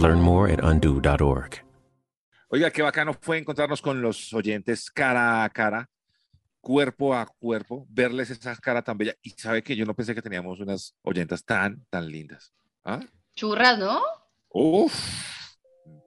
Learn 0.00 0.20
more 0.20 0.52
at 0.52 0.62
undo.org. 0.62 1.64
Oiga, 2.50 2.70
qué 2.70 2.82
bacano 2.82 3.14
fue 3.20 3.38
encontrarnos 3.38 3.82
con 3.82 4.00
los 4.00 4.32
oyentes 4.32 4.90
cara 4.90 5.44
a 5.44 5.50
cara, 5.50 5.90
cuerpo 6.60 7.14
a 7.14 7.26
cuerpo, 7.26 7.86
verles 7.90 8.30
esa 8.30 8.56
cara 8.56 8.82
tan 8.82 8.96
bella. 8.96 9.14
Y 9.22 9.30
sabe 9.30 9.62
que 9.62 9.76
yo 9.76 9.84
no 9.84 9.94
pensé 9.94 10.14
que 10.14 10.22
teníamos 10.22 10.60
unas 10.60 10.94
oyentas 11.02 11.44
tan, 11.44 11.84
tan 11.90 12.08
lindas. 12.08 12.52
¿Ah? 12.84 13.00
Churras, 13.34 13.78
¿no? 13.78 14.00
Uf, 14.50 14.94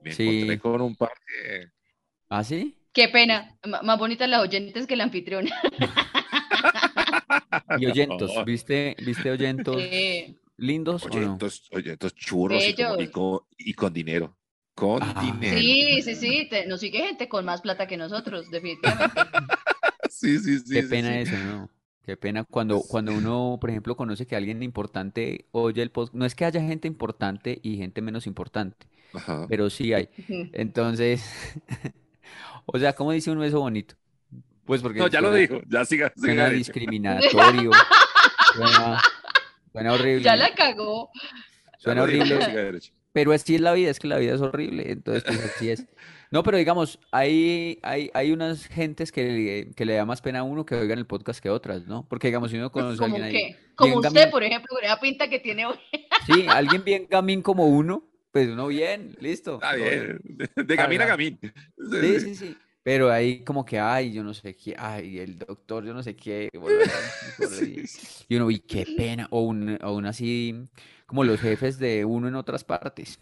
me 0.02 0.12
Sí. 0.14 0.28
encontré 0.28 0.60
con 0.60 0.82
un 0.82 0.96
par 0.96 1.12
que... 1.28 1.68
¿Ah, 2.30 2.44
sí? 2.44 2.78
Qué 2.94 3.08
pena. 3.10 3.58
M- 3.62 3.78
más 3.84 4.00
bonitas 4.00 4.28
las 4.28 4.42
oyentes 4.42 4.88
que 4.88 4.96
la 4.96 5.04
anfitriona. 5.04 5.52
Y 7.78 7.86
oyentos. 7.86 8.32
¿viste, 8.46 8.96
viste 9.04 9.32
oyentos 9.32 9.82
Sí. 9.82 10.38
Lindos 10.62 11.04
o 11.06 11.10
no? 11.10 11.16
Oyentos, 11.16 11.68
oyentos 11.72 12.16
churros 12.16 12.64
y, 12.64 13.08
con, 13.10 13.40
y 13.58 13.74
con 13.74 13.92
dinero. 13.94 14.38
Con 14.76 15.00
Ah. 15.04 15.22
dinero. 15.22 15.60
Sí, 15.60 16.02
sí, 16.02 16.16
sí. 16.16 16.48
te- 16.50 16.66
nos 16.68 16.80
sigue 16.80 17.00
gente 17.00 17.28
con 17.28 17.44
más 17.46 17.62
plata 17.62 17.88
que 17.88 17.98
nosotros, 17.98 18.50
definitivamente. 18.50 19.22
Sí, 20.10 20.38
sí, 20.40 20.60
sí. 20.60 20.74
Qué 20.76 20.84
sí, 20.84 20.88
pena 20.90 21.10
sí. 21.14 21.18
eso, 21.20 21.38
¿no? 21.38 21.70
Qué 22.06 22.16
pena 22.18 22.44
cuando, 22.44 22.82
cuando 22.82 23.14
uno, 23.14 23.58
por 23.62 23.70
ejemplo, 23.70 23.96
conoce 23.96 24.28
que 24.28 24.36
alguien 24.36 24.62
importante 24.62 25.46
oye 25.52 25.82
el 25.82 25.90
podcast. 25.90 26.14
No 26.16 26.26
es 26.26 26.36
que 26.36 26.46
haya 26.46 26.62
gente 26.62 26.88
importante 26.88 27.60
y 27.64 27.78
gente 27.78 28.02
menos 28.02 28.28
importante, 28.28 28.88
Ajá. 29.14 29.46
pero 29.50 29.70
sí 29.70 29.94
hay. 29.94 30.10
Entonces, 30.54 31.24
o 32.66 32.78
sea, 32.78 32.94
¿cómo 32.94 33.12
dice 33.14 33.32
uno 33.32 33.44
eso 33.44 33.60
bonito? 33.60 33.96
Pues 34.66 34.82
porque 34.82 35.00
No, 35.00 35.08
ya 35.08 35.22
lo 35.22 35.34
dijo. 35.34 35.62
Ya 35.68 35.86
siga, 35.86 36.12
siga 36.16 36.50
discriminatorio, 36.50 37.72
suena, 38.54 39.02
suena 39.72 39.94
horrible, 39.94 40.24
Ya 40.24 40.36
la 40.36 40.54
cagó. 40.54 41.10
Suena 41.78 42.04
horrible. 42.04 42.80
Pero 43.14 43.34
así 43.34 43.56
es 43.56 43.62
la 43.62 43.74
vida, 43.74 43.90
es 43.90 44.00
que 44.00 44.08
la 44.08 44.18
vida 44.18 44.36
es 44.36 44.42
horrible, 44.42 44.90
entonces 44.92 45.24
pues 45.26 45.40
así 45.44 45.70
es. 45.70 45.86
No, 46.30 46.44
pero 46.44 46.58
digamos, 46.58 46.98
hay, 47.12 47.78
hay, 47.84 48.10
hay 48.14 48.32
unas 48.32 48.68
gentes 48.68 49.12
que, 49.12 49.24
le- 49.26 49.72
que 49.76 49.84
le 49.86 49.96
da 49.96 50.06
más 50.06 50.22
pena 50.22 50.40
a 50.40 50.44
uno 50.44 50.66
que 50.66 50.76
oigan 50.76 50.98
el 50.98 51.06
podcast 51.06 51.42
que 51.42 51.50
otras, 51.50 51.88
¿no? 51.88 52.08
Porque 52.08 52.28
digamos, 52.28 52.52
si 52.52 52.58
uno 52.58 52.72
conoce 52.72 53.04
a 53.04 53.06
alguien 53.08 53.24
ahí, 53.24 53.34
que, 53.34 53.58
como 53.76 53.98
usted, 53.98 54.14
gamín, 54.14 54.32
por 54.32 54.44
ejemplo, 54.44 54.68
con 54.70 55.00
pinta 55.02 55.30
que 55.30 55.40
tiene 55.40 55.66
hoy. 55.66 55.76
sí, 56.26 56.46
alguien 56.48 56.86
bien 56.86 57.08
gamín 57.10 57.42
como 57.42 57.66
uno, 57.68 58.08
pues 58.32 58.48
uno 58.48 58.68
bien, 58.68 59.14
listo. 59.20 59.56
Está 59.56 59.76
bien. 59.76 60.20
De, 60.24 60.64
de 60.64 60.76
gamín 60.78 61.02
a 61.02 61.06
gamín. 61.06 61.38
Sí, 62.00 62.20
sí, 62.22 62.36
sí. 62.36 62.58
Pero 62.84 63.12
ahí 63.12 63.44
como 63.44 63.64
que, 63.64 63.80
ay, 63.80 64.12
yo 64.12 64.24
no 64.24 64.34
sé 64.34 64.56
qué, 64.56 64.76
ay, 64.78 65.20
el 65.20 65.38
doctor, 65.38 65.86
yo 65.86 65.94
no 65.94 66.02
sé 66.02 66.16
qué. 66.16 66.50
Y 66.52 66.58
uno, 68.36 68.50
y 68.50 68.60
qué 68.60 68.86
pena. 68.98 69.28
O 69.32 69.42
un, 69.42 69.78
o 69.84 69.94
un 69.94 70.06
así, 70.06 70.68
como 71.06 71.24
los 71.24 71.40
jefes 71.40 71.78
de 71.78 72.06
uno 72.06 72.28
en 72.28 72.36
otras 72.36 72.64
partes. 72.64 73.20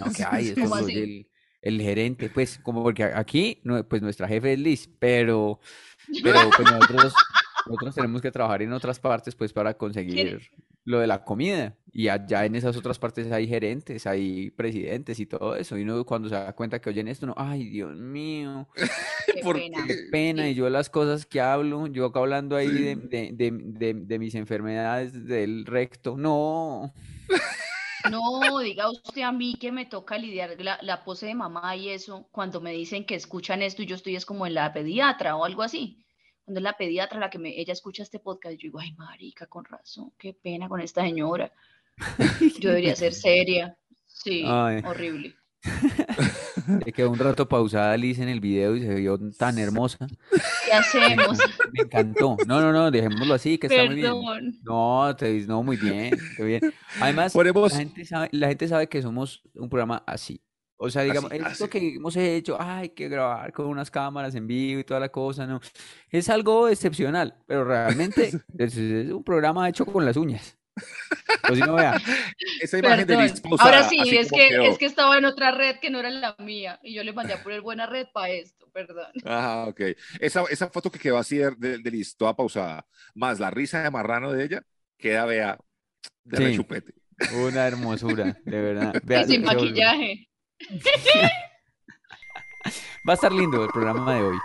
No, 0.00 0.12
que 0.16 0.24
ay, 0.24 0.48
esto 0.48 0.62
¿Cómo 0.62 0.76
lo 0.76 0.86
así? 0.86 0.92
oye 0.92 1.04
el, 1.04 1.26
el 1.62 1.80
gerente, 1.80 2.28
pues, 2.30 2.58
como 2.58 2.82
porque 2.82 3.04
aquí, 3.04 3.60
pues 3.88 4.02
nuestra 4.02 4.28
jefe 4.28 4.52
es 4.52 4.58
Liz, 4.58 4.88
pero, 4.98 5.60
pero 6.22 6.50
pues 6.56 6.70
nosotros, 6.70 7.14
nosotros 7.66 7.94
tenemos 7.94 8.22
que 8.22 8.30
trabajar 8.30 8.62
en 8.62 8.72
otras 8.72 8.98
partes, 8.98 9.34
pues, 9.34 9.52
para 9.52 9.74
conseguir 9.74 10.50
lo 10.84 10.98
de 10.98 11.06
la 11.06 11.24
comida. 11.24 11.76
Y 11.92 12.08
allá 12.08 12.44
en 12.44 12.54
esas 12.56 12.76
otras 12.76 12.98
partes 12.98 13.30
hay 13.30 13.46
gerentes, 13.46 14.06
hay 14.06 14.50
presidentes 14.50 15.20
y 15.20 15.26
todo 15.26 15.54
eso. 15.56 15.76
Y 15.78 15.82
uno 15.82 16.04
cuando 16.04 16.28
se 16.28 16.34
da 16.34 16.52
cuenta 16.54 16.80
que 16.80 16.90
oyen 16.90 17.08
esto, 17.08 17.26
uno, 17.26 17.34
ay, 17.36 17.68
Dios 17.68 17.96
mío, 17.96 18.68
Qué 19.26 19.42
¿Por 19.42 19.56
pena. 19.56 19.84
qué 19.86 19.94
pena. 20.10 20.48
Y 20.48 20.54
yo 20.54 20.68
las 20.70 20.90
cosas 20.90 21.26
que 21.26 21.40
hablo, 21.40 21.86
yo 21.86 22.06
acá 22.06 22.20
hablando 22.20 22.56
ahí 22.56 22.68
de, 22.68 22.96
de, 22.96 23.30
de, 23.32 23.50
de, 23.52 23.94
de 23.94 24.18
mis 24.18 24.34
enfermedades 24.34 25.26
del 25.26 25.66
recto, 25.66 26.16
no. 26.16 26.92
No, 28.10 28.58
diga 28.58 28.90
usted 28.90 29.22
a 29.22 29.32
mí 29.32 29.54
que 29.60 29.70
me 29.70 29.86
toca 29.86 30.18
lidiar 30.18 30.56
la, 30.60 30.78
la 30.82 31.04
pose 31.04 31.26
de 31.26 31.34
mamá 31.34 31.76
y 31.76 31.90
eso, 31.90 32.28
cuando 32.32 32.60
me 32.60 32.72
dicen 32.72 33.06
que 33.06 33.14
escuchan 33.14 33.62
esto 33.62 33.82
y 33.82 33.86
yo 33.86 33.94
estoy 33.94 34.16
es 34.16 34.26
como 34.26 34.46
en 34.46 34.54
la 34.54 34.72
pediatra 34.72 35.36
o 35.36 35.44
algo 35.44 35.62
así. 35.62 36.01
Cuando 36.44 36.58
es 36.60 36.64
la 36.64 36.76
pediatra 36.76 37.18
la 37.20 37.30
que 37.30 37.38
me, 37.38 37.58
ella 37.58 37.72
escucha 37.72 38.02
este 38.02 38.18
podcast, 38.18 38.54
yo 38.56 38.66
digo, 38.66 38.80
ay, 38.80 38.92
marica, 38.94 39.46
con 39.46 39.64
razón, 39.64 40.12
qué 40.18 40.34
pena 40.34 40.68
con 40.68 40.80
esta 40.80 41.02
señora. 41.02 41.52
Yo 42.60 42.70
debería 42.70 42.96
ser 42.96 43.12
seria. 43.12 43.76
Sí, 44.06 44.42
Ay. 44.46 44.82
horrible. 44.84 45.34
Se 46.84 46.92
quedó 46.92 47.10
un 47.10 47.18
rato 47.18 47.48
pausada 47.48 47.96
Liz 47.96 48.18
en 48.18 48.28
el 48.28 48.40
video 48.40 48.76
y 48.76 48.82
se 48.82 48.94
vio 48.94 49.18
tan 49.38 49.58
hermosa. 49.58 50.06
¿Qué 50.64 50.72
hacemos? 50.72 51.38
Me 51.72 51.82
encantó. 51.82 52.36
No, 52.46 52.60
no, 52.60 52.72
no, 52.72 52.90
dejémoslo 52.90 53.34
así, 53.34 53.58
que 53.58 53.66
está 53.68 53.84
muy 53.84 53.96
bien. 53.96 54.06
Perdón. 54.06 54.58
No, 54.64 55.16
te 55.16 55.32
no, 55.46 55.62
muy 55.62 55.76
bien, 55.76 56.16
qué 56.36 56.44
bien. 56.44 56.60
Además, 57.00 57.32
Ponemos- 57.32 57.72
la 57.72 57.78
gente 57.78 58.04
sabe, 58.04 58.28
la 58.32 58.48
gente 58.48 58.68
sabe 58.68 58.88
que 58.88 59.02
somos 59.02 59.42
un 59.54 59.68
programa 59.68 60.02
así. 60.06 60.40
O 60.84 60.90
sea, 60.90 61.02
digamos, 61.02 61.30
Así, 61.30 61.42
esto 61.52 61.64
así. 61.64 61.68
que 61.68 61.94
hemos 61.96 62.16
hecho, 62.16 62.56
ay, 62.60 62.90
que 62.90 63.08
grabar 63.08 63.52
con 63.52 63.66
unas 63.66 63.90
cámaras 63.90 64.34
en 64.34 64.46
vivo 64.46 64.80
y 64.80 64.84
toda 64.84 65.00
la 65.00 65.10
cosa, 65.10 65.46
no. 65.46 65.60
Es 66.10 66.28
algo 66.28 66.68
excepcional, 66.68 67.36
pero 67.46 67.64
realmente 67.64 68.30
es, 68.58 68.76
es 68.76 69.10
un 69.12 69.22
programa 69.24 69.68
hecho 69.68 69.86
con 69.86 70.04
las 70.04 70.16
uñas. 70.16 70.58
O 71.50 71.54
si 71.54 71.60
no 71.60 71.74
vea, 71.74 72.00
Esa 72.60 72.78
imagen 72.78 73.06
de 73.06 73.16
Perdón. 73.16 73.40
Pausada, 73.42 73.70
Ahora 73.78 73.88
sí, 73.88 73.98
es 74.16 74.30
que, 74.30 74.48
quedó. 74.48 74.62
es 74.64 74.78
que 74.78 74.86
estaba 74.86 75.18
en 75.18 75.24
otra 75.26 75.52
red 75.52 75.76
que 75.80 75.90
no 75.90 76.00
era 76.00 76.10
la 76.10 76.34
mía 76.38 76.80
y 76.82 76.94
yo 76.94 77.04
le 77.04 77.12
mandé 77.12 77.34
a 77.34 77.42
poner 77.42 77.60
buena 77.60 77.86
red 77.86 78.06
para 78.12 78.30
esto, 78.30 78.68
perdón. 78.72 79.12
Ajá, 79.24 79.66
ok. 79.66 79.80
Esa, 80.20 80.44
esa 80.50 80.68
foto 80.70 80.90
que 80.90 80.98
quedó 80.98 81.18
así 81.18 81.36
de, 81.36 81.52
de, 81.58 81.78
de 81.78 81.90
Liz, 81.90 82.16
toda 82.16 82.34
pausada, 82.34 82.86
más 83.14 83.38
la 83.38 83.50
risa 83.50 83.82
de 83.82 83.90
marrano 83.90 84.32
de 84.32 84.44
ella, 84.44 84.62
queda, 84.98 85.26
vea, 85.26 85.58
de 86.24 86.36
Sí. 86.38 86.44
rechupete. 86.44 86.94
una 87.44 87.66
hermosura, 87.66 88.38
de 88.44 88.60
verdad. 88.62 88.94
Vea, 89.04 89.22
Y 89.22 89.24
sin 89.26 89.44
maquillaje. 89.44 90.28
Va 93.08 93.12
a 93.12 93.14
estar 93.14 93.32
lindo 93.32 93.64
el 93.64 93.70
programa 93.70 94.14
de 94.14 94.22
hoy. 94.22 94.38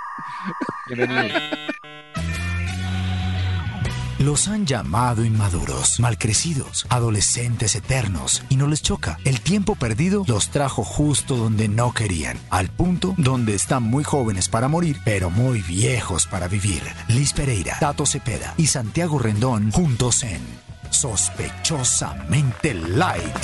Los 4.20 4.48
han 4.48 4.66
llamado 4.66 5.24
inmaduros, 5.24 6.00
malcrecidos, 6.00 6.88
adolescentes 6.90 7.76
eternos, 7.76 8.44
y 8.50 8.56
no 8.56 8.66
les 8.66 8.82
choca. 8.82 9.20
El 9.26 9.42
tiempo 9.42 9.76
perdido 9.76 10.24
los 10.28 10.50
trajo 10.50 10.84
justo 10.84 11.36
donde 11.36 11.68
no 11.68 11.94
querían, 11.94 12.40
al 12.50 12.70
punto 12.70 13.14
donde 13.18 13.54
están 13.54 13.84
muy 13.84 14.04
jóvenes 14.04 14.50
para 14.50 14.68
morir, 14.68 14.98
pero 15.06 15.30
muy 15.30 15.62
viejos 15.62 16.26
para 16.26 16.48
vivir. 16.48 16.82
Liz 17.10 17.34
Pereira, 17.34 17.78
Tato 17.80 18.08
Cepeda 18.08 18.56
y 18.58 18.66
Santiago 18.66 19.20
Rendón 19.20 19.72
juntos 19.72 20.24
en 20.24 20.42
Sospechosamente 20.90 22.74
Light. 22.74 23.38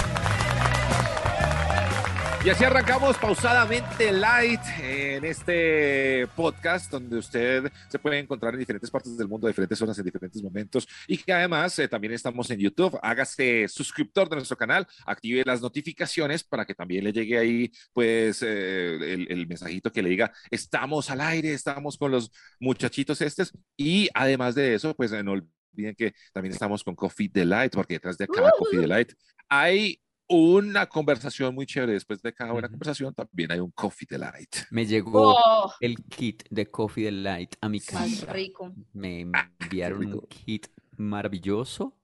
Y 2.45 2.49
así 2.49 2.65
arrancamos 2.65 3.17
pausadamente 3.17 4.11
light 4.11 4.59
en 4.81 5.23
este 5.23 6.27
podcast 6.35 6.91
donde 6.91 7.17
usted 7.17 7.71
se 7.87 7.97
puede 7.97 8.19
encontrar 8.19 8.53
en 8.53 8.59
diferentes 8.59 8.91
partes 8.91 9.17
del 9.17 9.29
mundo, 9.29 9.47
diferentes 9.47 9.79
zonas, 9.79 9.97
en 9.97 10.03
diferentes 10.03 10.43
momentos 10.43 10.85
y 11.07 11.17
que 11.17 11.31
además 11.31 11.79
eh, 11.79 11.87
también 11.87 12.11
estamos 12.11 12.51
en 12.51 12.59
YouTube. 12.59 12.99
Hágase 13.01 13.69
suscriptor 13.69 14.27
de 14.27 14.35
nuestro 14.35 14.57
canal, 14.57 14.85
active 15.05 15.43
las 15.45 15.61
notificaciones 15.61 16.43
para 16.43 16.65
que 16.65 16.75
también 16.75 17.05
le 17.05 17.13
llegue 17.13 17.37
ahí 17.37 17.71
pues 17.93 18.41
eh, 18.41 19.13
el, 19.13 19.31
el 19.31 19.47
mensajito 19.47 19.89
que 19.89 20.03
le 20.03 20.09
diga 20.09 20.33
estamos 20.51 21.09
al 21.11 21.21
aire, 21.21 21.53
estamos 21.53 21.97
con 21.97 22.11
los 22.11 22.29
muchachitos 22.59 23.21
estos 23.21 23.53
y 23.77 24.09
además 24.13 24.53
de 24.53 24.73
eso 24.73 24.93
pues 24.95 25.13
eh, 25.13 25.23
no 25.23 25.31
olviden 25.31 25.95
que 25.95 26.13
también 26.33 26.51
estamos 26.51 26.83
con 26.83 26.93
Coffee 26.93 27.29
Delight 27.31 27.73
porque 27.73 27.93
detrás 27.93 28.17
de 28.17 28.27
cada 28.27 28.51
Coffee 28.51 28.81
Delight 28.81 29.13
hay 29.47 30.02
una 30.27 30.87
conversación 30.87 31.53
muy 31.55 31.65
chévere. 31.65 31.93
Después 31.93 32.21
de 32.21 32.33
cada 32.33 32.51
buena 32.53 32.69
conversación, 32.69 33.13
también 33.13 33.51
hay 33.51 33.59
un 33.59 33.71
coffee 33.71 34.07
delight. 34.09 34.55
Me 34.71 34.85
llegó 34.85 35.33
Oh, 35.35 35.73
el 35.79 35.95
kit 36.05 36.43
de 36.49 36.65
Coffee 36.69 37.05
Delight 37.05 37.55
a 37.61 37.69
mi 37.69 37.79
más 37.79 37.85
casa. 37.87 38.33
rico. 38.33 38.73
Me 38.93 39.27
Ah, 39.33 39.49
enviaron 39.59 40.05
un 40.13 40.21
kit 40.27 40.67
maravilloso, 40.97 41.97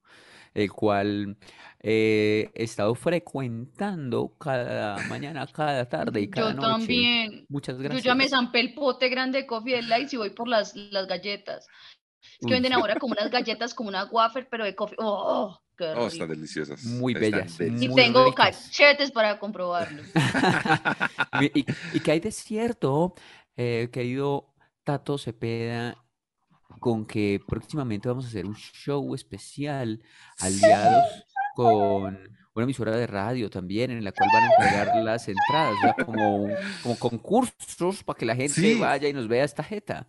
el 0.54 0.72
cual 0.72 1.38
eh, 1.82 2.50
he 2.54 2.64
estado 2.64 2.94
frecuentando 2.96 4.36
cada 4.40 4.98
mañana, 5.08 5.48
cada 5.48 5.88
tarde 5.88 6.22
y 6.22 6.30
cada 6.30 6.50
Yo 6.52 6.56
noche. 6.56 6.68
también. 6.68 7.46
Muchas 7.50 7.78
Yo 7.78 7.84
ya 7.84 8.16
me 8.16 8.26
gracias. 8.26 8.30
zampé 8.32 8.60
el 8.60 8.74
pote 8.74 9.10
grande 9.10 9.40
de 9.40 9.48
Coffee 9.48 9.76
Delights 9.76 10.14
y 10.14 10.18
voy 10.18 10.30
por 10.32 10.48
las, 10.48 10.76
las 10.76 11.08
galletas. 11.08 11.68
Es 12.40 12.46
que 12.48 12.54
venden 12.54 12.74
ahora 12.74 12.96
como 13.00 13.14
unas 13.14 13.32
galletas, 13.32 13.74
como 13.74 13.90
una 13.90 14.06
wafer, 14.06 14.48
pero 14.50 14.66
de 14.66 14.76
coffee. 14.76 14.98
¡Oh! 15.00 15.58
¡Qué 15.80 15.86
Oh, 15.98 16.08
están 16.08 16.28
deliciosas. 16.30 16.84
Muy 16.84 17.14
están 17.14 17.32
bellas, 17.32 17.54
Y 17.60 17.64
deliciosas. 17.64 17.90
muy 17.96 18.02
tengo 18.04 18.26
ricas. 18.26 18.64
cachetes 18.68 19.12
para 19.12 19.40
comprobarlo. 19.40 20.04
¿Y, 21.42 21.66
y 21.94 22.00
qué 22.02 22.12
hay 22.12 22.20
de 22.20 22.32
cierto, 22.32 23.14
eh, 23.56 23.90
querido 23.92 24.54
Tato 24.84 25.18
Cepeda, 25.18 25.96
con 26.80 27.06
que 27.06 27.40
próximamente 27.48 28.08
vamos 28.10 28.26
a 28.26 28.28
hacer 28.28 28.46
un 28.46 28.56
show 28.56 29.16
especial 29.16 30.02
aliados 30.40 31.06
con 31.56 32.20
una 32.54 32.64
emisora 32.64 32.96
de 32.96 33.08
radio 33.08 33.50
también, 33.50 33.92
en 33.92 34.04
la 34.04 34.12
cual 34.12 34.30
van 34.34 34.44
a 34.44 34.48
entregar 34.54 34.96
las 35.04 35.28
entradas, 35.28 35.76
sea, 35.82 36.06
como, 36.06 36.48
como 36.84 37.00
concursos 37.00 38.04
para 38.04 38.18
que 38.18 38.26
la 38.26 38.36
gente 38.36 38.54
Sí. 38.62 38.76
vaya 38.80 39.08
y 39.08 39.14
nos 39.14 39.28
vea 39.28 39.44
esta 39.46 39.64
jeta? 39.64 40.08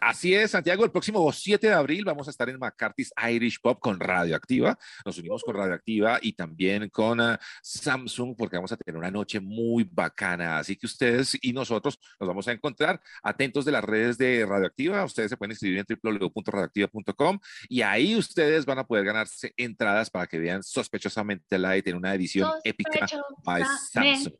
Así 0.00 0.34
es, 0.34 0.52
Santiago. 0.52 0.84
El 0.84 0.90
próximo 0.90 1.30
7 1.32 1.66
de 1.66 1.72
abril 1.72 2.04
vamos 2.04 2.28
a 2.28 2.30
estar 2.30 2.48
en 2.48 2.58
McCarthy's 2.58 3.12
Irish 3.30 3.60
Pop 3.60 3.78
con 3.80 3.98
Radioactiva. 3.98 4.78
Nos 5.04 5.18
unimos 5.18 5.42
con 5.42 5.56
Radioactiva 5.56 6.18
y 6.22 6.32
también 6.32 6.88
con 6.90 7.20
ah, 7.20 7.38
Samsung 7.62 8.36
porque 8.36 8.56
vamos 8.56 8.72
a 8.72 8.76
tener 8.76 8.96
una 8.96 9.10
noche 9.10 9.40
muy 9.40 9.84
bacana. 9.84 10.58
Así 10.58 10.76
que 10.76 10.86
ustedes 10.86 11.36
y 11.40 11.52
nosotros 11.52 11.98
nos 12.20 12.28
vamos 12.28 12.46
a 12.48 12.52
encontrar 12.52 13.00
atentos 13.22 13.64
de 13.64 13.72
las 13.72 13.84
redes 13.84 14.18
de 14.18 14.46
Radioactiva. 14.46 15.04
Ustedes 15.04 15.30
se 15.30 15.36
pueden 15.36 15.52
inscribir 15.52 15.78
en 15.78 15.86
www.radioactiva.com 16.02 17.38
y 17.68 17.82
ahí 17.82 18.16
ustedes 18.16 18.64
van 18.66 18.78
a 18.78 18.86
poder 18.86 19.04
ganarse 19.04 19.52
entradas 19.56 20.10
para 20.10 20.26
que 20.26 20.38
vean 20.38 20.62
sospechosamente 20.62 21.58
light 21.58 21.86
en 21.88 21.96
una 21.96 22.14
edición 22.14 22.50
épica. 22.64 23.06
Samsung. 23.06 24.34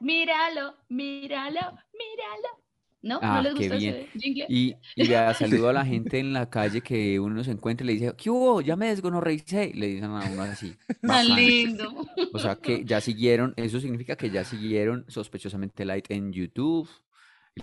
Míralo, 0.00 0.76
míralo, 0.88 1.78
míralo. 1.92 2.61
¿No? 3.02 3.14
¿No 3.14 3.20
Ah, 3.22 3.42
les 3.42 3.54
qué 3.54 3.58
gusta 3.60 3.76
bien. 3.76 3.94
ese 3.96 4.18
jingle? 4.18 4.46
Y, 4.48 4.76
y 4.94 5.08
vea, 5.08 5.34
saludo 5.34 5.68
a 5.68 5.72
la 5.72 5.84
gente 5.84 6.18
en 6.20 6.32
la 6.32 6.48
calle 6.48 6.80
que 6.80 7.18
uno 7.18 7.42
se 7.42 7.50
encuentra 7.50 7.84
y 7.84 7.88
le 7.88 7.92
dice, 7.94 8.14
¿qué 8.16 8.30
hubo? 8.30 8.60
Ya 8.60 8.76
me 8.76 8.86
desgonorreicé. 8.88 9.72
Le 9.74 9.86
dicen 9.88 10.04
a 10.10 10.24
uno 10.30 10.42
así. 10.42 10.76
Tan 11.00 11.34
lindo. 11.34 12.06
O 12.32 12.38
sea 12.38 12.54
que 12.56 12.84
ya 12.84 13.00
siguieron, 13.00 13.54
eso 13.56 13.80
significa 13.80 14.16
que 14.16 14.30
ya 14.30 14.44
siguieron 14.44 15.04
sospechosamente 15.08 15.84
light 15.84 16.10
en 16.10 16.32
YouTube. 16.32 16.88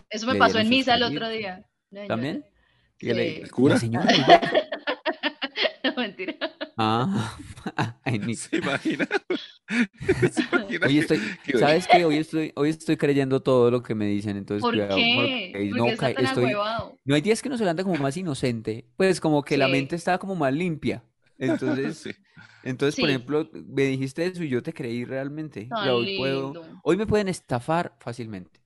Eso 0.10 0.28
me 0.28 0.34
Le 0.34 0.40
pasó 0.40 0.60
en 0.60 0.70
misa 0.70 0.96
el 0.96 1.04
otro 1.04 1.30
día. 1.30 1.66
No, 1.92 2.06
¿También? 2.06 2.46
Sí. 3.00 3.10
¿El 3.10 3.50
cura? 3.50 3.76
La 3.76 3.80
señora. 3.80 4.08
No, 5.84 5.94
mentira. 5.96 6.36
Ah, 6.82 7.36
en 8.06 8.26
mi- 8.26 8.36
¿Se 8.36 8.56
imagina? 8.58 9.06
¿Se 10.32 10.42
imagina 10.44 10.88
Hoy 10.88 10.94
que- 10.94 11.00
estoy, 11.00 11.20
que- 11.44 11.58
¿sabes 11.58 11.88
qué? 11.88 12.06
Hoy 12.06 12.18
estoy, 12.18 12.54
hoy 12.56 12.70
estoy 12.70 12.96
creyendo 12.96 13.42
todo 13.42 13.70
lo 13.70 13.84
que 13.84 13.96
me 13.96 14.06
dicen, 14.06 14.38
entonces 14.38 14.62
¿Por 14.62 14.74
cuidado, 14.74 14.96
qué? 14.96 15.14
porque 15.54 15.70
¿Por 15.72 15.78
no 15.78 15.86
está 15.88 16.06
cae- 16.08 16.16
tan 16.16 16.26
estoy, 16.26 16.54
no 17.04 17.16
hay 17.16 17.22
días 17.22 17.42
que 17.42 17.50
uno 17.50 17.58
se 17.58 17.64
levanta 17.66 17.84
como 17.84 17.98
más 17.98 18.16
inocente, 18.16 18.86
pues 18.96 19.20
como 19.20 19.44
que 19.44 19.58
la 19.58 19.68
mente 19.68 19.98
está 19.98 20.18
como 20.18 20.36
más 20.36 20.54
limpia. 20.54 21.04
Entonces, 21.38 21.98
Sí. 22.04 22.12
entonces, 22.64 23.00
por 23.00 23.10
ejemplo, 23.10 23.50
me 23.54 23.84
dijiste 23.84 24.26
eso 24.26 24.42
y 24.44 24.50
yo 24.50 24.64
te 24.64 24.72
creí 24.74 25.04
realmente. 25.04 25.66
Tan 25.66 25.90
hoy 25.90 26.18
puedo, 26.18 26.54
lindo. 26.54 26.80
hoy 26.84 26.96
me 26.98 27.06
pueden 27.08 27.28
estafar 27.28 27.96
fácilmente. 28.00 28.62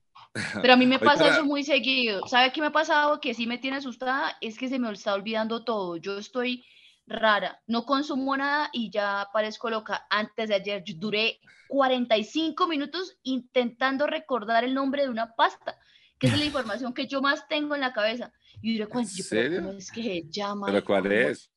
Pero 0.62 0.72
a 0.72 0.76
mí 0.76 0.86
me 0.86 0.98
pasa 0.98 1.24
para- 1.24 1.34
eso 1.34 1.44
muy 1.44 1.62
seguido. 1.64 2.26
¿Sabe 2.28 2.52
qué 2.52 2.60
me 2.60 2.68
ha 2.68 2.72
pasado? 2.72 3.20
Que 3.20 3.34
sí 3.34 3.46
me 3.48 3.58
tiene 3.58 3.76
asustada, 3.78 4.36
es 4.40 4.56
que 4.58 4.68
se 4.68 4.78
me 4.78 4.90
está 4.92 5.14
olvidando 5.14 5.64
todo. 5.64 5.96
Yo 5.96 6.18
estoy 6.18 6.64
rara, 7.06 7.62
no 7.66 7.84
consumo 7.84 8.36
nada 8.36 8.70
y 8.72 8.90
ya 8.90 9.28
parezco 9.32 9.70
loca. 9.70 10.06
Antes 10.10 10.48
de 10.48 10.54
ayer 10.56 10.82
yo 10.84 10.94
duré 10.96 11.40
45 11.68 12.66
minutos 12.66 13.16
intentando 13.22 14.06
recordar 14.06 14.64
el 14.64 14.74
nombre 14.74 15.02
de 15.02 15.08
una 15.08 15.34
pasta, 15.34 15.78
que 16.18 16.28
es 16.28 16.38
la 16.38 16.44
información 16.44 16.94
que 16.94 17.06
yo 17.06 17.20
más 17.20 17.46
tengo 17.48 17.74
en 17.74 17.80
la 17.80 17.92
cabeza. 17.92 18.32
Y 18.62 18.78
yo? 18.78 18.88
¿cómo 18.88 19.00
es 19.00 19.90
que 19.92 20.02
se 20.02 20.22
llama? 20.30 20.66
¿Pero 20.66 20.84
cuál 20.84 21.10
es? 21.12 21.50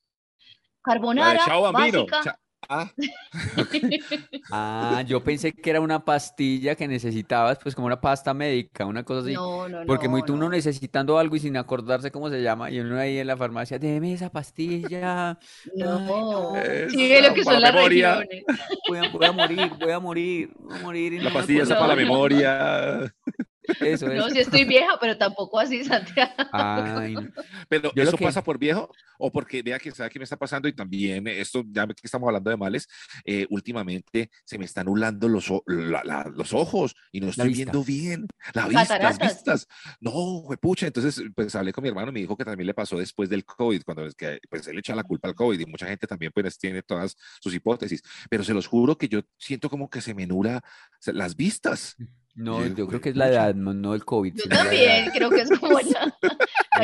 Carbonara, 0.81 1.45
básica. 1.71 2.21
Cha- 2.23 2.39
Ah, 2.69 2.91
Ah, 4.49 5.03
yo 5.05 5.23
pensé 5.23 5.53
que 5.53 5.69
era 5.69 5.81
una 5.81 6.03
pastilla 6.03 6.75
que 6.75 6.87
necesitabas, 6.87 7.59
pues 7.61 7.75
como 7.75 7.87
una 7.87 7.99
pasta 8.01 8.33
médica, 8.33 8.85
una 8.85 9.03
cosa 9.03 9.21
así. 9.21 9.33
No, 9.33 9.67
no, 9.69 9.85
Porque 9.85 10.07
muy 10.09 10.21
no, 10.21 10.25
tú 10.25 10.33
uno 10.33 10.45
no. 10.45 10.49
necesitando 10.49 11.17
algo 11.19 11.35
y 11.35 11.39
sin 11.39 11.57
acordarse 11.57 12.11
cómo 12.11 12.29
se 12.29 12.41
llama, 12.41 12.71
y 12.71 12.79
uno 12.79 12.97
ahí 12.97 13.19
en 13.19 13.27
la 13.27 13.37
farmacia, 13.37 13.77
deme 13.79 14.13
esa 14.13 14.29
pastilla, 14.31 15.37
No, 15.75 16.55
Esa 16.55 16.89
sí 16.89 17.09
ve 17.09 17.21
lo 17.21 17.33
que 17.33 17.43
son 17.43 17.61
las 17.61 17.73
memoria. 17.73 18.15
regiones. 18.15 18.45
voy 18.87 18.97
a, 18.99 19.03
voy 19.11 19.25
a 19.25 19.31
morir, 19.31 19.71
voy 19.79 19.91
a 19.91 19.99
morir, 19.99 20.51
voy 20.59 20.77
a 20.77 20.81
morir 20.81 21.13
y 21.13 21.19
la 21.19 21.31
pastilla 21.31 21.63
acuerdo. 21.63 21.75
para 21.75 21.87
la 21.87 21.95
memoria. 21.95 23.13
Eso 23.81 24.07
No, 24.07 24.27
es. 24.27 24.33
si 24.33 24.39
estoy 24.39 24.65
vieja, 24.65 24.97
pero 24.99 25.17
tampoco 25.17 25.59
así, 25.59 25.83
Santiago. 25.83 26.31
Ay, 26.51 27.13
no. 27.13 27.27
Pero 27.69 27.91
Yo 27.95 28.03
eso 28.03 28.17
que- 28.17 28.25
pasa 28.25 28.43
por 28.43 28.57
viejo 28.57 28.91
o 29.19 29.31
porque 29.31 29.61
vea 29.61 29.79
que 29.79 29.91
sabe 29.91 30.09
qué 30.09 30.19
me 30.19 30.23
está 30.23 30.37
pasando 30.37 30.67
y 30.67 30.73
también 30.73 31.27
eh, 31.27 31.41
esto, 31.41 31.63
ya 31.69 31.85
que 31.87 31.93
estamos 32.03 32.27
hablando 32.27 32.49
de 32.49 32.57
males, 32.57 32.87
eh, 33.25 33.45
últimamente 33.49 34.29
se 34.45 34.57
me 34.57 34.65
están 34.65 34.85
nublando 34.85 35.27
los, 35.27 35.49
o- 35.51 35.63
la- 35.67 36.03
la- 36.03 36.31
los 36.35 36.53
ojos 36.53 36.95
y 37.11 37.19
no 37.19 37.29
estoy 37.29 37.53
viendo 37.53 37.83
bien. 37.83 38.27
La 38.53 38.67
vista, 38.67 38.97
las 38.99 39.17
vistas. 39.19 39.67
No, 39.99 40.43
pucha. 40.61 40.87
Entonces, 40.87 41.21
pues 41.35 41.55
hablé 41.55 41.73
con 41.73 41.81
mi 41.83 41.89
hermano 41.89 42.09
y 42.09 42.13
me 42.13 42.19
dijo 42.21 42.37
que 42.37 42.45
también 42.45 42.67
le 42.67 42.73
pasó 42.73 42.97
después 42.97 43.29
del 43.29 43.43
COVID, 43.45 43.83
cuando 43.83 44.05
es 44.05 44.15
que, 44.15 44.39
pues 44.49 44.67
él 44.67 44.77
echa 44.79 44.95
la 44.95 45.03
culpa 45.03 45.27
al 45.27 45.35
COVID 45.35 45.59
y 45.59 45.65
mucha 45.65 45.87
gente 45.87 46.07
también 46.07 46.31
pues 46.33 46.57
tiene 46.57 46.81
todas 46.83 47.15
sus 47.41 47.53
hipótesis. 47.53 48.01
Pero 48.29 48.43
se 48.43 48.53
los 48.53 48.67
juro 48.67 48.97
que 48.97 49.07
yo 49.07 49.21
siento 49.37 49.69
como 49.69 49.89
que 49.89 50.01
se 50.01 50.13
me 50.13 50.25
nubla 50.27 50.61
se- 50.99 51.13
las 51.13 51.35
vistas. 51.35 51.95
No, 52.37 52.63
Yo, 52.65 52.73
yo 52.75 52.87
creo 52.87 53.01
que 53.01 53.09
es 53.09 53.15
la 53.17 53.29
edad, 53.29 53.55
no, 53.55 53.73
no 53.73 53.93
el 53.95 54.05
COVID, 54.05 54.35
Yo 54.35 54.43
también 54.47 55.09
creo 55.11 55.29
que 55.29 55.41
es 55.41 55.49
como 55.59 55.79
la, 55.81 56.13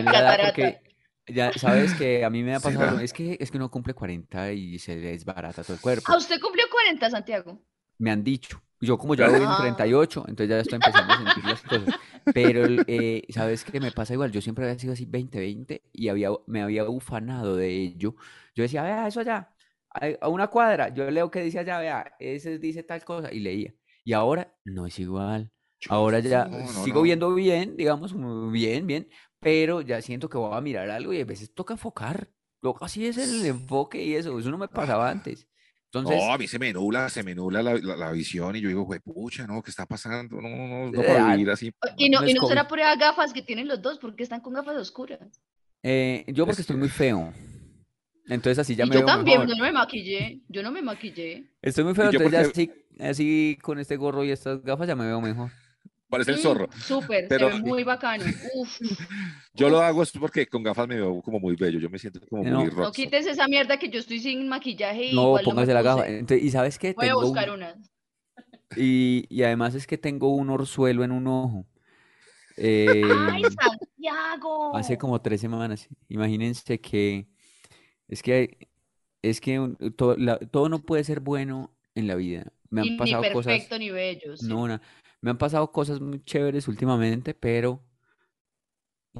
la 0.01 0.03
catarata. 0.03 0.79
ya 1.27 1.53
sabes 1.53 1.93
que 1.93 2.25
a 2.25 2.29
mí 2.29 2.41
me 2.43 2.55
ha 2.55 2.59
pasado, 2.59 2.99
es 2.99 3.13
que, 3.13 3.37
es 3.39 3.51
que 3.51 3.57
uno 3.57 3.69
cumple 3.69 3.93
40 3.93 4.51
y 4.53 4.79
se 4.79 4.95
le 4.95 5.11
desbarata 5.11 5.63
todo 5.63 5.75
el 5.75 5.79
cuerpo. 5.81 6.11
¿A 6.11 6.17
usted 6.17 6.39
cumplió 6.41 6.65
40, 6.71 7.09
Santiago? 7.09 7.61
Me 7.99 8.11
han 8.11 8.23
dicho. 8.23 8.61
Yo 8.81 8.97
como 8.97 9.15
ya 9.15 9.29
voy 9.29 9.37
en 9.37 9.45
Ah. 9.47 9.57
38, 9.61 10.25
entonces 10.27 10.49
ya 10.49 10.59
estoy 10.59 10.75
empezando 10.75 11.13
a 11.13 11.17
sentir 11.17 11.45
las 11.45 11.61
cosas. 11.61 11.95
Pero, 12.33 12.65
eh, 12.87 13.21
¿sabes 13.29 13.63
qué 13.63 13.79
me 13.79 13.91
pasa 13.91 14.13
igual? 14.13 14.31
Yo 14.31 14.41
siempre 14.41 14.65
había 14.65 14.77
sido 14.77 14.91
así 14.93 15.05
20-20 15.05 15.83
y 15.93 16.09
había, 16.09 16.29
me 16.47 16.61
había 16.63 16.83
ufanado 16.89 17.55
de 17.55 17.69
ello. 17.69 18.15
Yo 18.55 18.63
decía, 18.63 18.83
vea, 18.83 19.07
eso 19.07 19.21
allá, 19.21 19.53
a 19.89 20.07
a 20.19 20.27
una 20.27 20.47
cuadra. 20.47 20.89
Yo 20.93 21.09
leo 21.11 21.31
que 21.31 21.41
dice 21.43 21.59
allá, 21.59 21.79
vea, 21.79 22.15
ese 22.19 22.57
dice 22.59 22.83
tal 22.83 23.05
cosa 23.05 23.31
y 23.31 23.39
leía. 23.39 23.73
Y 24.03 24.13
ahora 24.13 24.53
no 24.65 24.85
es 24.85 24.99
igual. 24.99 25.51
Ahora 25.89 26.19
ya 26.19 26.45
No, 26.45 26.59
no, 26.59 26.67
sigo 26.83 26.97
no. 26.97 27.01
viendo 27.03 27.33
bien, 27.35 27.75
digamos, 27.75 28.13
como 28.13 28.49
bien, 28.51 28.87
bien, 28.87 29.09
pero 29.39 29.81
ya 29.81 30.01
siento 30.01 30.29
que 30.29 30.37
voy 30.37 30.55
a 30.55 30.61
mirar 30.61 30.89
algo 30.89 31.11
y 31.13 31.19
a 31.21 31.25
veces 31.25 31.53
toca 31.53 31.73
enfocar. 31.73 32.29
Lo, 32.61 32.75
así 32.81 33.05
es 33.05 33.17
el 33.17 33.45
enfoque 33.45 34.01
y 34.03 34.15
eso, 34.15 34.37
eso 34.39 34.49
no 34.49 34.57
me 34.57 34.69
pasaba 34.69 35.09
antes. 35.09 35.47
Entonces, 35.91 36.17
No, 36.25 36.33
a 36.33 36.37
mí 36.37 36.47
se 36.47 36.57
me 36.57 36.71
nubla, 36.73 37.07
se 37.09 37.21
me 37.21 37.35
nubla 37.35 37.61
la, 37.61 37.75
la- 37.75 37.95
la 37.97 38.11
visión 38.13 38.55
y 38.55 38.61
yo 38.61 38.69
digo, 38.69 38.83
güey, 38.83 38.99
pucha, 39.01 39.45
no, 39.45 39.61
¿qué 39.61 39.69
está 39.69 39.85
pasando? 39.85 40.37
No, 40.41 40.49
no, 40.49 40.67
no, 40.67 40.85
no 40.91 41.01
puedo 41.01 41.27
vivir 41.27 41.49
así. 41.51 41.71
Y 41.97 42.09
no, 42.09 42.21
No 42.21 42.27
y 42.29 42.33
no 42.33 42.47
será 42.47 42.67
por 42.67 42.79
esas 42.79 42.97
gafas 42.97 43.31
que 43.33 43.41
tienen 43.43 43.67
los 43.67 43.81
dos, 43.81 43.99
porque 43.99 44.23
están 44.23 44.39
con 44.41 44.53
gafas 44.53 44.75
oscuras. 44.77 45.19
eh, 45.83 46.23
yo 46.29 46.45
porque 46.45 46.61
estoy 46.61 46.77
muy 46.77 46.89
feo. 46.89 47.31
Entonces 48.27 48.57
así 48.59 48.75
ya 48.75 48.85
y 48.85 48.89
me 48.89 48.93
yo 48.95 48.99
veo 49.01 49.05
también, 49.07 49.39
mejor. 49.41 49.53
yo 49.53 49.59
no 49.59 49.63
me 49.65 49.71
maquillé, 49.73 50.41
yo 50.47 50.63
no 50.63 50.71
me 50.71 50.81
maquillé. 50.81 51.51
Estoy 51.61 51.83
muy 51.83 51.93
feo, 51.93 52.05
entonces 52.09 52.31
ya 52.31 52.43
porque- 52.43 52.82
así, 52.99 53.57
con 53.61 53.79
este 53.79 53.97
gorro 53.97 54.23
y 54.23 54.31
estas 54.31 54.61
gafas 54.63 54.87
ya 54.87 54.95
me 54.95 55.05
veo 55.05 55.21
mejor. 55.21 55.51
Parece 56.09 56.31
el 56.31 56.37
Mm, 56.37 56.41
zorro. 56.41 56.69
Súper, 56.77 57.27
Pero- 57.27 57.49
se 57.49 57.55
ve 57.55 57.61
muy 57.61 57.83
bacano. 57.83 58.23
Uf, 58.55 58.79
Yo 59.55 59.69
lo 59.69 59.81
hago 59.81 60.03
es 60.03 60.11
porque 60.11 60.45
con 60.47 60.61
gafas 60.63 60.87
me 60.87 60.95
veo 60.95 61.21
como 61.23 61.39
muy 61.39 61.55
bello, 61.55 61.79
yo 61.79 61.89
me 61.89 61.97
siento 61.97 62.19
como 62.27 62.43
No. 62.43 62.59
muy 62.61 62.69
No 62.71 62.81
no 62.83 62.91
quites 62.91 63.25
esa 63.25 63.47
mierda 63.47 63.77
que 63.77 63.89
yo 63.89 63.99
estoy 63.99 64.19
sin 64.19 64.47
maquillaje 64.47 65.05
y 65.07 65.15
No, 65.15 65.23
igual 65.23 65.43
no 65.43 65.49
me 65.49 65.55
póngase 65.55 65.73
la 65.73 65.81
gafa. 65.81 66.07
Entonces, 66.07 66.45
y 66.45 66.51
sabes 66.51 66.77
qué, 66.77 66.93
Voy 66.93 67.05
a 67.05 67.09
tengo 67.09 67.19
un- 67.21 67.25
buscar 67.25 67.49
unas. 67.49 67.75
y, 68.75 69.25
y 69.29 69.43
además 69.43 69.73
es 69.75 69.87
que 69.87 69.97
tengo 69.97 70.35
un 70.35 70.49
orzuelo 70.51 71.03
en 71.03 71.11
un 71.11 71.27
ojo. 71.27 71.65
Eh, 72.57 73.01
¡Ay, 73.31 73.41
Santiago! 73.43 74.75
hace 74.75 74.97
como 74.99 75.19
tres 75.21 75.41
semanas. 75.41 75.87
Imagínense 76.09 76.79
que 76.79 77.27
es 78.07 78.21
que 78.21 78.69
es 79.23 79.41
que 79.41 79.59
un- 79.59 79.75
todo, 79.95 80.15
la- 80.17 80.37
todo 80.37 80.69
no 80.69 80.79
puede 80.83 81.03
ser 81.03 81.19
bueno 81.21 81.75
en 81.95 82.05
la 82.07 82.13
vida. 82.15 82.51
Me 82.73 82.81
han 82.81 82.87
ni 82.89 82.97
pasado 82.97 83.23
cosas. 83.33 83.43
perfecto 83.45 83.79
ni 83.79 83.89
bello. 83.89 84.35
sí. 84.37 84.47
No, 84.47 84.67
na- 84.67 84.81
me 85.21 85.31
han 85.31 85.37
pasado 85.37 85.71
cosas 85.71 86.01
muy 86.01 86.23
chéveres 86.23 86.67
últimamente, 86.67 87.33
pero 87.33 87.81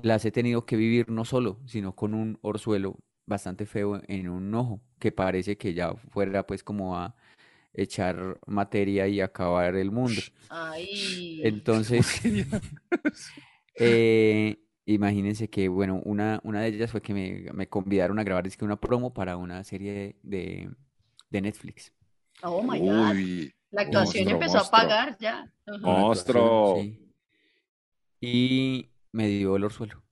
las 0.01 0.25
he 0.25 0.31
tenido 0.31 0.65
que 0.65 0.75
vivir 0.75 1.09
no 1.09 1.23
solo, 1.25 1.59
sino 1.65 1.95
con 1.95 2.13
un 2.13 2.39
orzuelo 2.41 2.97
bastante 3.25 3.65
feo 3.65 4.01
en 4.07 4.27
un 4.29 4.53
ojo, 4.53 4.81
que 4.99 5.11
parece 5.11 5.57
que 5.57 5.73
ya 5.73 5.93
fuera 6.11 6.45
pues 6.45 6.63
como 6.63 6.97
a 6.97 7.15
echar 7.73 8.39
materia 8.47 9.07
y 9.07 9.21
acabar 9.21 9.75
el 9.75 9.91
mundo. 9.91 10.21
Ay. 10.49 11.39
Entonces, 11.43 12.21
eh, 13.75 14.59
imagínense 14.85 15.49
que, 15.49 15.67
bueno, 15.69 16.01
una, 16.05 16.39
una 16.43 16.61
de 16.61 16.67
ellas 16.69 16.91
fue 16.91 17.01
que 17.01 17.13
me, 17.13 17.51
me 17.53 17.67
convidaron 17.69 18.19
a 18.19 18.23
grabar 18.23 18.47
es 18.47 18.57
que 18.57 18.65
una 18.65 18.79
promo 18.79 19.13
para 19.13 19.37
una 19.37 19.63
serie 19.63 20.15
de, 20.23 20.69
de 21.29 21.41
Netflix. 21.41 21.91
Oh 22.43 22.61
my 22.61 22.79
God. 22.79 23.11
Uy, 23.15 23.53
La 23.71 23.81
actuación 23.83 24.25
monstruo, 24.25 24.41
empezó 24.41 24.57
a 24.59 24.69
pagar 24.71 25.17
ya. 25.19 25.51
Ajá. 25.65 25.77
Monstruo. 25.79 26.77
sí. 26.81 26.99
Y 28.21 28.89
me 29.11 29.27
dio 29.27 29.55
el 29.55 29.63
orzuelo. 29.65 30.03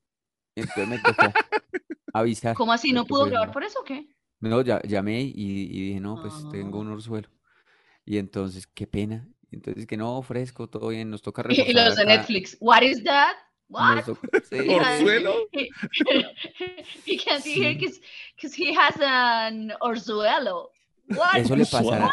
Entonces 0.55 0.87
me 0.87 0.99
tocó 0.99 1.23
avisar. 2.13 2.55
¿Cómo 2.55 2.73
así? 2.73 2.91
¿No 2.91 3.05
pudo 3.05 3.25
grabar 3.25 3.51
por 3.51 3.63
eso 3.63 3.79
o 3.79 3.83
qué? 3.83 4.07
No, 4.39 4.61
ya, 4.61 4.81
llamé 4.83 5.21
y, 5.21 5.33
y 5.35 5.87
dije, 5.87 5.99
no, 5.99 6.19
pues 6.21 6.33
tengo 6.51 6.79
un 6.79 6.89
Ah. 6.89 6.93
orzuelo. 6.93 7.29
Y 8.05 8.17
entonces, 8.17 8.65
qué 8.67 8.87
pena. 8.87 9.27
Entonces, 9.51 9.85
que 9.85 9.97
no, 9.97 10.21
fresco, 10.23 10.67
todo 10.67 10.89
bien, 10.89 11.09
nos 11.09 11.21
toca 11.21 11.43
Y, 11.49 11.61
y 11.61 11.73
los 11.73 11.95
de 11.95 12.01
acá. 12.03 12.15
Netflix. 12.17 12.57
What 12.59 12.81
is 12.81 13.03
that? 13.03 13.35
What? 13.69 14.03
Toca- 14.05 14.27
sí, 14.49 14.67
¿Orzuelo? 14.69 15.33
he- 15.53 15.69
he 17.05 17.17
can't 17.17 17.45
hear 17.45 17.73
because 17.77 18.53
he 18.55 18.73
has 18.75 18.95
an 18.99 19.71
orzuelo. 19.79 20.71
Eso 21.37 21.55
le 21.55 21.63
Orzuelo. 21.63 21.89
pasará. 21.89 22.11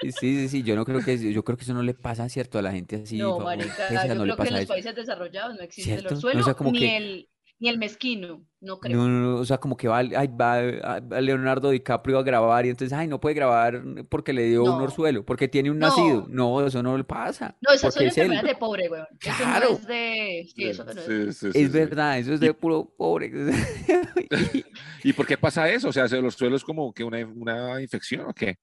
Sí, 0.00 0.10
sí, 0.12 0.48
sí, 0.48 0.62
yo 0.64 0.74
no 0.74 0.84
creo 0.84 1.00
que 1.00 1.16
yo 1.32 1.44
creo 1.44 1.56
que 1.56 1.62
eso 1.64 1.74
no 1.74 1.82
le 1.82 1.94
pasa, 1.94 2.28
¿cierto? 2.28 2.58
A 2.58 2.62
la 2.62 2.72
gente 2.72 3.02
así 3.04 3.18
No, 3.18 3.38
marica, 3.38 3.88
yo 3.88 4.14
no 4.16 4.22
creo 4.24 4.24
que 4.24 4.30
en 4.30 4.36
pasa 4.36 4.50
los 4.58 4.66
países 4.66 4.94
desarrollados 4.96 5.54
no 5.56 5.62
existe 5.62 5.94
el 5.94 6.00
¿Cierto? 6.00 6.14
No, 6.14 6.16
o 6.16 6.18
orzuelo 6.18 6.42
sea, 6.44 6.54
como 6.54 6.72
ni 6.72 6.78
que- 6.80 6.96
el 6.96 7.28
ni 7.58 7.68
el 7.68 7.78
mezquino, 7.78 8.44
no 8.60 8.78
creo. 8.80 8.96
No, 8.96 9.08
no, 9.08 9.20
no, 9.32 9.36
o 9.36 9.44
sea, 9.44 9.58
como 9.58 9.76
que 9.76 9.86
va, 9.86 9.98
ay, 9.98 10.26
va 10.28 10.54
a- 10.58 11.20
Leonardo 11.20 11.70
DiCaprio 11.70 12.18
a 12.18 12.22
grabar 12.24 12.66
y 12.66 12.70
entonces, 12.70 12.96
ay, 12.96 13.06
no 13.06 13.20
puede 13.20 13.34
grabar 13.36 13.82
porque 14.08 14.32
le 14.32 14.44
dio 14.46 14.64
un 14.64 14.82
orzuelo, 14.82 15.24
porque 15.24 15.46
tiene 15.46 15.70
un 15.70 15.78
No. 15.78 15.86
nacido. 15.86 16.26
No, 16.28 16.66
eso 16.66 16.82
no 16.82 16.96
le 16.98 17.04
pasa. 17.04 17.56
No, 17.60 17.72
esas 17.72 17.94
son 17.94 18.02
es 18.04 18.08
enfermedades 18.16 18.50
de 18.50 18.56
pobre, 18.56 18.88
weón. 18.90 19.06
Eso 19.20 19.30
no 19.30 19.36
Claro. 19.36 19.68
es 19.74 19.86
de... 19.86 20.46
Sí, 20.54 20.64
eso 20.64 20.84
no 20.84 20.90
es... 20.90 21.04
Sí, 21.04 21.32
sí, 21.32 21.52
sí, 21.52 21.58
Es 21.62 21.72
sí. 21.72 21.78
verdad, 21.78 22.18
eso 22.18 22.32
es 22.34 22.40
de 22.40 22.52
puro 22.52 22.92
pobre. 22.96 23.30
¿Y 25.04 25.12
por 25.12 25.26
qué 25.26 25.36
pasa 25.38 25.68
eso? 25.68 25.88
O 25.88 25.92
sea, 25.92 26.08
¿se- 26.08 26.20
¿los 26.20 26.34
suelos 26.34 26.64
como 26.64 26.92
que 26.92 27.04
una, 27.04 27.18
una 27.26 27.80
infección 27.80 28.26
o 28.28 28.34
qué? 28.34 28.56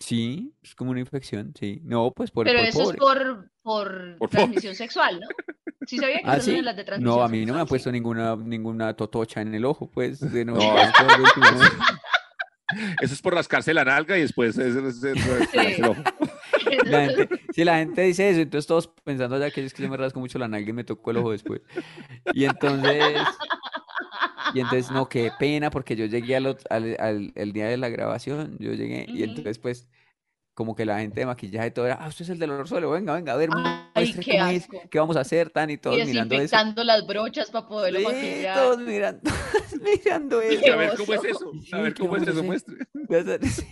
Sí, 0.00 0.52
es 0.62 0.74
como 0.74 0.90
una 0.90 1.00
infección, 1.00 1.52
sí. 1.58 1.80
No, 1.84 2.12
pues 2.14 2.30
por, 2.30 2.44
Pero 2.46 2.58
por 2.60 2.68
eso 2.68 2.78
pobre. 2.82 2.96
es 2.96 3.00
por, 3.00 3.50
por 3.62 4.16
Por 4.18 4.28
transmisión 4.30 4.74
sexual, 4.74 5.20
¿no? 5.20 5.26
Sí 5.86 5.98
sabía 5.98 6.18
que 6.20 6.24
¿Ah, 6.26 6.40
son 6.40 6.54
sí? 6.54 6.62
las 6.62 6.76
de 6.76 6.84
transmisión 6.84 7.16
No, 7.18 7.22
a 7.22 7.28
mí 7.28 7.44
no 7.46 7.52
me 7.54 7.60
ha 7.60 7.62
sexual, 7.62 7.68
puesto 7.68 7.90
sí. 7.90 7.94
ninguna, 7.94 8.36
ninguna 8.36 8.94
totocha 8.94 9.40
en 9.42 9.54
el 9.54 9.64
ojo, 9.64 9.90
pues. 9.90 10.20
De 10.20 10.44
no. 10.44 10.56
Eso 13.00 13.14
es 13.14 13.22
por 13.22 13.34
rascarse 13.34 13.72
la 13.74 13.84
nalga 13.84 14.16
y 14.18 14.22
después 14.22 14.58
es, 14.58 14.74
es- 14.74 15.04
es- 15.04 15.14
es- 15.52 15.78
el 15.78 15.84
ojo. 15.84 16.02
La 16.86 17.06
gente, 17.06 17.28
si 17.52 17.62
la 17.62 17.76
gente 17.76 18.02
dice 18.02 18.30
eso, 18.30 18.40
entonces 18.40 18.66
todos 18.66 18.88
pensando 19.04 19.38
ya 19.38 19.50
que 19.50 19.64
es 19.64 19.72
que 19.74 19.82
yo 19.82 19.88
me 19.88 19.96
rasco 19.96 20.18
mucho 20.18 20.38
la 20.38 20.48
nalga 20.48 20.70
y 20.70 20.72
me 20.72 20.82
tocó 20.84 21.10
el 21.12 21.18
ojo 21.18 21.30
después. 21.30 21.60
Y 22.32 22.44
entonces, 22.44 23.16
y 24.52 24.60
entonces, 24.60 24.90
no, 24.90 25.08
qué 25.08 25.30
pena, 25.38 25.70
porque 25.70 25.96
yo 25.96 26.06
llegué 26.06 26.36
al, 26.36 26.46
al, 26.70 26.96
al- 26.98 27.32
el 27.34 27.52
día 27.52 27.66
de 27.68 27.76
la 27.76 27.88
grabación, 27.88 28.56
yo 28.58 28.72
llegué, 28.72 29.06
y 29.08 29.22
entonces, 29.22 29.58
pues, 29.58 29.88
como 30.54 30.76
que 30.76 30.84
la 30.84 31.00
gente 31.00 31.20
de 31.20 31.26
maquillaje 31.26 31.70
todo 31.72 31.86
era, 31.86 31.96
ah, 32.00 32.08
usted 32.08 32.22
es 32.24 32.28
el 32.30 32.38
del 32.38 32.50
orzuelo, 32.50 32.90
venga, 32.90 33.14
venga, 33.14 33.32
a 33.32 33.36
ver, 33.36 33.50
Ay, 33.52 34.06
muestre 34.06 34.24
qué 34.24 34.30
cómo 34.38 34.46
es, 34.50 34.62
asco. 34.64 34.82
qué 34.90 34.98
vamos 34.98 35.16
a 35.16 35.20
hacer, 35.20 35.50
tan 35.50 35.70
y 35.70 35.74
Y 35.74 35.76
todos 35.78 36.06
mirando 36.06 36.38
eso. 36.38 36.56
las 36.84 37.06
brochas 37.06 37.50
para 37.50 37.66
poderlo 37.66 37.98
Sí, 37.98 38.04
maquillar. 38.04 38.54
todos 38.56 38.78
mirando, 38.78 39.20
mirando 39.82 40.42
Y 40.42 40.54
eso. 40.54 40.72
a 40.72 40.76
ver 40.76 40.90
cómo 40.96 41.14
es 41.14 41.24
eso. 41.24 41.52
A 41.72 41.80
ver 41.80 41.94
¿qué 41.94 42.02
cómo 42.02 42.16
es 42.16 42.28
eso. 42.28 42.44
Muestre. 42.44 42.76
Entonces 42.94 43.64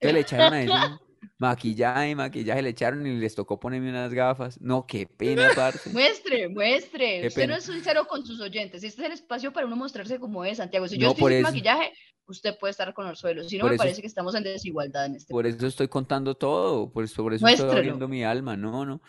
le 0.00 0.20
echaron 0.20 0.52
a 0.52 0.62
eso 0.62 1.07
maquillaje, 1.38 2.14
maquillaje, 2.14 2.62
le 2.62 2.70
echaron 2.70 3.06
y 3.06 3.16
les 3.16 3.34
tocó 3.34 3.58
ponerme 3.58 3.90
unas 3.90 4.12
gafas. 4.12 4.60
No, 4.60 4.86
qué 4.86 5.06
pena, 5.06 5.48
parce. 5.56 5.90
Muestre, 5.90 6.48
muestre. 6.48 7.20
Qué 7.22 7.26
Usted 7.28 7.48
no 7.48 7.54
es 7.56 7.64
sincero 7.64 8.06
con 8.06 8.26
sus 8.26 8.40
oyentes. 8.40 8.82
Este 8.84 9.02
es 9.02 9.06
el 9.06 9.12
espacio 9.12 9.52
para 9.52 9.66
uno 9.66 9.76
mostrarse 9.76 10.18
como 10.18 10.44
es, 10.44 10.58
Santiago. 10.58 10.86
Si 10.88 10.98
No, 10.98 11.02
yo 11.06 11.10
estoy 11.12 11.32
sin 11.32 11.40
eso. 11.40 11.48
maquillaje, 11.48 11.92
usted 12.26 12.58
puede 12.58 12.72
estar 12.72 12.92
con 12.92 13.06
orzuelo. 13.06 13.44
Si 13.44 13.56
no, 13.56 13.62
Por 13.62 13.70
me 13.70 13.74
eso- 13.76 13.82
parece 13.82 14.00
que 14.00 14.06
estamos 14.08 14.34
en 14.34 14.42
desigualdad 14.42 15.06
en 15.06 15.14
este 15.14 15.32
Por 15.32 15.46
eso 15.46 15.66
estoy 15.66 15.88
contando 15.88 16.34
todo, 16.34 16.90
por 16.92 17.04
eso, 17.04 17.22
por 17.22 17.32
eso 17.32 17.46
estoy 17.46 17.70
abriendo 17.70 18.08
mi 18.08 18.24
alma, 18.24 18.56
no, 18.56 18.84
no. 18.84 19.00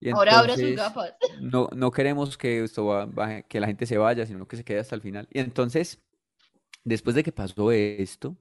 Y 0.00 0.10
Ahora 0.10 0.38
abra 0.40 0.56
sus 0.56 0.74
gafas. 0.74 1.14
no, 1.40 1.68
no 1.76 1.90
queremos 1.92 2.36
que 2.36 2.64
esto 2.64 2.86
va- 2.86 3.42
que 3.42 3.60
la 3.60 3.68
gente 3.68 3.86
se 3.86 3.98
vaya, 3.98 4.26
sino 4.26 4.48
que 4.48 4.56
se 4.56 4.64
quede 4.64 4.80
hasta 4.80 4.96
el 4.96 5.00
final. 5.00 5.28
Y 5.32 5.38
entonces, 5.38 6.00
después 6.82 7.14
de 7.14 7.22
que 7.22 7.30
pasó 7.30 7.70
esto, 7.70 8.36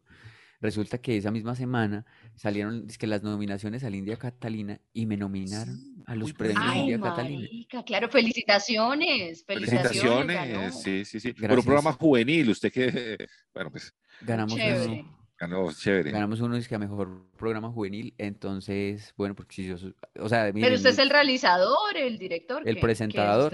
resulta 0.62 1.00
que 1.00 1.18
esa 1.18 1.32
misma 1.32 1.56
semana 1.56 2.06
salieron 2.36 2.88
que 2.88 3.08
las 3.08 3.24
nominaciones 3.24 3.84
al 3.84 3.96
India 3.96 4.16
Catalina 4.18 4.80
y 4.94 5.06
me 5.08 5.18
nominaron 5.18 5.78
a 6.06 6.16
los 6.16 6.30
Muy 6.30 6.34
premios 6.34 6.64
Ay, 6.64 6.80
India 6.82 7.00
Catalina. 7.02 7.40
marica, 7.42 7.84
claro, 7.84 8.10
felicitaciones. 8.10 9.44
Felicitaciones. 9.46 10.82
Sí, 10.82 11.06
sí, 11.06 11.20
sí. 11.20 11.34
Por 11.34 11.52
un 11.60 11.64
programa 11.66 11.94
juvenil, 11.94 12.50
usted 12.50 12.72
que, 12.72 13.18
bueno, 13.54 13.72
pues 13.72 13.94
Ganamos 14.22 14.56
Chévere. 14.56 14.86
uno, 15.02 15.18
ganó 15.40 15.74
chévere. 15.74 16.12
ganamos 16.12 16.40
uno 16.42 16.56
es 16.56 16.68
que 16.68 16.76
a 16.76 16.80
mejor 16.80 17.26
programa 17.38 17.72
juvenil, 17.72 18.14
entonces, 18.20 19.14
bueno, 19.18 19.34
porque 19.36 19.56
si 19.56 19.66
yo, 19.68 19.78
soy- 19.80 19.96
o 20.20 20.30
sea, 20.30 20.44
Pero 20.44 20.54
miren, 20.54 20.74
usted 20.76 20.92
es 20.92 21.00
el 21.00 21.10
realizador, 21.10 21.98
el 21.98 22.20
director. 22.20 22.60
El 22.60 22.66
¿qué- 22.66 22.72
qué 22.74 22.78
es 22.80 22.84
presentador. 22.84 23.54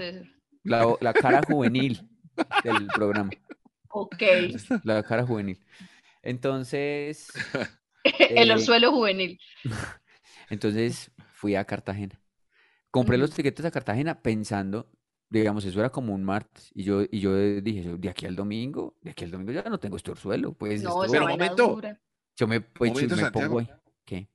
la, 0.62 0.94
la 1.00 1.12
cara 1.14 1.40
juvenil 1.46 2.02
del 2.64 2.86
programa. 2.88 3.30
Ok. 3.90 4.22
La 4.84 5.02
cara 5.02 5.24
juvenil. 5.26 5.58
Entonces, 6.22 7.28
El 8.04 8.50
Eh, 8.50 8.52
orzuelo 8.52 8.90
juvenil. 8.92 9.38
entonces 10.50 11.10
fui 11.32 11.54
a 11.54 11.64
Cartagena. 11.64 12.20
Compré 12.90 13.18
los 13.18 13.30
tiquetes 13.30 13.64
a 13.66 13.70
Cartagena 13.70 14.22
pensando, 14.22 14.90
digamos, 15.28 15.64
eso 15.64 15.78
era 15.78 15.90
como 15.90 16.14
un 16.14 16.24
martes. 16.24 16.70
Y 16.74 16.84
yo, 16.84 17.02
y 17.02 17.20
yo 17.20 17.36
dije, 17.60 17.82
yo, 17.82 17.96
de 17.98 18.08
aquí 18.08 18.24
al 18.26 18.34
domingo, 18.34 18.96
de 19.02 19.10
aquí 19.10 19.24
al 19.24 19.30
domingo 19.30 19.52
ya 19.52 19.62
no 19.62 19.78
tengo 19.78 19.96
este 19.96 20.10
orzuelo. 20.10 20.52
Pues 20.54 20.82
No, 20.82 20.90
esto- 20.90 21.04
esa 21.04 21.12
Pero 21.12 21.24
vaina 21.26 21.44
momento. 21.44 21.68
dura. 21.74 22.00
yo 22.36 22.46
me, 22.48 22.60
pues, 22.62 22.92
momento, 22.92 23.14
me 23.16 23.22
Santiago. 23.22 23.46
pongo 23.48 23.60
ahí. 23.60 23.68
¿Qué? 24.04 24.30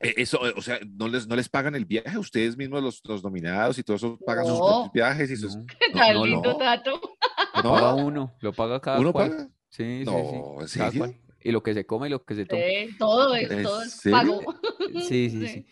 Eh, 0.00 0.14
Eso, 0.18 0.46
eh, 0.46 0.54
o 0.56 0.62
sea, 0.62 0.78
¿no 0.86 1.08
les, 1.08 1.26
no 1.26 1.34
les 1.34 1.48
pagan 1.48 1.74
el 1.74 1.84
viaje? 1.86 2.16
¿Ustedes 2.18 2.56
mismos, 2.56 2.82
los, 2.82 3.00
los 3.04 3.22
nominados 3.24 3.78
y 3.78 3.82
todo 3.82 3.96
eso, 3.96 4.18
pagan 4.24 4.46
sus 4.46 4.58
propios 4.58 4.92
viajes 4.92 5.30
y 5.32 5.36
sus... 5.36 5.56
No, 5.56 5.64
no, 7.62 7.80
no. 7.80 7.96
uno, 7.96 8.36
lo 8.40 8.52
paga 8.52 8.80
cada 8.80 9.00
¿Uno 9.00 9.12
cual. 9.12 9.30
paga? 9.30 9.48
Sí, 9.70 10.06
sí, 10.06 10.26
No, 10.26 10.58
sí. 10.66 11.20
Y 11.40 11.52
lo 11.52 11.62
que 11.62 11.74
se 11.74 11.86
come 11.86 12.06
y 12.08 12.10
lo 12.10 12.24
que 12.24 12.34
se 12.34 12.46
toma. 12.46 12.66
Eh, 12.68 12.94
todo 12.98 13.34
es, 13.34 13.48
¿En 13.50 13.60
todo 13.60 13.82
es 13.82 14.04
pago. 14.08 14.44
Sí, 14.98 15.30
sí, 15.30 15.48
sí. 15.48 15.66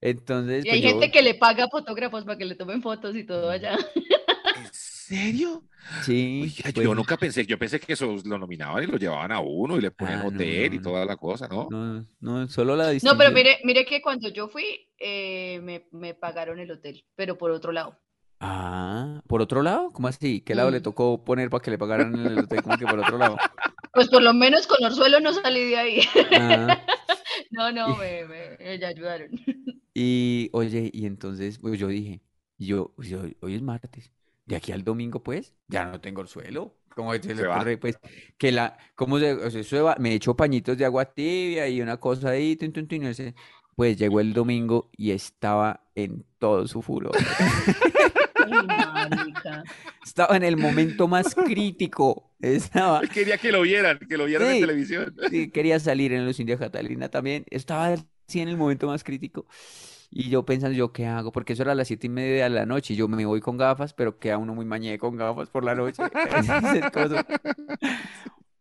Entonces, 0.00 0.66
Y 0.66 0.70
hay 0.70 0.80
pues 0.80 0.82
yo, 0.82 0.98
gente 0.98 1.10
que 1.10 1.22
le 1.22 1.34
paga 1.34 1.64
a 1.64 1.68
fotógrafos 1.68 2.24
para 2.24 2.36
que 2.38 2.44
le 2.44 2.54
tomen 2.56 2.82
fotos 2.82 3.14
y 3.16 3.24
todo 3.24 3.50
allá. 3.50 3.76
¿En 4.54 4.68
serio? 4.72 5.64
sí, 6.00 6.52
Uy, 6.54 6.54
pues, 6.74 6.74
yo 6.86 6.94
nunca 6.94 7.16
pensé, 7.18 7.46
yo 7.46 7.58
pensé 7.58 7.80
que 7.80 7.92
eso 7.94 8.16
lo 8.24 8.38
nominaban 8.38 8.82
y 8.84 8.86
lo 8.86 8.96
llevaban 8.98 9.32
a 9.32 9.40
uno 9.40 9.76
y 9.76 9.80
le 9.80 9.90
ponían 9.90 10.20
Ah, 10.20 10.22
hotel 10.22 10.74
no, 10.74 10.74
y 10.74 10.80
toda 10.80 11.04
la 11.04 11.16
cosa, 11.16 11.48
¿no? 11.48 11.68
no, 11.68 12.06
no, 12.20 12.48
solo 12.48 12.76
la 12.76 12.90
No, 13.00 13.16
pero 13.16 13.30
distinción. 13.30 13.32
mire, 13.32 13.60
mire 13.64 13.84
que 13.84 14.02
cuando 14.02 14.28
yo 14.28 14.48
fui, 14.48 14.88
eh, 14.98 15.60
me, 15.62 15.86
me 15.92 16.14
pagaron 16.14 16.58
el 16.58 16.70
hotel, 16.70 17.04
pero 17.14 17.36
por 17.38 17.50
otro 17.50 17.72
lado. 17.72 17.98
Ah, 18.40 19.20
¿por 19.26 19.42
otro 19.42 19.62
lado? 19.62 19.90
¿Cómo 19.90 20.08
así? 20.08 20.40
¿Qué 20.42 20.54
lado 20.54 20.70
le 20.70 20.80
tocó 20.80 21.24
poner 21.24 21.50
para 21.50 21.62
que 21.62 21.70
le 21.72 21.78
pagaran 21.78 22.14
el 22.14 22.38
hotel? 22.38 22.62
¿Cómo 22.62 22.76
que 22.78 22.86
por 22.86 22.98
otro 23.00 23.18
lado? 23.18 23.36
Pues 23.92 24.08
por 24.08 24.22
lo 24.22 24.32
menos 24.32 24.66
con 24.68 24.84
Orzuelo 24.84 25.18
no 25.20 25.32
salí 25.32 25.64
de 25.64 25.76
ahí. 25.76 26.00
Ah, 26.32 26.78
No, 27.50 27.72
no, 27.72 27.96
me, 27.96 28.24
me, 28.26 28.56
me 28.78 28.84
ayudaron. 28.86 29.30
y 29.94 30.50
oye, 30.52 30.90
y 30.92 31.06
entonces 31.06 31.58
pues 31.58 31.78
yo 31.78 31.88
dije, 31.88 32.20
yo, 32.58 32.92
yo, 32.98 33.22
hoy 33.40 33.54
es 33.54 33.62
martes, 33.62 34.12
de 34.46 34.56
aquí 34.56 34.70
al 34.72 34.84
domingo 34.84 35.22
pues, 35.22 35.54
ya 35.66 35.84
no 35.86 36.00
tengo 36.00 36.20
el 36.20 36.28
suelo. 36.28 36.74
¿Cómo 36.94 37.12
se 37.14 37.20
le 37.34 37.36
Se 37.36 37.46
va. 37.46 37.56
ocurre 37.56 37.78
pues 37.78 37.98
que 38.36 38.52
la, 38.52 38.76
cómo 38.96 39.18
se, 39.18 39.32
o 39.32 39.50
sea, 39.50 39.60
eso 39.60 39.84
va- 39.84 39.96
me 39.98 40.12
echó 40.14 40.36
pañitos 40.36 40.76
de 40.76 40.84
agua 40.84 41.04
tibia 41.06 41.68
y 41.68 41.80
una 41.80 41.96
cosa 41.98 42.30
ahí, 42.30 42.54
tun, 42.56 42.72
tun, 42.72 42.86
tun, 42.86 42.96
y 42.96 43.00
no 43.06 43.14
sé. 43.14 43.34
Pues 43.76 43.96
llegó 43.96 44.18
el 44.20 44.32
domingo 44.32 44.90
y 44.96 45.12
estaba 45.12 45.84
en 45.94 46.24
todo 46.38 46.66
su 46.66 46.82
furor. 46.82 47.12
Ay. 48.46 49.32
Estaba 50.04 50.36
en 50.36 50.42
el 50.44 50.56
momento 50.56 51.08
más 51.08 51.34
crítico. 51.34 52.30
Estaba, 52.40 53.00
quería 53.02 53.36
que 53.38 53.50
lo 53.52 53.62
vieran, 53.62 53.98
que 54.08 54.16
lo 54.16 54.24
vieran 54.26 54.48
Sí. 54.48 54.54
en 54.54 54.60
televisión. 54.60 55.14
Sí, 55.30 55.50
quería 55.50 55.78
salir 55.80 56.12
en 56.12 56.24
los 56.26 56.38
India 56.38 56.56
Catalina 56.58 57.08
también. 57.08 57.44
Estaba 57.50 57.88
así 58.28 58.40
en 58.40 58.48
el 58.48 58.56
momento 58.56 58.86
más 58.86 59.02
crítico. 59.04 59.46
Y 60.10 60.30
yo 60.30 60.44
pensando, 60.46 60.74
¿yo 60.76 60.90
qué 60.92 61.06
hago? 61.06 61.32
Porque 61.32 61.52
eso 61.52 61.62
era 61.62 61.72
a 61.72 61.74
las 61.74 61.88
siete 61.88 62.06
y 62.06 62.10
media 62.10 62.44
de 62.44 62.50
la 62.50 62.64
noche. 62.64 62.94
Y 62.94 62.96
yo 62.96 63.08
me 63.08 63.26
voy 63.26 63.40
con 63.40 63.58
gafas, 63.58 63.92
pero 63.92 64.18
queda 64.18 64.38
uno 64.38 64.54
muy 64.54 64.64
mañé 64.64 64.98
con 64.98 65.16
gafas 65.16 65.50
por 65.50 65.64
la 65.64 65.74
noche. 65.74 66.02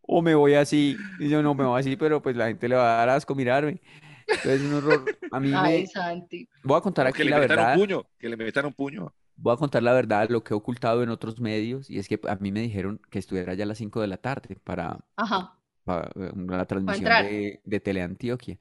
O 0.10 0.22
me 0.22 0.36
voy 0.36 0.54
así. 0.54 0.96
Y 1.20 1.28
yo 1.30 1.44
no 1.44 1.54
me 1.54 1.66
voy 1.66 1.80
así, 1.80 1.98
pero 1.98 2.22
pues 2.22 2.36
la 2.36 2.48
gente 2.48 2.70
le 2.70 2.76
va 2.76 2.94
a 2.94 2.98
dar 3.00 3.10
asco 3.10 3.36
mirarme. 3.36 3.82
Entonces, 4.26 4.62
un 4.62 4.74
horror. 4.76 5.06
A 5.32 5.40
mí 5.40 5.52
Ay, 5.54 5.82
me. 5.82 5.88
Santi. 5.88 6.48
Voy 6.64 6.78
a 6.78 6.82
contar 6.82 7.06
Que 7.08 7.10
aquí 7.10 7.24
le 7.26 7.30
la 7.32 7.40
metan 7.40 7.60
un 7.60 7.66
verdad. 7.66 7.76
puño, 7.78 8.06
que 8.18 8.30
le 8.30 8.38
metan 8.38 8.66
un 8.68 8.74
puño. 8.74 9.14
Voy 9.38 9.54
a 9.54 9.58
contar 9.58 9.84
la 9.84 9.94
verdad, 9.94 10.30
lo 10.30 10.44
que 10.44 10.54
he 10.54 10.58
ocultado 10.58 11.04
en 11.04 11.10
otros 11.10 11.40
medios. 11.40 11.90
Y 11.90 12.00
es 12.00 12.08
que 12.08 12.20
a 12.28 12.36
mí 12.38 12.52
me 12.52 12.62
dijeron 12.62 13.00
que 13.10 13.20
estuviera 13.20 13.54
ya 13.54 13.64
a 13.64 13.68
las 13.68 13.78
5 13.78 14.02
de 14.02 14.08
la 14.08 14.18
tarde 14.18 14.58
para, 14.64 15.00
Ajá. 15.16 15.54
para 15.84 16.10
eh, 16.16 16.32
una 16.36 16.66
transmisión 16.66 17.06
de, 17.24 17.62
de 17.64 17.80
Teleantioquia. 17.80 18.58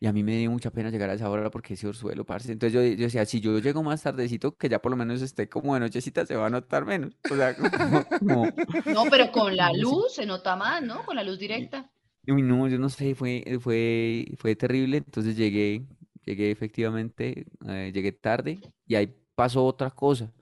Y 0.00 0.06
a 0.08 0.12
mí 0.12 0.24
me 0.24 0.36
dio 0.36 0.50
mucha 0.50 0.72
pena 0.72 0.90
llegar 0.90 1.10
a 1.10 1.14
esa 1.14 1.30
hora 1.30 1.48
porque 1.48 1.74
ese 1.74 1.86
orzuelo, 1.86 2.24
parce. 2.26 2.50
Entonces 2.50 2.72
yo, 2.72 2.82
yo 2.82 3.04
decía, 3.04 3.24
si 3.24 3.40
yo 3.40 3.56
llego 3.60 3.84
más 3.84 4.02
tardecito, 4.02 4.56
que 4.56 4.68
ya 4.68 4.82
por 4.82 4.90
lo 4.90 4.96
menos 4.96 5.22
esté 5.22 5.48
como 5.48 5.74
de 5.74 5.80
nochecita, 5.80 6.26
se 6.26 6.34
va 6.34 6.46
a 6.48 6.50
notar 6.50 6.84
menos. 6.84 7.16
O 7.30 7.36
sea, 7.36 7.54
como, 7.54 8.04
como- 8.18 8.46
No, 8.86 9.04
pero 9.08 9.30
con 9.30 9.56
la 9.56 9.70
luz 9.78 10.14
se 10.14 10.26
nota 10.26 10.56
más, 10.56 10.82
¿no? 10.82 11.04
Con 11.04 11.14
la 11.14 11.22
luz 11.22 11.38
directa. 11.38 11.88
Uy, 12.26 12.42
no, 12.42 12.66
yo 12.68 12.78
no 12.80 12.88
sé, 12.88 13.14
fue, 13.14 13.44
fue, 13.60 14.26
fue 14.38 14.56
terrible. 14.56 14.96
Entonces 14.96 15.36
llegué, 15.36 15.84
llegué 16.24 16.50
efectivamente, 16.50 17.46
eh, 17.68 17.92
llegué 17.94 18.10
tarde 18.10 18.58
y 18.88 18.96
ahí 18.96 19.14
pasó 19.34 19.64
otra 19.64 19.90
cosa. 19.90 20.32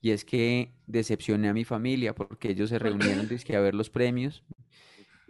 Y 0.00 0.10
es 0.10 0.24
que 0.24 0.74
decepcioné 0.86 1.48
a 1.48 1.54
mi 1.54 1.64
familia 1.64 2.14
porque 2.14 2.50
ellos 2.50 2.70
se 2.70 2.78
reunieron 2.78 3.28
dizque, 3.28 3.56
a 3.56 3.60
ver 3.60 3.74
los 3.74 3.90
premios. 3.90 4.44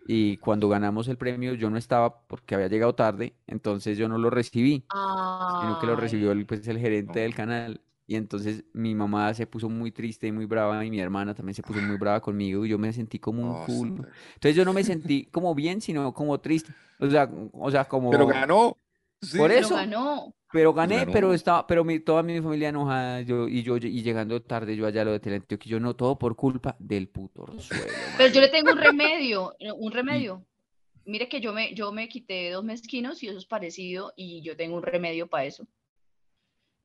Y 0.06 0.36
cuando 0.38 0.68
ganamos 0.68 1.08
el 1.08 1.16
premio 1.16 1.54
yo 1.54 1.70
no 1.70 1.78
estaba 1.78 2.26
porque 2.26 2.54
había 2.54 2.68
llegado 2.68 2.94
tarde, 2.94 3.36
entonces 3.46 3.96
yo 3.96 4.08
no 4.08 4.18
lo 4.18 4.30
recibí, 4.30 4.84
sino 5.60 5.78
que 5.80 5.86
lo 5.86 5.96
Ay, 5.96 5.98
recibió 5.98 6.32
el, 6.32 6.46
pues, 6.46 6.66
el 6.68 6.78
gerente 6.78 7.20
del 7.20 7.34
canal. 7.34 7.80
Y 8.06 8.16
entonces 8.16 8.64
mi 8.74 8.94
mamá 8.94 9.32
se 9.32 9.46
puso 9.46 9.70
muy 9.70 9.90
triste 9.90 10.26
y 10.26 10.32
muy 10.32 10.44
brava 10.46 10.84
y 10.84 10.90
mi 10.90 11.00
hermana 11.00 11.34
también 11.34 11.54
se 11.54 11.62
puso 11.62 11.80
muy 11.80 11.96
brava 11.96 12.20
conmigo 12.20 12.66
y 12.66 12.68
yo 12.68 12.78
me 12.78 12.92
sentí 12.92 13.18
como 13.18 13.42
un 13.44 13.54
culo. 13.54 13.96
Santiago. 13.96 14.12
Entonces 14.34 14.56
yo 14.56 14.64
no 14.64 14.74
me 14.74 14.84
sentí 14.84 15.26
como 15.26 15.54
bien, 15.54 15.80
sino 15.80 16.12
como 16.12 16.38
triste. 16.40 16.74
O 16.98 17.08
sea, 17.08 17.30
o 17.52 17.70
sea, 17.70 17.86
como 17.86 18.10
Pero 18.10 18.26
ganó. 18.26 18.78
Sí. 19.24 19.38
Por 19.38 19.48
pero 19.50 19.60
eso. 19.60 19.74
ganó. 19.76 20.34
pero 20.52 20.72
gané, 20.72 21.06
pero 21.06 21.34
estaba, 21.34 21.66
pero 21.66 21.84
mi, 21.84 21.98
toda 22.00 22.22
mi 22.22 22.40
familia 22.40 22.68
enojada, 22.68 23.22
yo 23.22 23.48
y 23.48 23.62
yo 23.62 23.76
y 23.76 24.02
llegando 24.02 24.40
tarde 24.42 24.76
yo 24.76 24.86
allá 24.86 25.02
a 25.02 25.04
lo 25.04 25.12
de 25.12 25.20
Teleantioquia, 25.20 25.70
yo 25.70 25.80
no 25.80 25.96
todo 25.96 26.16
por 26.18 26.36
culpa 26.36 26.76
del 26.78 27.08
puto 27.08 27.42
orzuelo, 27.42 27.84
Pero 28.18 28.32
yo 28.32 28.40
le 28.40 28.48
tengo 28.48 28.70
un 28.72 28.78
remedio, 28.78 29.54
eh, 29.58 29.72
un 29.72 29.90
remedio. 29.92 30.44
Mire 31.06 31.28
que 31.28 31.40
yo 31.40 31.52
me, 31.52 31.74
yo 31.74 31.92
me 31.92 32.08
quité 32.08 32.50
dos 32.50 32.64
mezquinos 32.64 33.22
y 33.22 33.28
eso 33.28 33.36
es 33.38 33.44
parecido 33.46 34.12
y 34.16 34.40
yo 34.42 34.56
tengo 34.56 34.76
un 34.76 34.82
remedio 34.82 35.26
para 35.26 35.44
eso. 35.44 35.66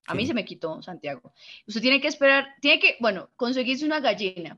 A 0.08 0.15
mí 0.15 0.25
se 0.25 0.34
me 0.34 0.43
quitó, 0.43 0.81
Santiago. 0.81 1.34
Usted 1.67 1.81
tiene 1.81 2.01
que 2.01 2.08
esperar, 2.08 2.48
tiene 2.62 2.79
que, 2.79 2.98
bueno, 3.00 3.29
conseguirse 3.36 3.86
una 3.86 4.00
gallina, 4.00 4.58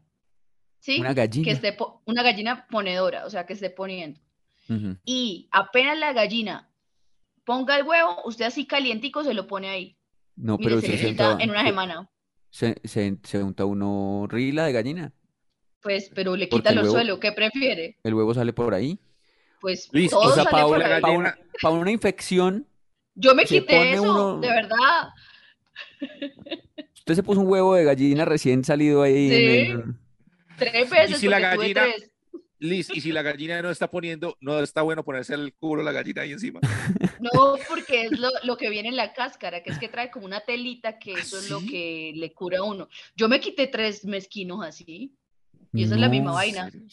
¿sí? 0.79 1.00
Una 1.01 1.09
Que 1.09 1.15
gallina. 1.15 1.51
esté, 1.51 1.73
po- 1.73 2.01
una 2.05 2.23
gallina 2.23 2.65
ponedora, 2.71 3.25
o 3.25 3.29
sea, 3.29 3.45
que 3.45 3.53
esté 3.53 3.69
poniendo. 3.69 4.19
Ujú. 4.69 4.97
Y 5.03 5.50
apenas 5.51 6.00
la 6.00 6.13
gallina 6.13 6.71
ponga 7.45 7.77
el 7.77 7.88
huevo, 7.88 8.21
usted 8.25 8.45
así 8.45 8.65
calientico 8.67 9.24
se 9.24 9.33
lo 9.33 9.48
pone 9.48 9.69
ahí. 9.69 9.98
No, 10.36 10.60
Mire, 10.60 10.77
pero 10.77 10.81
se 10.81 10.98
se, 10.98 11.10
en 11.39 11.51
una 11.51 11.63
se, 11.63 11.65
semana. 11.65 12.10
se, 12.51 12.75
se- 12.86 13.19
se 13.24 13.43
unta 13.43 13.65
uno 13.65 14.27
rila 14.29 14.65
de 14.65 14.74
gallina, 14.74 15.13
Pues, 15.79 16.10
pero 16.15 16.36
le 16.36 16.50
quita 16.50 16.71
el 16.71 16.79
el 16.79 16.79
huevo, 16.79 17.03
suelo, 17.03 17.19
¿qué 17.19 17.31
prefiere? 17.33 17.98
el 18.03 18.13
huevo 18.13 18.33
sale 18.33 18.53
por 18.53 18.74
ahí. 18.74 19.00
Pues 19.62 19.89
Liz, 19.91 20.10
todo 20.10 20.24
O 20.24 20.31
sea, 20.31 20.43
sale 20.43 20.50
para 20.50 20.65
por 20.65 20.81
una, 20.81 20.83
ahí. 20.83 21.00
pa' 21.01 21.12
una, 21.12 21.31
gallina- 21.31 21.38
pa' 21.62 21.71
una 21.71 21.91
infección, 21.91 22.67
Yo 23.15 23.33
me 23.36 23.45
quité 23.48 23.93
eso, 23.93 24.12
uno, 24.12 24.27
de 24.33 24.50
verdad. 24.50 25.10
usted 26.95 27.15
se 27.15 27.24
puso 27.24 27.41
un 27.41 27.48
huevo 27.48 27.75
de 27.75 27.83
gallina 27.83 28.25
recién 28.25 28.63
salido 28.63 29.03
ahí 29.03 29.33
en 29.33 29.48
Sí, 29.48 29.48
el... 29.48 29.95
tres 30.57 30.89
Y 31.05 31.15
veces 31.15 31.15
si 31.15 31.27
la 31.27 31.39
porque 31.39 31.48
tuve 31.48 31.69
gallina, 31.69 31.71
tres. 31.71 32.11
Liz, 32.62 32.89
y 32.94 33.01
si 33.01 33.12
la 33.12 33.24
gallina 33.24 33.60
no 33.62 33.72
está 33.72 33.89
poniendo, 33.89 34.38
no 34.39 34.60
está 34.60 34.84
bueno 34.84 35.03
ponerse 35.03 35.34
el 35.34 35.53
culo 35.56 35.82
la 35.82 35.91
gallina 35.91 36.22
ahí 36.22 36.32
encima. 36.32 36.60
No, 37.20 37.56
porque 37.68 38.06
es 38.06 38.20
lo, 38.20 38.30
lo 38.44 38.56
que 38.56 38.70
viene 38.70 38.89
en 38.89 38.96
la 38.96 39.13
cáscara, 39.13 39.63
que 39.63 39.72
es 39.72 39.80
que 39.80 39.89
trae 39.89 40.12
como 40.12 40.25
una 40.27 40.41
telita, 40.41 41.00
que 41.00 41.13
eso 41.13 41.39
es 41.39 41.50
lo 41.50 41.60
¿Sí? 41.60 41.68
que 41.70 42.12
le 42.15 42.32
cura 42.34 42.60
a 42.60 42.63
uno. 42.63 42.88
Yo 43.15 43.27
me 43.27 43.39
quité 43.39 43.65
tres 43.68 44.06
mezquinos 44.06 44.63
así, 44.63 45.12
y 45.74 45.84
esa 45.84 45.96
es 45.96 46.00
la 46.01 46.08
misma 46.10 46.30
No, 46.32 46.34
vaina. 46.36 46.65
¿Serio? 46.70 46.88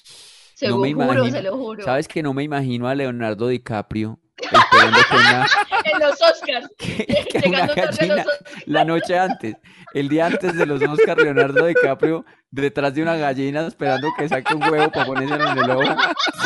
Se 0.55 0.69
no 0.69 0.77
lo 0.77 0.83
me 0.83 0.93
juro, 0.95 1.07
se 1.25 1.29
imagino, 1.29 1.51
lo 1.51 1.57
juro. 1.59 1.85
¿sabes 1.85 2.09
que 2.09 2.23
no 2.23 2.33
me 2.35 2.43
imagino 2.45 2.89
a 2.89 2.95
Leonardo 2.95 3.49
DiCaprio 3.49 4.19
esperando 4.37 4.99
que 5.11 5.17
una, 5.17 5.47
En 5.93 6.01
los 6.01 6.21
Oscars, 6.23 6.69
que, 6.79 7.07
que 7.07 7.39
una 7.49 7.67
llegando 7.67 7.75
tarde 7.75 7.83
a 7.83 7.91
gallina 7.91 8.17
los 8.17 8.27
Oscars. 8.27 8.63
la 8.67 8.85
noche 8.85 9.19
antes, 9.19 9.57
el 9.95 10.09
día 10.09 10.27
antes 10.27 10.57
de 10.57 10.67
los 10.67 10.83
Oscar, 10.83 11.19
Leonardo 11.19 11.67
DiCaprio 11.67 12.25
detrás 12.51 12.95
de 12.95 13.03
una 13.03 13.17
gallina 13.17 13.67
esperando 13.67 14.09
que 14.17 14.29
saque 14.29 14.55
un 14.55 14.63
huevo 14.63 14.91
para 14.91 15.07
ponérselo 15.07 15.51
en 15.51 15.59
el 15.59 15.71
ojo. 15.71 15.95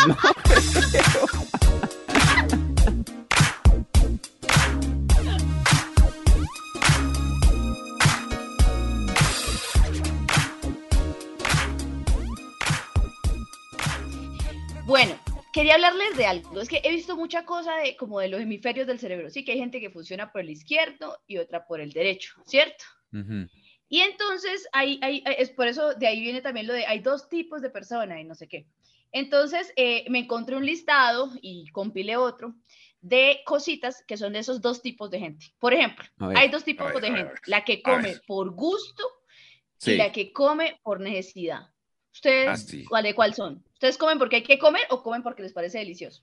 No. 0.08 0.16
Bueno, 14.84 15.18
quería 15.54 15.76
hablarles 15.76 16.18
de 16.18 16.26
algo. 16.26 16.60
Es 16.60 16.68
que 16.68 16.82
he 16.84 16.90
visto 16.90 17.16
mucha 17.16 17.46
cosa 17.46 17.76
de 17.76 17.96
como 17.96 18.20
de 18.20 18.28
los 18.28 18.42
hemisferios 18.42 18.86
del 18.86 18.98
cerebro. 18.98 19.30
Sí, 19.30 19.42
que 19.42 19.52
hay 19.52 19.58
gente 19.58 19.80
que 19.80 19.88
funciona 19.88 20.30
por 20.30 20.42
el 20.42 20.50
izquierdo 20.50 21.18
y 21.26 21.38
otra 21.38 21.66
por 21.66 21.80
el 21.80 21.92
derecho, 21.92 22.34
¿cierto? 22.44 22.84
Y 23.88 24.00
entonces, 24.00 24.66
hay, 24.72 24.98
hay- 25.02 25.22
hay- 25.26 25.34
es 25.38 25.50
por 25.50 25.68
eso 25.68 25.94
de 25.94 26.06
ahí 26.06 26.20
viene 26.20 26.40
también 26.40 26.66
lo 26.66 26.72
de, 26.72 26.86
hay 26.86 27.00
dos 27.00 27.28
tipos 27.28 27.60
de 27.60 27.70
personas 27.70 28.18
y 28.20 28.24
no 28.24 28.34
sé 28.34 28.48
qué. 28.48 28.66
Entonces, 29.12 29.70
eh, 29.76 30.04
me 30.08 30.20
encontré 30.20 30.56
un 30.56 30.64
listado 30.64 31.30
y 31.42 31.66
compilé 31.68 32.16
otro 32.16 32.54
de 33.02 33.40
cositas 33.44 34.02
que 34.06 34.16
son 34.16 34.32
de 34.32 34.38
esos 34.38 34.62
dos 34.62 34.80
tipos 34.80 35.10
de 35.10 35.18
gente. 35.18 35.46
Por 35.58 35.74
ejemplo, 35.74 36.04
ver. 36.16 36.38
hay 36.38 36.48
dos 36.48 36.64
tipos 36.64 36.90
ver, 36.94 37.02
de 37.02 37.10
gente, 37.12 37.34
la 37.46 37.64
que 37.64 37.82
come 37.82 38.16
por 38.26 38.50
gusto 38.52 39.04
y 39.84 39.96
la 39.96 40.12
que 40.12 40.32
come 40.32 40.80
por 40.82 41.00
necesidad. 41.00 41.68
¿Ustedes 42.12 42.48
Así. 42.48 42.84
cuál 42.84 43.04
de 43.04 43.14
cuál 43.14 43.34
son? 43.34 43.64
¿Ustedes 43.74 43.98
comen 43.98 44.18
porque 44.18 44.36
hay 44.36 44.42
que 44.42 44.58
comer 44.58 44.82
o 44.90 45.02
comen 45.02 45.22
porque 45.22 45.42
les 45.42 45.52
parece 45.52 45.78
delicioso? 45.78 46.22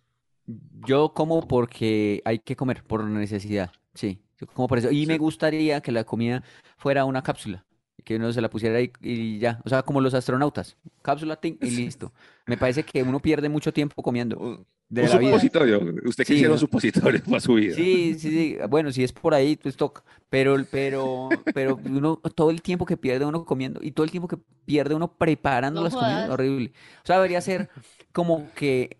Yo 0.87 1.13
como 1.13 1.47
porque 1.47 2.21
hay 2.25 2.39
que 2.39 2.55
comer, 2.55 2.83
por 2.83 3.03
necesidad. 3.03 3.71
Sí, 3.93 4.23
como 4.53 4.67
por 4.67 4.77
eso. 4.77 4.91
Y 4.91 5.05
me 5.05 5.17
gustaría 5.17 5.81
que 5.81 5.91
la 5.91 6.03
comida 6.03 6.43
fuera 6.77 7.05
una 7.05 7.21
cápsula. 7.23 7.65
Que 8.05 8.15
uno 8.15 8.31
se 8.31 8.39
la 8.41 8.49
pusiera 8.49 8.77
ahí 8.77 8.91
y 9.01 9.39
ya. 9.39 9.59
O 9.65 9.69
sea, 9.69 9.83
como 9.83 9.99
los 10.01 10.13
astronautas. 10.13 10.77
Cápsula, 11.01 11.35
ting, 11.35 11.55
y 11.61 11.69
listo. 11.71 12.13
Me 12.47 12.57
parece 12.57 12.83
que 12.83 13.03
uno 13.03 13.19
pierde 13.19 13.49
mucho 13.49 13.73
tiempo 13.73 14.01
comiendo 14.01 14.37
Un, 14.39 14.65
de 14.87 15.03
un 15.03 15.09
la 15.09 15.17
vida. 15.17 15.29
supositorio. 15.31 15.79
Usted 16.05 16.23
Sí, 16.23 16.33
quisiera 16.33 16.49
un 16.51 16.55
no. 16.55 16.59
supositorio 16.59 17.21
para 17.25 17.39
su 17.41 17.55
vida. 17.55 17.75
Sí, 17.75 18.15
sí, 18.17 18.29
sí. 18.31 18.57
Bueno, 18.69 18.91
si 18.93 19.03
es 19.03 19.11
por 19.11 19.33
ahí, 19.33 19.57
pues 19.57 19.75
toca. 19.75 20.01
Pero, 20.29 20.55
pero, 20.71 21.27
pero 21.53 21.77
uno, 21.85 22.15
todo 22.35 22.51
el 22.51 22.61
tiempo 22.61 22.85
que 22.85 22.95
pierde 22.95 23.25
uno 23.25 23.43
comiendo 23.43 23.81
y 23.83 23.91
todo 23.91 24.05
el 24.05 24.11
tiempo 24.11 24.29
que 24.29 24.37
pierde 24.65 24.95
uno 24.95 25.11
preparando 25.11 25.81
No 25.81 25.85
las 25.85 25.93
comidas, 25.93 26.29
horrible. 26.29 26.71
O 27.03 27.05
sea, 27.05 27.17
debería 27.17 27.41
ser 27.41 27.69
como 28.13 28.49
que, 28.55 28.97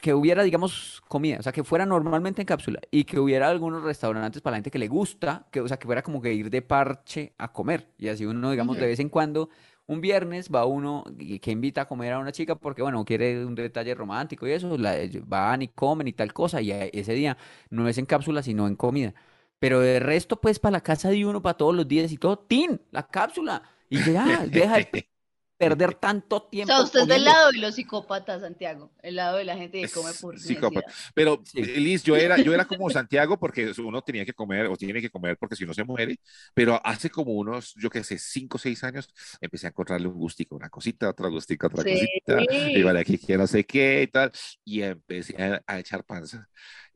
que 0.00 0.14
hubiera, 0.14 0.42
digamos, 0.42 1.02
comida, 1.08 1.38
o 1.38 1.42
sea, 1.42 1.52
que 1.52 1.64
fuera 1.64 1.86
normalmente 1.86 2.42
en 2.42 2.46
cápsula 2.46 2.80
y 2.90 3.04
que 3.04 3.18
hubiera 3.18 3.48
algunos 3.48 3.82
restaurantes 3.82 4.42
para 4.42 4.52
la 4.52 4.56
gente 4.58 4.70
que 4.70 4.78
le 4.78 4.88
gusta, 4.88 5.46
que, 5.50 5.60
o 5.60 5.68
sea, 5.68 5.78
que 5.78 5.86
fuera 5.86 6.02
como 6.02 6.20
que 6.20 6.32
ir 6.32 6.50
de 6.50 6.62
parche 6.62 7.34
a 7.38 7.52
comer. 7.52 7.88
Y 7.98 8.08
así 8.08 8.26
uno, 8.26 8.50
digamos, 8.50 8.78
de 8.78 8.86
vez 8.86 9.00
en 9.00 9.08
cuando. 9.08 9.48
Un 9.86 10.00
viernes 10.00 10.50
va 10.54 10.66
uno 10.66 11.04
que 11.42 11.50
invita 11.50 11.82
a 11.82 11.88
comer 11.88 12.12
a 12.12 12.20
una 12.20 12.30
chica 12.30 12.54
porque, 12.54 12.80
bueno, 12.80 13.04
quiere 13.04 13.44
un 13.44 13.56
detalle 13.56 13.92
romántico 13.94 14.46
y 14.46 14.52
eso, 14.52 14.78
la, 14.78 14.96
van 15.24 15.62
y 15.62 15.68
comen 15.68 16.06
y 16.06 16.12
tal 16.12 16.32
cosa, 16.32 16.60
y 16.60 16.70
ese 16.70 17.12
día 17.12 17.36
no 17.70 17.88
es 17.88 17.98
en 17.98 18.06
cápsula, 18.06 18.42
sino 18.42 18.68
en 18.68 18.76
comida. 18.76 19.14
Pero 19.58 19.80
de 19.80 20.00
resto, 20.00 20.40
pues, 20.40 20.58
para 20.58 20.74
la 20.74 20.80
casa 20.82 21.10
de 21.10 21.26
uno, 21.26 21.42
para 21.42 21.56
todos 21.56 21.74
los 21.74 21.88
días 21.88 22.12
y 22.12 22.18
todo, 22.18 22.38
¡tin! 22.38 22.80
La 22.92 23.06
cápsula. 23.08 23.62
Y 23.88 23.98
ya, 24.12 24.46
deja 24.46 24.76
de 24.76 25.08
perder 25.60 25.94
tanto 25.94 26.36
O 26.36 26.42
tiempo 26.48 26.72
sea, 26.74 26.82
usted 26.84 27.00
es 27.00 27.06
del 27.08 27.24
lado 27.24 27.50
de 27.52 27.58
los 27.58 27.74
psicópatas, 27.74 28.40
Santiago, 28.40 28.90
el 29.02 29.16
lado 29.16 29.36
de 29.36 29.44
la 29.44 29.56
gente 29.56 29.80
que 29.82 29.90
come 29.90 30.12
por 30.14 30.38
Psicópata. 30.38 30.86
necesidad. 30.86 31.12
Pero, 31.14 31.42
Sí. 31.44 31.60
eh, 31.60 31.80
Liz, 31.80 32.02
yo 32.02 32.16
era, 32.16 32.38
yo 32.38 32.54
era 32.54 32.64
como 32.64 32.88
Santiago 32.90 33.38
porque 33.38 33.72
uno 33.78 34.02
tenía 34.02 34.24
que 34.24 34.32
comer 34.32 34.66
o 34.66 34.76
tiene 34.76 35.00
que 35.02 35.10
comer 35.10 35.36
porque 35.36 35.56
si 35.56 35.66
no 35.66 35.74
se 35.74 35.84
muere. 35.84 36.18
Pero 36.54 36.80
hace 36.84 37.10
como 37.10 37.32
unos, 37.34 37.74
yo 37.76 37.90
qué 37.90 38.02
sé, 38.04 38.18
cinco 38.18 38.56
o 38.56 38.60
seis 38.60 38.82
años, 38.84 39.08
empecé 39.40 39.66
a 39.66 39.70
encontrarle 39.70 40.08
un 40.08 40.14
gustico, 40.14 40.56
una 40.56 40.70
cosita, 40.70 41.10
otra 41.10 41.28
gustica, 41.28 41.66
otra 41.68 41.84
Sí. 41.84 41.90
cosita. 41.92 42.38
Y 42.70 42.82
vale, 42.82 43.00
aquí 43.00 43.18
que 43.18 43.36
no 43.36 43.46
sé 43.46 43.64
qué 43.64 44.02
y 44.02 44.06
tal. 44.08 44.32
Y 44.64 44.82
empecé 44.82 45.42
a, 45.42 45.62
a 45.66 45.78
echar 45.78 46.04
panza. 46.04 46.48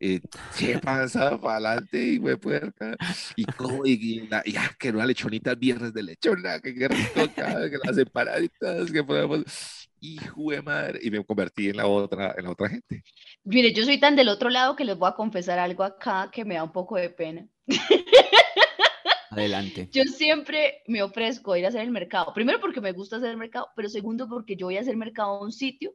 Eh, 0.07 0.21
qué 0.59 0.79
panza 0.79 1.41
para 1.41 1.55
adelante 1.55 2.13
y 2.13 2.21
me 2.21 2.37
puerca. 2.37 2.95
Y 3.37 3.45
como, 3.47 3.87
y, 3.87 3.93
y, 3.93 4.27
la- 4.29 4.43
y, 4.45 4.55
ah, 4.55 4.71
que 4.79 4.91
una 4.91 5.07
lechonita 5.07 5.53
el 5.53 5.57
viernes 5.57 5.95
de 5.95 6.03
lechona, 6.03 6.61
que 6.61 6.75
qué 6.75 6.89
rico, 6.89 7.23
que, 7.35 7.71
que 7.71 7.79
las 7.83 7.97
empanaditas, 7.97 8.93
que 8.93 9.03
podemos. 9.03 9.45
Hijo 10.01 10.51
de 10.51 10.61
madre. 10.61 11.01
Y 11.03 11.11
me 11.11 11.25
convertí 11.25 11.71
en 11.71 11.79
la 11.79 11.87
otra, 11.87 12.35
en 12.37 12.45
la 12.45 12.51
otra 12.51 12.69
gente. 12.69 13.03
Mire, 13.45 13.73
yo 13.73 13.83
soy 13.87 13.99
tan 13.99 14.15
del 14.15 14.29
otro 14.29 14.51
lado 14.51 14.77
que 14.77 14.85
les 14.85 14.99
voy 14.99 15.09
a 15.09 15.15
confesar 15.15 15.59
algo 15.59 15.83
acá 15.83 16.29
que 16.31 16.45
me 16.45 16.57
da 16.57 16.65
un 16.65 16.73
poco 16.73 16.97
de 16.97 17.09
pena. 17.09 17.49
Adelante. 19.31 19.89
Yo 19.91 20.03
siempre 20.05 20.83
me 20.87 21.03
ofrezco 21.03 21.55
a 21.55 21.59
ir 21.59 21.65
a 21.65 21.69
hacer 21.69 21.81
el 21.81 21.91
mercado. 21.91 22.35
Primero 22.35 22.61
porque 22.61 22.83
me 22.83 22.93
gusta 22.93 23.17
hacer 23.17 23.31
el 23.31 23.39
mercado, 23.39 23.69
pero 23.75 23.89
segundo 23.89 24.29
porque 24.29 24.55
yo 24.55 24.67
voy 24.67 24.77
a 24.77 24.83
hacer 24.83 24.99
mercado 24.99 25.31
a 25.31 25.43
un 25.43 25.51
sitio, 25.53 25.95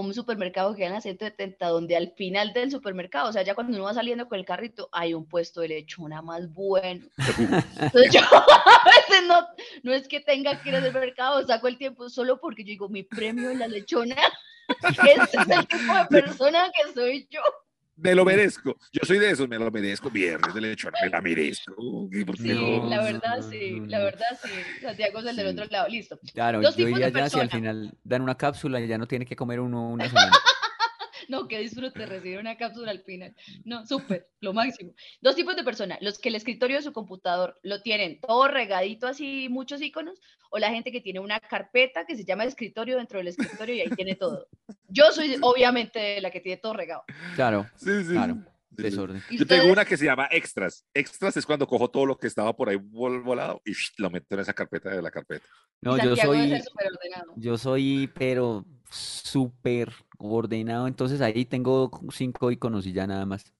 un 0.00 0.14
supermercado 0.14 0.72
que 0.72 0.78
queda 0.78 0.88
en 0.88 0.92
la 0.94 1.00
170, 1.00 1.68
donde 1.68 1.96
al 1.96 2.12
final 2.12 2.52
del 2.52 2.70
supermercado, 2.70 3.30
o 3.30 3.32
sea, 3.32 3.42
ya 3.42 3.54
cuando 3.54 3.74
uno 3.74 3.84
va 3.84 3.94
saliendo 3.94 4.28
con 4.28 4.38
el 4.38 4.44
carrito, 4.44 4.88
hay 4.92 5.14
un 5.14 5.26
puesto 5.26 5.60
de 5.60 5.68
lechona 5.68 6.22
más 6.22 6.52
bueno. 6.52 7.06
Entonces 7.80 8.12
yo 8.12 8.20
a 8.32 8.84
veces 8.84 9.26
no, 9.26 9.46
no 9.82 9.92
es 9.92 10.08
que 10.08 10.20
tenga 10.20 10.60
que 10.60 10.68
ir 10.70 10.74
a 10.74 10.78
hacer 10.78 10.94
mercado, 10.94 11.46
saco 11.46 11.68
el 11.68 11.78
tiempo 11.78 12.08
solo 12.08 12.40
porque 12.40 12.62
yo 12.62 12.68
digo, 12.68 12.88
mi 12.88 13.02
premio 13.02 13.50
es 13.50 13.58
la 13.58 13.68
lechona. 13.68 14.16
Ese 14.68 15.12
es 15.42 15.48
el 15.48 15.66
tipo 15.66 15.94
de 15.94 16.06
persona 16.10 16.70
que 16.74 16.92
soy 16.92 17.28
yo. 17.30 17.40
Me 17.96 18.14
lo 18.14 18.24
merezco. 18.24 18.76
Yo 18.92 19.00
soy 19.04 19.18
de 19.18 19.30
esos, 19.30 19.48
me 19.48 19.58
lo 19.58 19.70
merezco. 19.70 20.10
Viernes 20.10 20.54
de 20.54 20.60
lechón, 20.60 20.92
me 21.02 21.08
la 21.08 21.20
merezco. 21.20 21.74
Sí, 22.12 22.24
favor. 22.24 22.88
la 22.90 22.96
No, 22.96 23.02
verdad 23.04 23.36
no, 23.38 23.42
sí, 23.50 23.70
no, 23.80 23.86
la 23.86 23.98
no. 23.98 24.04
verdad 24.04 24.26
sí. 24.42 24.50
Santiago 24.82 25.18
es 25.20 25.26
el 25.26 25.36
del 25.36 25.46
Sí. 25.46 25.52
otro 25.52 25.64
lado, 25.70 25.88
listo. 25.88 26.20
Claro, 26.34 26.60
Dos 26.60 26.76
yo 26.76 26.84
tipos 26.86 27.00
de 27.00 27.06
iría 27.08 27.20
ya 27.22 27.30
si 27.30 27.40
al 27.40 27.50
final 27.50 27.94
dan 28.04 28.22
una 28.22 28.34
cápsula 28.36 28.80
y 28.80 28.86
ya 28.86 28.98
no 28.98 29.06
tiene 29.06 29.24
que 29.24 29.34
comer 29.36 29.60
uno 29.60 29.88
una 29.88 30.08
semana. 30.08 30.30
No, 31.28 31.48
que 31.48 31.58
disfrute 31.58 32.06
recibir 32.06 32.38
una 32.38 32.56
cápsula 32.56 32.90
al 32.90 33.02
final. 33.02 33.34
No, 33.64 33.86
súper, 33.86 34.28
lo 34.40 34.52
máximo. 34.52 34.92
Dos 35.20 35.34
tipos 35.34 35.56
de 35.56 35.64
personas, 35.64 35.98
los 36.00 36.18
que 36.18 36.28
el 36.28 36.34
escritorio 36.34 36.76
de 36.76 36.82
su 36.82 36.92
computador 36.92 37.58
lo 37.62 37.82
tienen 37.82 38.20
todo 38.20 38.48
regadito 38.48 39.06
así, 39.06 39.48
muchos 39.48 39.82
iconos, 39.82 40.20
o 40.50 40.58
la 40.58 40.70
gente 40.70 40.92
que 40.92 41.00
tiene 41.00 41.20
una 41.20 41.40
carpeta 41.40 42.06
que 42.06 42.16
se 42.16 42.24
llama 42.24 42.44
escritorio 42.44 42.96
dentro 42.96 43.18
del 43.18 43.28
escritorio 43.28 43.74
y 43.74 43.80
ahí 43.80 43.90
tiene 43.90 44.14
todo. 44.14 44.48
Yo 44.88 45.10
soy 45.12 45.36
obviamente 45.42 46.20
la 46.20 46.30
que 46.30 46.40
tiene 46.40 46.58
todo 46.58 46.74
regado. 46.74 47.04
Claro, 47.34 47.66
Sí, 47.76 48.04
sí. 48.04 48.12
claro, 48.12 48.34
Sí, 48.34 48.40
sí. 48.42 48.55
Desorden. 48.76 49.22
¿Y 49.30 49.38
Yo 49.38 49.46
tengo 49.46 49.72
una 49.72 49.84
que 49.84 49.96
se 49.96 50.04
llama 50.04 50.28
extras. 50.30 50.84
Extras 50.94 51.36
es 51.36 51.46
cuando 51.46 51.66
cojo 51.66 51.88
todo 51.90 52.06
lo 52.06 52.16
que 52.18 52.26
estaba 52.26 52.54
por 52.56 52.68
ahí 52.68 52.76
vol- 52.76 53.22
volado 53.22 53.60
y 53.64 53.72
lo 53.98 54.10
meto 54.10 54.34
en 54.34 54.40
esa 54.40 54.52
carpeta 54.52 54.90
de 54.90 55.02
la 55.02 55.10
carpeta. 55.10 55.46
No, 55.80 55.96
yo 55.98 56.16
soy, 56.16 56.48
ser 56.48 56.62
súper 56.62 56.86
ordenado. 56.92 57.32
yo 57.36 57.58
soy, 57.58 58.10
pero 58.14 58.64
súper 58.90 59.92
ordenado, 60.18 60.86
entonces 60.86 61.20
ahí 61.20 61.44
tengo 61.44 61.90
cinco 62.12 62.50
iconos 62.50 62.86
y 62.86 62.92
ya 62.92 63.06
nada 63.06 63.26
más. 63.26 63.52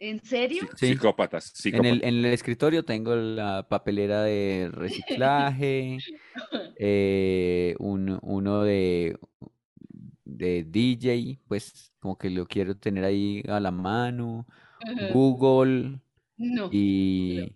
¿En 0.00 0.22
serio? 0.22 0.68
Sí. 0.76 0.88
Psicópatas, 0.88 1.50
En 1.50 1.56
psicópatas. 1.56 1.92
el, 1.92 2.04
en 2.04 2.14
el 2.24 2.26
escritorio 2.26 2.84
tengo 2.84 3.16
la 3.16 3.66
papelera 3.68 4.22
de 4.22 4.68
reciclaje, 4.72 5.98
eh, 6.78 7.74
un- 7.78 8.18
uno 8.22 8.62
de, 8.62 9.18
de 10.28 10.62
DJ, 10.64 11.40
pues 11.48 11.92
como 11.98 12.16
que 12.18 12.30
lo 12.30 12.46
quiero 12.46 12.76
tener 12.76 13.04
ahí 13.04 13.42
a 13.48 13.58
la 13.58 13.70
mano. 13.70 14.46
Google 15.12 16.00
No. 16.36 16.68
y 16.70 17.54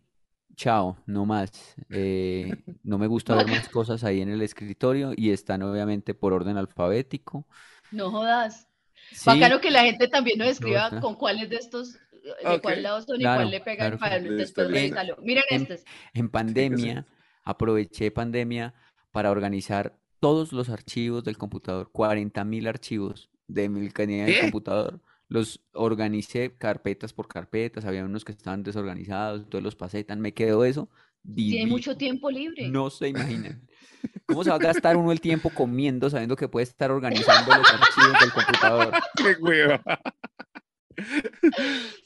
chao, 0.57 0.97
no 1.07 1.25
más. 1.27 1.51
Eh, 1.91 2.51
no 2.83 2.99
me 2.99 3.07
gusta 3.07 3.35
ver 3.37 3.47
más 3.47 3.69
cosas 3.69 4.03
ahí 4.05 4.21
en 4.21 4.31
el 4.31 4.43
escritorio 4.43 5.13
y 5.17 5.31
están 5.31 5.63
obviamente 5.63 6.15
por 6.15 6.33
orden 6.33 6.57
alfabético. 6.57 7.47
No 7.91 8.11
jodas. 8.11 8.69
Sí, 9.13 9.29
Bacano 9.29 9.61
que 9.61 9.71
la 9.71 9.83
gente 9.85 10.09
también 10.09 10.39
nos 10.39 10.49
escriba 10.49 11.01
con 11.01 11.15
cuáles 11.17 11.51
de 11.51 11.57
estos, 11.57 11.93
de 11.93 12.55
Ok. 12.57 12.63
cuál 12.63 12.83
lado 12.83 13.03
son 13.03 13.17
y 13.17 13.21
Claro, 13.21 13.41
cuál 13.43 13.51
le 13.51 13.61
pegan 13.61 13.77
claro, 13.77 13.99
para 13.99 14.19
claro. 14.19 14.23
después 14.37 14.49
Listo, 14.49 14.63
listo. 14.63 14.75
revisarlo. 14.75 15.17
Miren 15.23 15.45
En- 15.51 15.63
estos. 15.63 15.85
En 16.15 16.29
pandemia, 16.31 17.07
aproveché 17.45 18.11
pandemia 18.11 18.75
para 19.11 19.31
organizar 19.31 19.99
todos 20.23 20.53
los 20.53 20.69
archivos 20.69 21.25
del 21.25 21.37
computador, 21.37 21.91
40.000 21.93 22.69
archivos 22.69 23.29
de 23.49 23.69
mi 23.69 23.91
canidad 23.91 24.27
del 24.27 24.39
computador. 24.41 25.01
Los 25.27 25.65
organicé 25.73 26.55
carpetas 26.57 27.13
por 27.13 27.27
carpetas, 27.27 27.85
había 27.85 28.05
unos 28.05 28.25
que 28.25 28.31
estaban 28.31 28.63
desorganizados, 28.63 29.41
entonces 29.41 29.65
los 29.65 29.75
pasé, 29.75 30.05
tan 30.05 30.21
me 30.21 30.33
quedó 30.33 30.65
eso 30.65 30.89
Tiene 31.25 31.63
divino. 31.63 31.67
mucho 31.73 31.97
tiempo 31.97 32.31
libre. 32.31 32.69
No 32.69 32.89
se 32.89 33.09
imaginan. 33.09 33.67
¿Cómo 34.27 34.45
se 34.45 34.51
va 34.51 34.57
a 34.57 34.61
gastar 34.61 34.97
uno 34.97 35.11
el 35.11 35.21
tiempo 35.21 35.51
comiendo 35.51 36.09
sabiendo 36.09 36.37
que 36.37 36.47
puede 36.47 36.65
estar 36.65 36.93
organizando 36.93 37.57
los 37.57 37.73
archivos 37.73 38.21
del 38.21 38.33
computador? 38.33 38.93
¡Qué 39.17 39.37
hueva! 39.41 39.83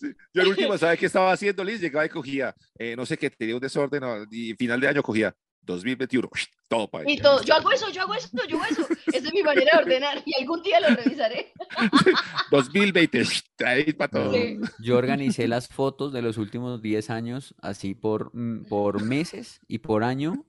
Sí, 0.01 0.07
Yo 0.33 0.41
el 0.41 0.49
último, 0.49 0.79
¿sabe 0.79 0.97
qué 0.97 1.05
estaba 1.05 1.33
haciendo, 1.33 1.63
Liz? 1.63 1.83
Llegaba 1.83 2.07
y 2.07 2.09
cogía, 2.09 2.55
eh, 2.79 2.97
no 2.97 3.05
sé 3.05 3.19
qué, 3.19 3.29
tenía 3.29 3.57
un 3.57 3.61
desorden 3.61 4.03
y 4.31 4.55
final 4.55 4.81
de 4.81 4.89
año 4.89 5.03
cogía 5.03 5.37
2021, 5.67 6.29
todo 6.69 6.89
para 6.89 7.11
Y 7.11 7.19
todo, 7.19 7.43
yo 7.43 7.55
hago 7.55 7.73
eso, 7.73 7.91
yo 7.91 8.03
hago 8.03 8.15
eso, 8.15 8.29
yo 8.49 8.57
hago 8.57 8.65
eso. 8.65 8.87
Esa 9.07 9.29
es 9.29 9.35
mi 9.35 9.43
manera 9.43 9.73
de 9.73 9.79
ordenar 9.85 10.23
y 10.25 10.41
algún 10.41 10.63
día 10.63 10.81
lo 10.81 10.95
revisaré. 10.95 11.53
2020, 12.51 13.23
ahí 13.65 13.93
para 13.93 14.11
todo. 14.11 14.33
Sí. 14.33 14.59
Yo 14.79 14.97
organicé 14.97 15.49
las 15.49 15.69
fotos 15.69 16.13
de 16.13 16.23
los 16.23 16.39
últimos 16.39 16.81
10 16.81 17.11
años 17.11 17.55
así 17.61 17.95
por, 17.95 18.31
mm, 18.35 18.67
por 18.67 19.03
meses 19.03 19.61
y 19.69 19.79
por 19.79 20.05
año 20.05 20.45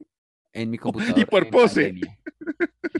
en 0.53 0.69
mi 0.69 0.77
computador. 0.77 1.27
por 1.27 1.43
en 1.43 1.49
pose. 1.49 1.83
pandemia. 1.83 2.19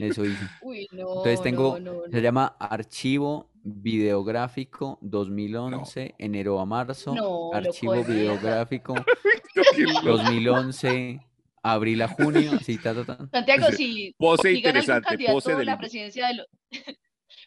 Eso 0.00 0.24
hice. 0.24 0.44
Uy, 0.62 0.86
no, 0.92 1.08
Entonces 1.08 1.42
tengo, 1.42 1.78
no, 1.80 1.92
no, 1.92 2.02
se 2.10 2.20
llama 2.20 2.56
Archivo 2.58 3.50
Videográfico 3.62 4.98
2011, 5.02 6.14
enero 6.18 6.60
a 6.60 6.66
marzo. 6.66 7.14
No, 7.14 7.52
Archivo. 7.52 8.04
Videográfico 8.04 8.94
Qué 9.74 9.82
loco. 9.82 10.06
2011, 10.06 11.20
abril 11.62 12.02
a 12.02 12.08
junio. 12.08 12.58
Sí, 12.64 12.78
ta, 12.78 12.94
ta, 12.94 13.04
ta. 13.04 13.28
Santiago, 13.30 13.66
Sí. 13.72 13.76
si, 13.76 14.14
Pose 14.18 14.54
si 14.54 14.60
gana 14.60 14.78
algún 14.80 14.80
interesante, 14.80 15.08
candidato 15.08 15.34
pose 15.34 15.52
a 15.52 15.56
del- 15.56 15.66
la 15.66 15.78
presidencia 15.78 16.28
de 16.28 16.34
los... 16.34 16.46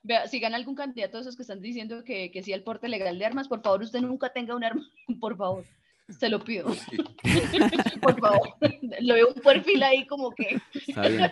Vea, 0.03 0.27
si 0.27 0.39
gana 0.39 0.55
algún 0.57 0.75
candidato 0.75 1.17
de 1.17 1.21
esos 1.21 1.35
que 1.35 1.43
están 1.43 1.61
diciendo 1.61 2.03
que, 2.03 2.31
que 2.31 2.41
sí 2.43 2.53
al 2.53 2.63
porte 2.63 2.87
legal 2.87 3.17
de 3.19 3.25
armas, 3.25 3.47
por 3.47 3.61
favor, 3.61 3.81
usted 3.83 4.01
nunca 4.01 4.31
tenga 4.33 4.55
un 4.55 4.63
arma, 4.63 4.83
por 5.19 5.37
favor. 5.37 5.65
Se 6.19 6.27
lo 6.27 6.43
pido, 6.43 6.65
por 8.01 8.19
favor. 8.19 8.49
Lo 9.01 9.13
veo 9.13 9.29
un 9.33 9.41
perfil 9.41 9.81
ahí 9.83 10.05
como 10.07 10.31
que... 10.31 10.59
Está 10.73 11.07
bien. 11.07 11.31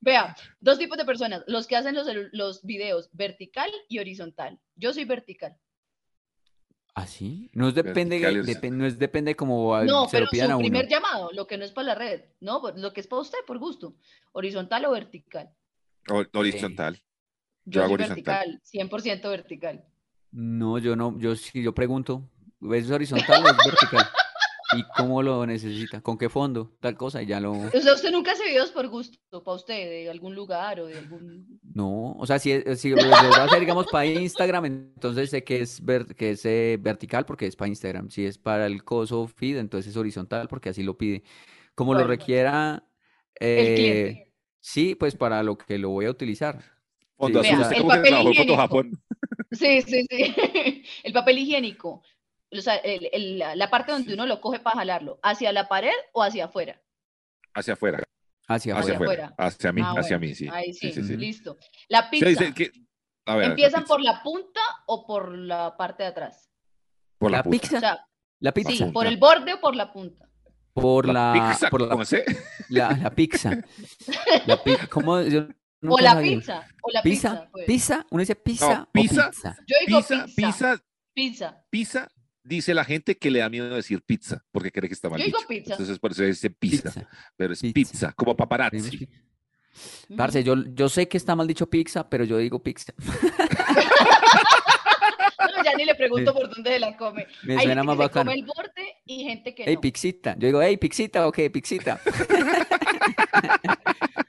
Vea, 0.00 0.36
dos 0.60 0.78
tipos 0.78 0.98
de 0.98 1.04
personas, 1.04 1.42
los 1.46 1.66
que 1.66 1.76
hacen 1.76 1.94
los, 1.94 2.06
los 2.32 2.62
videos 2.62 3.08
vertical 3.12 3.70
y 3.88 3.98
horizontal. 3.98 4.58
Yo 4.76 4.92
soy 4.92 5.04
vertical. 5.04 5.56
¿Así? 6.94 7.50
No 7.54 7.68
es 7.68 7.74
depende, 7.74 8.18
Vertical 8.18 8.36
y 8.36 8.54
depen- 8.54 8.72
no 8.76 8.86
es 8.86 8.98
depende 8.98 9.36
como 9.36 9.76
No, 9.84 10.08
se 10.08 10.18
lo 10.20 10.26
pero 10.26 10.30
pidan 10.30 10.50
a 10.50 10.56
uno. 10.56 10.64
primer 10.64 10.88
llamado, 10.88 11.30
lo 11.32 11.46
que 11.46 11.56
no 11.56 11.64
es 11.64 11.70
para 11.72 11.88
la 11.88 11.94
red, 11.94 12.22
no, 12.40 12.60
lo 12.76 12.92
que 12.92 13.00
es 13.00 13.06
para 13.06 13.22
usted 13.22 13.38
por 13.46 13.58
gusto, 13.58 13.94
horizontal 14.32 14.84
o 14.86 14.90
vertical. 14.92 15.50
Hor- 16.08 16.28
Horizontal. 16.32 16.96
Yo, 16.96 17.02
Yo 17.80 17.84
hago 17.84 17.94
horizontal. 17.94 18.48
vertical, 18.48 18.60
100% 18.64 19.30
vertical. 19.30 19.84
No, 20.32 20.78
yo 20.78 20.96
no, 20.96 21.18
yo 21.18 21.34
sí, 21.36 21.62
yo 21.62 21.74
pregunto, 21.74 22.28
¿es 22.72 22.90
horizontal 22.90 23.44
o 23.44 23.48
es 23.50 23.56
vertical? 23.64 24.06
¿Y 24.76 24.84
cómo 24.96 25.22
lo 25.22 25.44
necesita? 25.46 26.00
¿Con 26.00 26.16
qué 26.16 26.28
fondo? 26.28 26.76
Tal 26.80 26.96
cosa, 26.96 27.22
y 27.22 27.26
ya 27.26 27.40
lo... 27.40 27.52
O 27.52 27.70
sea, 27.70 27.94
usted 27.94 28.12
nunca 28.12 28.32
hace 28.32 28.44
videos 28.44 28.70
por 28.70 28.86
gusto, 28.88 29.42
para 29.42 29.56
usted, 29.56 29.74
de 29.90 30.10
algún 30.10 30.34
lugar 30.34 30.78
o 30.80 30.86
de 30.86 30.96
algún... 30.98 31.58
No, 31.74 32.12
o 32.12 32.26
sea, 32.26 32.38
si, 32.38 32.52
es- 32.52 32.80
si 32.80 32.90
lo 32.90 32.96
va 33.10 33.16
a 33.18 33.44
hacer, 33.44 33.60
digamos, 33.60 33.86
para 33.90 34.06
Instagram, 34.06 34.64
entonces 34.66 35.30
sé 35.30 35.42
que 35.42 35.60
es, 35.62 35.84
ver- 35.84 36.14
que 36.14 36.30
es 36.30 36.44
eh, 36.44 36.78
vertical 36.80 37.24
porque 37.26 37.46
es 37.46 37.56
para 37.56 37.68
Instagram. 37.68 38.10
Si 38.10 38.24
es 38.24 38.38
para 38.38 38.66
el 38.66 38.84
coso 38.84 39.26
feed, 39.26 39.56
entonces 39.58 39.90
es 39.90 39.96
horizontal 39.96 40.46
porque 40.48 40.68
así 40.68 40.82
lo 40.82 40.96
pide. 40.96 41.22
Como 41.74 41.94
lo 41.94 42.04
requiera, 42.04 42.84
El 43.34 43.58
eh, 43.66 43.74
cliente. 43.74 44.32
sí, 44.60 44.94
pues 44.94 45.16
para 45.16 45.42
lo 45.42 45.56
que 45.58 45.78
lo 45.78 45.90
voy 45.90 46.04
a 46.06 46.10
utilizar. 46.10 46.62
Fondo 47.16 47.42
Sí, 47.42 47.54
¿Usted 47.54 47.76
el 47.76 47.82
papel 47.86 48.14
higiénico. 48.28 48.56
Japón? 48.56 49.02
Sí, 49.52 49.82
sí, 49.82 50.06
sí. 50.08 50.34
El 51.02 51.12
papel 51.12 51.38
higiénico, 51.38 52.02
o 52.52 52.60
sea, 52.62 52.76
el- 52.76 53.08
el- 53.12 53.38
la, 53.38 53.70
parte 53.70 53.92
donde 53.92 54.14
uno 54.14 54.26
lo 54.26 54.40
coge 54.40 54.58
para 54.60 54.78
jalarlo, 54.80 55.18
¿hacia 55.22 55.52
la 55.52 55.68
pared 55.68 55.92
o 56.12 56.22
hacia 56.22 56.46
afuera? 56.46 56.80
Hacia 57.54 57.74
afuera, 57.74 58.02
Hacia 58.48 58.76
hacia 58.76 58.94
afuera. 58.94 59.34
hacia 59.38 59.72
mí, 59.72 59.82
Ah, 59.84 59.94
hacia 59.98 60.16
bueno, 60.18 60.30
mí, 60.30 60.34
sí. 60.34 60.48
Ahí 60.52 60.72
sí, 60.72 60.92
sí, 60.92 61.02
sí. 61.02 61.16
listo. 61.16 61.56
La 61.88 62.02
Sí, 62.02 62.08
pizza, 62.10 62.26
dice 62.26 62.54
que- 62.54 62.72
a 63.26 63.36
ver, 63.36 63.44
la 63.46 63.50
¿empiezan 63.50 63.82
pizza. 63.82 63.94
por 63.94 64.02
la 64.02 64.22
punta 64.22 64.60
o 64.86 65.06
por 65.06 65.36
la 65.36 65.76
parte 65.76 66.02
de 66.04 66.08
atrás? 66.08 66.50
Por 67.18 67.30
la 67.30 67.38
La. 67.38 67.42
O 67.46 67.50
pizza, 67.50 67.80
sea, 67.80 68.06
la 68.40 68.52
sí, 68.56 68.64
pizza, 68.64 68.90
por 68.92 69.06
el 69.06 69.16
borde 69.18 69.54
o 69.54 69.60
por 69.60 69.76
la 69.76 69.92
punta. 69.92 70.26
por 70.72 71.06
La 71.06 71.12
la, 71.12 71.32
pizza, 71.50 71.68
por 71.68 71.82
la, 71.82 71.88
¿cómo 71.88 72.04
sé? 72.04 72.24
la, 72.68 72.90
la 73.02 73.10
pizza. 73.10 73.50
La 74.46 74.62
pi- 74.62 74.76
¿cómo? 74.88 75.20
Yo 75.22 75.46
O 75.82 75.98
la 75.98 76.12
sabía. 76.12 76.36
pizza, 76.38 76.66
o 76.82 76.90
la 76.92 77.02
Pizza, 77.02 77.30
pizza, 77.30 77.48
pues. 77.52 77.66
pizza, 77.66 78.06
uno 78.10 78.20
dice 78.20 78.34
pizza 78.36 78.88
pizza. 78.92 79.30
pizza. 79.30 79.56
Yo 79.66 79.76
digo 79.86 79.98
Pizza, 79.98 80.26
pizza, 80.36 80.78
pizza, 81.14 81.64
pizza. 81.70 82.08
Dice 82.42 82.74
la 82.74 82.84
gente 82.84 83.16
que 83.18 83.30
le 83.30 83.38
da 83.40 83.48
miedo 83.48 83.74
decir 83.74 84.02
pizza, 84.02 84.44
porque 84.52 84.70
cree 84.72 84.88
que 84.88 84.94
está 84.94 85.08
mal 85.08 85.18
Yo 85.18 85.26
digo 85.26 85.38
pizza. 85.48 85.72
Entonces 85.74 85.98
por 85.98 86.12
eso 86.12 86.22
dice 86.22 86.50
pizza, 86.50 86.90
Pizza. 86.90 87.08
pero 87.36 87.52
es 87.52 87.60
Pizza. 87.60 87.72
pizza, 87.74 88.12
como 88.12 88.36
paparazzi. 88.36 89.08
Parce, 90.16 90.42
yo, 90.42 90.56
yo 90.74 90.88
sé 90.88 91.06
que 91.08 91.16
está 91.16 91.36
mal 91.36 91.46
dicho 91.46 91.68
pizza, 91.70 92.08
pero 92.08 92.24
yo 92.24 92.38
digo 92.38 92.62
pizza. 92.62 92.92
No, 95.56 95.64
ya 95.64 95.74
ni 95.74 95.84
le 95.84 95.94
pregunto 95.94 96.32
por 96.34 96.48
dónde 96.54 96.70
se 96.72 96.78
la 96.78 96.96
come. 96.96 97.26
Me 97.44 97.54
Hay 97.54 97.64
suena 97.64 97.82
gente 97.82 97.86
más 97.86 97.96
que 97.96 98.02
se 98.02 98.08
bacano. 98.08 98.30
come 98.30 98.40
el 98.40 98.44
borde 98.46 98.94
y 99.06 99.24
gente 99.24 99.54
que 99.54 99.64
Hey, 99.66 99.74
no. 99.76 99.80
pixita. 99.80 100.36
Yo 100.38 100.46
digo, 100.46 100.62
hey, 100.62 100.76
pixita, 100.76 101.26
ok, 101.26 101.38
pixita. 101.52 102.00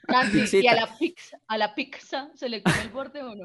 Nancy, 0.08 0.38
¿Y 0.38 0.40
a 0.40 0.72
Pixita. 0.72 0.74
la 0.74 0.98
pizza, 0.98 1.38
a 1.48 1.58
la 1.58 1.74
pizza 1.74 2.30
se 2.34 2.48
le 2.48 2.62
come 2.62 2.80
el 2.82 2.88
borde 2.90 3.22
o 3.22 3.34
no? 3.34 3.44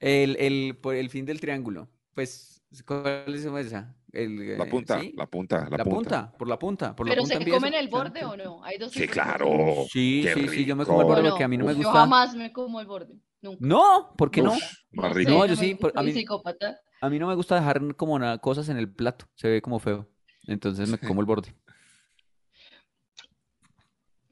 El, 0.00 0.36
el, 0.38 0.76
por 0.80 0.94
el 0.96 1.08
fin 1.10 1.24
del 1.24 1.40
triángulo. 1.40 1.88
Pues, 2.14 2.57
¿cuál 2.86 3.34
es 3.34 3.44
esa? 3.44 3.94
El, 4.12 4.56
La 4.58 4.64
eh, 4.64 4.68
punta, 4.70 5.00
¿sí? 5.00 5.12
la 5.16 5.26
punta, 5.26 5.68
la, 5.70 5.76
La 5.78 5.84
punta, 5.84 6.32
por 6.38 6.48
la 6.48 6.58
punta, 6.58 6.96
por 6.96 7.06
la 7.06 7.10
Pero 7.12 7.22
punta 7.22 7.34
se 7.34 7.38
empieza. 7.40 7.58
comen 7.60 7.74
el 7.74 7.88
borde 7.88 8.24
o 8.24 8.36
no? 8.36 8.64
Hay 8.64 8.78
dos 8.78 8.92
Sí, 8.92 9.06
claro. 9.06 9.84
Sí, 9.90 10.24
sí, 10.34 10.48
sí, 10.48 10.64
yo 10.64 10.76
me 10.76 10.84
como 10.86 11.00
el 11.02 11.06
borde 11.06 11.22
Yo 11.24 11.30
porque 11.30 11.44
a 11.44 11.48
mí 11.48 11.56
no 11.58 11.64
me 11.66 11.72
Yo 11.72 11.78
gusta. 11.78 11.92
jamás 11.92 12.34
me 12.34 12.52
como 12.52 12.80
el 12.80 12.86
borde. 12.86 13.14
Nunca. 13.42 13.58
No, 13.60 14.14
¿por 14.16 14.30
qué 14.30 14.42
no? 14.42 14.52
Más 14.92 15.10
No 15.10 15.14
rico. 15.14 15.30
No, 15.30 15.38
no 15.38 15.46
yo 15.46 15.56
sí, 15.56 15.74
por- 15.74 15.92
a 15.94 16.02
mí- 16.02 16.12
psicópata. 16.12 16.78
A 17.00 17.08
mí 17.08 17.18
no 17.18 17.28
me 17.28 17.34
gusta 17.34 17.54
dejar 17.54 17.94
como 17.96 18.18
cosas 18.40 18.68
en 18.70 18.76
el 18.78 18.90
plato. 18.92 19.26
Se 19.36 19.48
ve 19.48 19.62
como 19.62 19.78
feo. 19.78 20.08
Entonces 20.46 20.88
me 20.88 20.98
como 20.98 21.20
el 21.20 21.26
borde. 21.26 21.54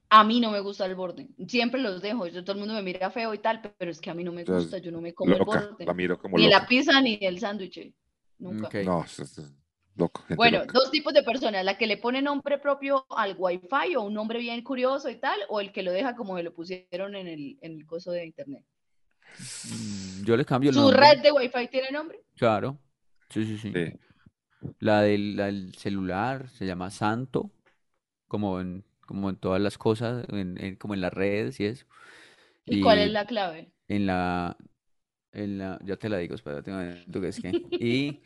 A 0.08 0.22
mí 0.24 0.40
no 0.40 0.50
me 0.52 0.60
gusta 0.60 0.86
el 0.86 0.94
borde. 0.94 1.28
Siempre 1.48 1.80
los 1.80 2.00
dejo. 2.00 2.26
Yo, 2.28 2.42
todo 2.44 2.52
el 2.54 2.60
mundo 2.60 2.74
me 2.74 2.82
mira 2.82 3.10
feo 3.10 3.34
y 3.34 3.38
tal, 3.38 3.60
pero 3.76 3.90
es 3.90 4.00
que 4.00 4.08
a 4.08 4.14
mí 4.14 4.22
no 4.24 4.32
me 4.32 4.44
gusta. 4.44 4.78
Yo 4.78 4.90
no 4.92 5.00
me 5.00 5.12
como 5.12 5.32
Loca, 5.32 5.58
el 5.60 5.68
borde. 5.68 5.84
la 5.84 5.94
miro 5.94 6.18
como 6.18 6.38
Ni 6.38 6.44
loca. 6.44 6.60
la 6.60 6.66
pizza 6.66 7.00
ni 7.00 7.18
el 7.20 7.38
sándwich. 7.40 7.92
Nunca. 8.38 8.66
Ok. 8.68 8.74
No, 8.84 9.04
es- 9.06 9.18
es- 9.20 9.52
loco. 9.96 10.20
gente 10.22 10.34
Bueno, 10.36 10.58
loca. 10.60 10.72
dos 10.74 10.90
tipos 10.90 11.12
de 11.14 11.22
personas, 11.22 11.64
la 11.64 11.78
que 11.78 11.86
le 11.86 11.96
pone 11.96 12.20
nombre 12.22 12.58
propio 12.58 13.06
al 13.10 13.34
wifi 13.38 13.96
o 13.96 14.02
un 14.02 14.14
nombre 14.14 14.38
bien 14.38 14.62
curioso 14.62 15.08
y 15.08 15.16
tal, 15.16 15.38
o 15.48 15.60
el 15.60 15.72
que 15.72 15.82
lo 15.82 15.92
deja 15.92 16.14
como 16.16 16.36
se 16.36 16.42
lo 16.42 16.52
pusieron 16.52 17.14
en 17.14 17.26
el, 17.28 17.58
en 17.62 17.72
el 17.78 17.86
coso 17.86 18.10
de 18.10 18.26
internet. 18.26 18.64
Mm, 19.70 20.24
Yo 20.24 20.36
le 20.36 20.44
cambio 20.44 20.70
el 20.70 20.74
¿Su 20.74 20.80
nombre. 20.82 21.00
red 21.00 21.22
de 21.22 21.32
wifi 21.32 21.68
tiene 21.68 21.90
nombre? 21.90 22.20
Claro. 22.36 22.78
Sí, 23.30 23.44
sí, 23.44 23.58
sí. 23.58 23.72
Sí. 23.72 23.92
La 24.80 25.02
del, 25.02 25.36
la 25.36 25.46
del 25.46 25.74
celular 25.74 26.48
se 26.48 26.66
llama 26.66 26.90
Santo, 26.90 27.50
como 28.28 28.60
en, 28.60 28.84
como 29.06 29.30
en 29.30 29.36
todas 29.36 29.60
las 29.60 29.78
cosas, 29.78 30.26
en, 30.30 30.62
en- 30.62 30.76
como 30.76 30.94
en 30.94 31.00
las 31.00 31.12
redes 31.12 31.60
y 31.60 31.66
eso. 31.66 31.86
¿Y 32.64 32.80
cuál 32.80 32.98
es 32.98 33.10
la 33.10 33.26
clave? 33.26 33.70
en 33.88 34.06
la, 34.06 34.56
en 35.36 35.58
la, 35.58 35.78
ya 35.84 35.96
te 35.96 36.08
la 36.08 36.18
digo, 36.18 36.34
espérate 36.36 36.70
un 36.72 36.78
momento, 36.78 37.20
que 37.20 37.28
es 37.28 37.40
que, 37.40 37.58
y, 37.78 38.22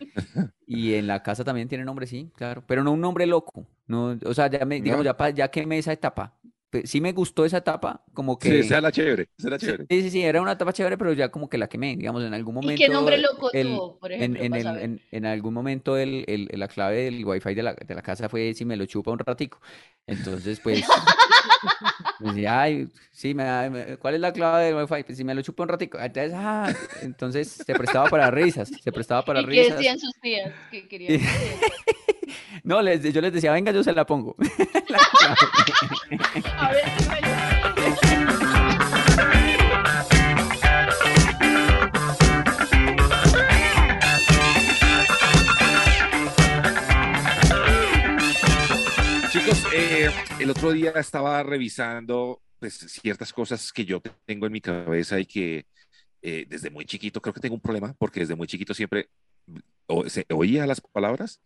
y 0.67 0.95
en 0.95 1.07
la 1.09 1.23
casa 1.23 1.45
también 1.45 1.69
tiene 1.69 1.85
nombre, 1.85 2.07
sí, 2.07 2.33
claro, 2.37 2.65
pero 2.67 2.85
no 2.85 2.93
un 2.93 3.01
nombre 3.01 3.27
loco, 3.27 3.67
no, 3.87 4.19
o 4.27 4.35
sea, 4.35 4.49
ya 4.51 4.65
me, 4.67 4.81
digamos, 4.83 5.05
¿No? 5.05 5.07
ya, 5.07 5.17
pa- 5.17 5.31
ya 5.31 5.51
quemé 5.51 5.79
esa 5.79 5.93
etapa, 5.93 6.39
Pe- 6.71 6.87
sí 6.87 7.01
me 7.01 7.13
gustó 7.13 7.45
esa 7.45 7.59
etapa, 7.59 8.05
como 8.15 8.39
Sí, 8.39 8.59
que, 8.59 8.61
esa 8.61 8.79
era 8.79 8.91
chévere, 8.93 9.29
esa 9.39 9.49
era 9.49 9.59
sí, 9.59 9.79
chévere. 9.89 9.89
sí, 9.89 10.11
sí, 10.11 10.23
era 10.23 10.41
una 10.41 10.53
etapa 10.53 10.73
chévere, 10.73 10.97
pero 10.99 11.13
ya 11.13 11.31
como 11.31 11.49
que 11.49 11.59
la 11.59 11.69
quemé, 11.69 11.97
digamos, 11.97 12.23
en 12.25 12.35
algún 12.35 12.55
¿Y 12.61 12.75
qué 12.75 12.89
nombre 12.89 13.19
momento, 13.19 13.19
loco 13.19 13.53
el, 13.53 13.59
tuvo, 13.59 13.99
por 13.99 14.13
en, 14.17 14.37
ejemplo, 14.37 14.39
en, 14.39 14.57
para 14.57 14.57
el, 14.57 14.77
en, 14.79 15.03
en 15.11 15.27
algún 15.27 15.55
momento 15.55 15.97
el, 15.97 16.25
el- 16.29 16.49
la 16.59 16.69
clave 16.69 17.05
del 17.05 17.25
wifi 17.25 17.55
de 17.55 17.63
la, 17.63 17.75
de 17.75 17.95
la 17.95 18.03
casa 18.03 18.29
fue 18.29 18.55
si 18.55 18.65
me 18.65 18.77
lo 18.77 18.87
chupa 18.87 19.11
un 19.13 19.19
ratico. 19.19 19.61
Entonces, 20.07 20.61
pues, 20.61 20.85
decía, 22.19 22.63
ay, 22.63 22.89
sí, 23.13 23.35
me 23.35 23.97
¿cuál 24.01 24.15
es 24.15 24.21
la 24.21 24.33
clave 24.33 24.67
del 24.67 24.75
wifi? 24.77 25.05
Pues 25.05 25.19
si 25.19 25.25
me 25.25 25.35
lo 25.35 25.43
chupa 25.43 25.63
un 25.63 25.69
ratico. 25.69 25.99
Entonces, 25.99 26.33
ah, 26.35 26.73
entonces 27.03 27.63
se 27.65 27.75
prestaba 27.75 28.09
para 28.09 28.31
risas, 28.31 28.71
se 28.83 28.93
prestaba 28.93 29.25
para 29.25 29.41
¿Y 29.41 29.45
qué 29.45 29.51
risas. 29.51 29.77
decían 29.77 29.99
sus 29.99 30.15
tías 30.21 30.53
que 30.71 30.89
querían? 30.89 31.21
No, 32.63 32.83
les, 32.83 33.03
yo 33.03 33.21
les 33.21 33.33
decía, 33.33 33.53
venga, 33.53 33.73
yo 33.73 33.83
se 33.83 33.93
la 33.93 34.05
pongo. 34.05 34.37
A 36.59 36.71
ver, 36.71 37.60
eh, 49.81 50.11
el 50.39 50.51
otro 50.51 50.73
día 50.73 50.91
estaba 50.97 51.43
revisando 51.43 52.43
pues, 52.59 52.75
ciertas 52.75 53.33
cosas 53.33 53.73
que 53.73 53.85
yo 53.85 54.01
tengo 54.27 54.47
en 54.47 54.53
mi 54.53 54.61
cabeza 54.61 55.19
y 55.19 55.27
que 55.27 55.67
eh, 56.23 56.45
desde 56.49 56.71
muy 56.71 56.85
chiquito 56.85 57.21
creo 57.23 57.33
que 57.33 57.41
tengo 57.41 57.55
un 57.55 57.61
problema 57.61 57.95
porque 57.99 58.21
desde 58.21 58.35
muy 58.37 58.47
chiquito 58.47 58.75
siempre 58.75 59.09
o- 59.87 60.09
se- 60.09 60.27
oía 60.31 60.67
las 60.67 60.81
palabras 60.81 61.41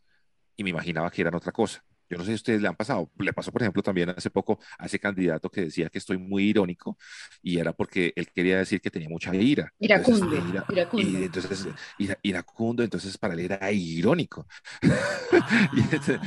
y 0.56 0.64
me 0.64 0.70
imaginaba 0.70 1.10
que 1.10 1.22
eran 1.22 1.34
otra 1.34 1.52
cosa. 1.52 1.84
Yo 2.10 2.18
no 2.18 2.24
sé 2.24 2.28
si 2.28 2.32
a 2.32 2.36
ustedes 2.36 2.60
le 2.60 2.68
han 2.68 2.76
pasado. 2.76 3.10
Le 3.18 3.32
pasó, 3.32 3.50
por 3.50 3.62
ejemplo, 3.62 3.82
también 3.82 4.10
hace 4.10 4.28
poco 4.30 4.58
a 4.78 4.86
ese 4.86 4.98
candidato 4.98 5.48
que 5.50 5.62
decía 5.62 5.88
que 5.88 5.98
estoy 5.98 6.18
muy 6.18 6.44
irónico 6.50 6.98
y 7.42 7.58
era 7.58 7.72
porque 7.72 8.12
él 8.14 8.28
quería 8.32 8.58
decir 8.58 8.80
que 8.80 8.90
tenía 8.90 9.08
mucha 9.08 9.34
ira. 9.34 9.72
Entonces, 9.80 10.18
Iracundo, 10.18 10.36
ira- 10.52 10.64
iracundo. 10.68 11.08
y 11.18 11.24
entonces, 11.24 11.66
ira- 11.98 12.18
iracundo, 12.22 12.82
entonces 12.82 13.16
para 13.16 13.34
él 13.34 13.40
era 13.40 13.70
irónico. 13.72 14.46
Y, 15.72 15.80
entonces- 15.80 16.18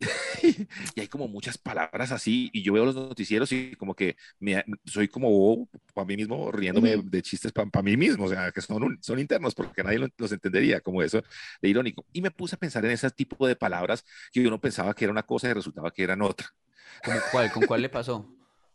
y 0.94 1.00
hay 1.00 1.08
como 1.08 1.26
muchas 1.28 1.56
palabras 1.58 2.12
así, 2.12 2.50
y 2.52 2.62
yo 2.62 2.72
veo 2.74 2.84
los 2.84 2.94
noticieros 2.94 3.50
y 3.52 3.74
como 3.76 3.94
que 3.94 4.16
me, 4.38 4.62
soy 4.84 5.08
como 5.08 5.30
bobo 5.30 5.68
para 5.94 6.06
mí 6.06 6.16
mismo, 6.16 6.52
riéndome 6.52 6.96
de 6.98 7.22
chistes 7.22 7.52
para 7.52 7.82
mí 7.82 7.96
mismo, 7.96 8.24
o 8.26 8.28
sea, 8.28 8.52
que 8.52 8.60
son, 8.60 8.82
un- 8.82 8.98
son 9.02 9.18
internos, 9.18 9.54
porque 9.54 9.82
nadie 9.82 9.98
lo- 9.98 10.08
los 10.18 10.32
entendería 10.32 10.80
como 10.80 11.02
eso 11.02 11.22
de 11.62 11.68
irónico. 11.68 12.04
Y 12.12 12.20
me 12.22 12.30
puse 12.30 12.56
a 12.56 12.58
pensar 12.58 12.84
en 12.84 12.90
ese 12.92 13.10
tipo 13.10 13.46
de 13.46 13.56
palabras 13.56 14.04
que 14.32 14.46
uno 14.46 14.60
pensaba 14.60 14.94
que 14.94 15.04
era 15.04 15.12
una 15.12 15.22
cosa 15.24 15.48
y 15.48 15.52
resultaba 15.54 15.90
que 15.90 16.02
eran 16.02 16.22
otra. 16.22 16.46
¿Cómo 17.02 17.22
cuál? 17.30 17.50
¿Con 17.50 17.64
cuál 17.64 17.82
le 17.82 17.88
pasó? 17.88 18.28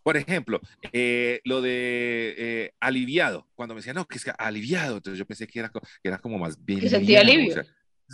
Por 0.04 0.18
ejemplo, 0.18 0.60
eh, 0.92 1.42
lo 1.44 1.62
de 1.62 2.34
eh, 2.38 2.72
aliviado, 2.80 3.48
cuando 3.54 3.76
me 3.76 3.80
decían, 3.82 3.96
no, 3.96 4.08
que 4.08 4.18
es 4.18 4.26
que 4.26 4.32
aliviado, 4.36 4.98
entonces 4.98 5.20
yo 5.20 5.28
pensé 5.28 5.46
que 5.46 5.60
era, 5.60 5.70
que 5.70 5.80
era 6.10 6.18
como 6.18 6.40
más 6.40 6.64
bien 6.64 6.80
Que 6.80 6.90
sentía 6.90 7.20
liviano, 7.20 7.30
o 7.30 7.34
alivio. 7.36 7.54
sea, 7.54 7.64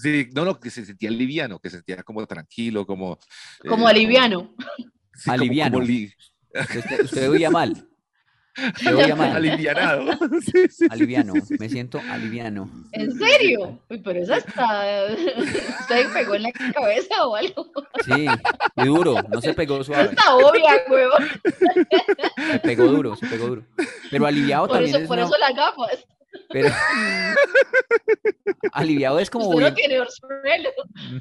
sí, 0.01 0.29
no, 0.33 0.45
no, 0.45 0.59
que 0.59 0.69
se 0.69 0.85
sentía 0.85 1.09
liviano, 1.11 1.59
que 1.59 1.69
se 1.69 1.77
sentía 1.77 2.03
como 2.03 2.25
tranquilo, 2.25 2.85
como... 2.85 3.19
eh, 3.63 3.67
Como 3.67 3.87
aliviano. 3.87 4.53
sí, 4.77 4.85
como- 5.25 5.33
Aliviano. 5.33 5.73
como 5.73 5.85
li- 5.85 6.13
Usted, 6.53 7.03
usted 7.03 7.29
oía 7.29 7.49
mal. 7.51 7.87
Usted 8.75 8.95
oía 8.95 9.15
mal. 9.15 9.35
alivianado. 9.35 10.05
Sí, 10.41 10.67
sí, 10.69 10.87
Aliviano, 10.89 11.33
sí, 11.33 11.41
sí. 11.41 11.55
me 11.59 11.69
siento 11.69 12.01
aliviano. 12.09 12.69
¿En 12.91 13.11
serio? 13.17 13.79
Uy, 13.89 13.99
pero 13.99 14.19
esa 14.19 14.37
está... 14.37 15.05
¿Usted 15.81 16.11
pegó 16.13 16.33
en 16.35 16.43
la 16.43 16.51
cabeza 16.51 17.27
o 17.27 17.35
algo? 17.35 17.71
Sí, 18.05 18.25
y 18.77 18.85
duro, 18.85 19.15
no 19.29 19.41
se 19.41 19.53
pegó 19.53 19.83
suave, 19.83 20.09
está 20.09 20.35
obvia, 20.35 20.81
huevón. 20.89 21.27
se 22.51 22.59
pegó 22.59 22.85
duro, 22.87 23.15
se 23.15 23.27
pegó 23.27 23.47
duro. 23.47 23.63
Pero 24.09 24.25
aliviado 24.25 24.67
Por 24.67 24.77
también 24.77 24.95
eso, 24.95 25.01
es 25.03 25.07
por 25.07 25.17
una- 25.17 25.27
eso 25.27 25.37
las 25.37 25.55
gafas. 25.55 26.05
Pero 26.49 26.69
aliviado 28.73 29.19
es 29.19 29.29
como 29.29 29.45
Usted 29.49 29.55
no 29.61 29.65
bien, 29.65 29.75
tiene 29.75 29.99
orzuelo. 29.99 30.69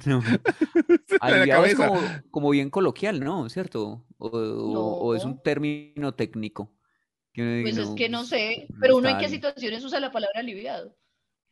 no, 0.06 0.22
aliviado 1.20 1.64
es 1.64 1.74
como, 1.74 2.00
como 2.30 2.50
bien 2.50 2.70
coloquial, 2.70 3.20
¿no? 3.20 3.48
¿Cierto? 3.48 4.04
O, 4.18 5.14
es 5.14 5.24
un 5.24 5.32
No. 5.32 5.40
término 5.42 6.14
técnico. 6.14 6.72
que 7.32 7.60
Pues 7.62 7.76
es 7.76 7.90
que 7.90 8.08
no 8.08 8.24
sé. 8.24 8.66
no 8.70 8.76
Pero 8.80 8.96
uno 8.96 9.08
en 9.08 9.18
qué 9.18 9.28
situaciones 9.28 9.84
usa 9.84 10.00
la 10.00 10.10
palabra 10.10 10.40
aliviado. 10.40 10.96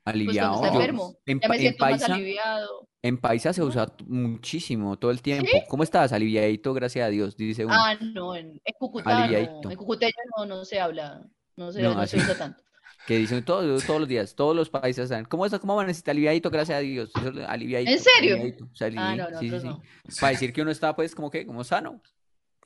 Pues 0.05 0.15
aliviado. 0.17 0.55
está 0.57 0.69
enfermo. 0.69 1.17
en, 1.25 1.41
Ya 1.41 1.49
me 1.49 1.55
en 1.57 1.61
siento 1.61 1.85
más 1.85 1.91
paisa, 1.93 2.15
aliviado. 2.15 2.89
en 3.03 3.19
paisa 3.19 3.53
se 3.55 3.63
usa 3.63 3.91
muchísimo, 4.07 4.99
todo 4.99 5.11
el 5.11 5.23
tiempo. 5.23 5.49
¿Cómo 5.69 5.83
estás? 5.83 6.13
Aliviadito, 6.13 6.75
gracias 6.75 7.07
a 7.07 7.11
Dios, 7.11 7.37
dice 7.37 7.65
uno. 7.65 7.75
Ah, 7.75 7.95
no, 8.01 8.37
en, 8.37 8.61
en 8.65 8.75
Cúcuta 8.79 9.27
no. 9.27 9.71
En 9.71 9.77
cucuteño 9.77 10.13
no, 10.37 10.47
no 10.47 10.65
se 10.65 10.79
habla. 10.79 11.27
No 11.57 11.73
se, 11.73 11.83
No, 11.83 11.95
no 11.95 12.07
se 12.07 12.17
así. 12.19 12.27
usa 12.27 12.37
tanto. 12.51 12.63
Que 13.07 13.19
dicen 13.19 13.45
todos, 13.45 13.85
todos 13.85 14.01
los 14.01 14.09
días, 14.09 14.35
todos 14.35 14.57
los 14.57 14.71
países 14.71 15.11
saben, 15.11 15.27
¿cómo 15.27 15.45
está? 15.45 15.59
¿Cómo 15.59 15.75
amaneciste? 15.75 16.11
Aliviadito, 16.11 16.51
gracias 16.51 16.79
a 16.79 16.81
Dios. 16.81 17.11
Eso, 17.15 17.33
aliviadito, 17.49 17.91
¿En 17.93 17.99
serio? 18.01 18.35
aliviadito. 18.37 18.65
O 18.65 18.75
sea, 18.75 18.87
Ah, 18.97 19.15
alivi- 19.15 19.31
no, 19.31 19.39
sí, 19.41 19.51
sí, 19.51 19.61
sí. 19.61 19.67
no. 19.67 19.83
Para 20.21 20.31
decir 20.33 20.53
que 20.53 20.63
uno 20.63 20.71
está, 20.71 20.97
pues, 20.97 21.15
como 21.15 21.31
que, 21.31 21.45
como 21.45 21.63
sano. 21.65 22.01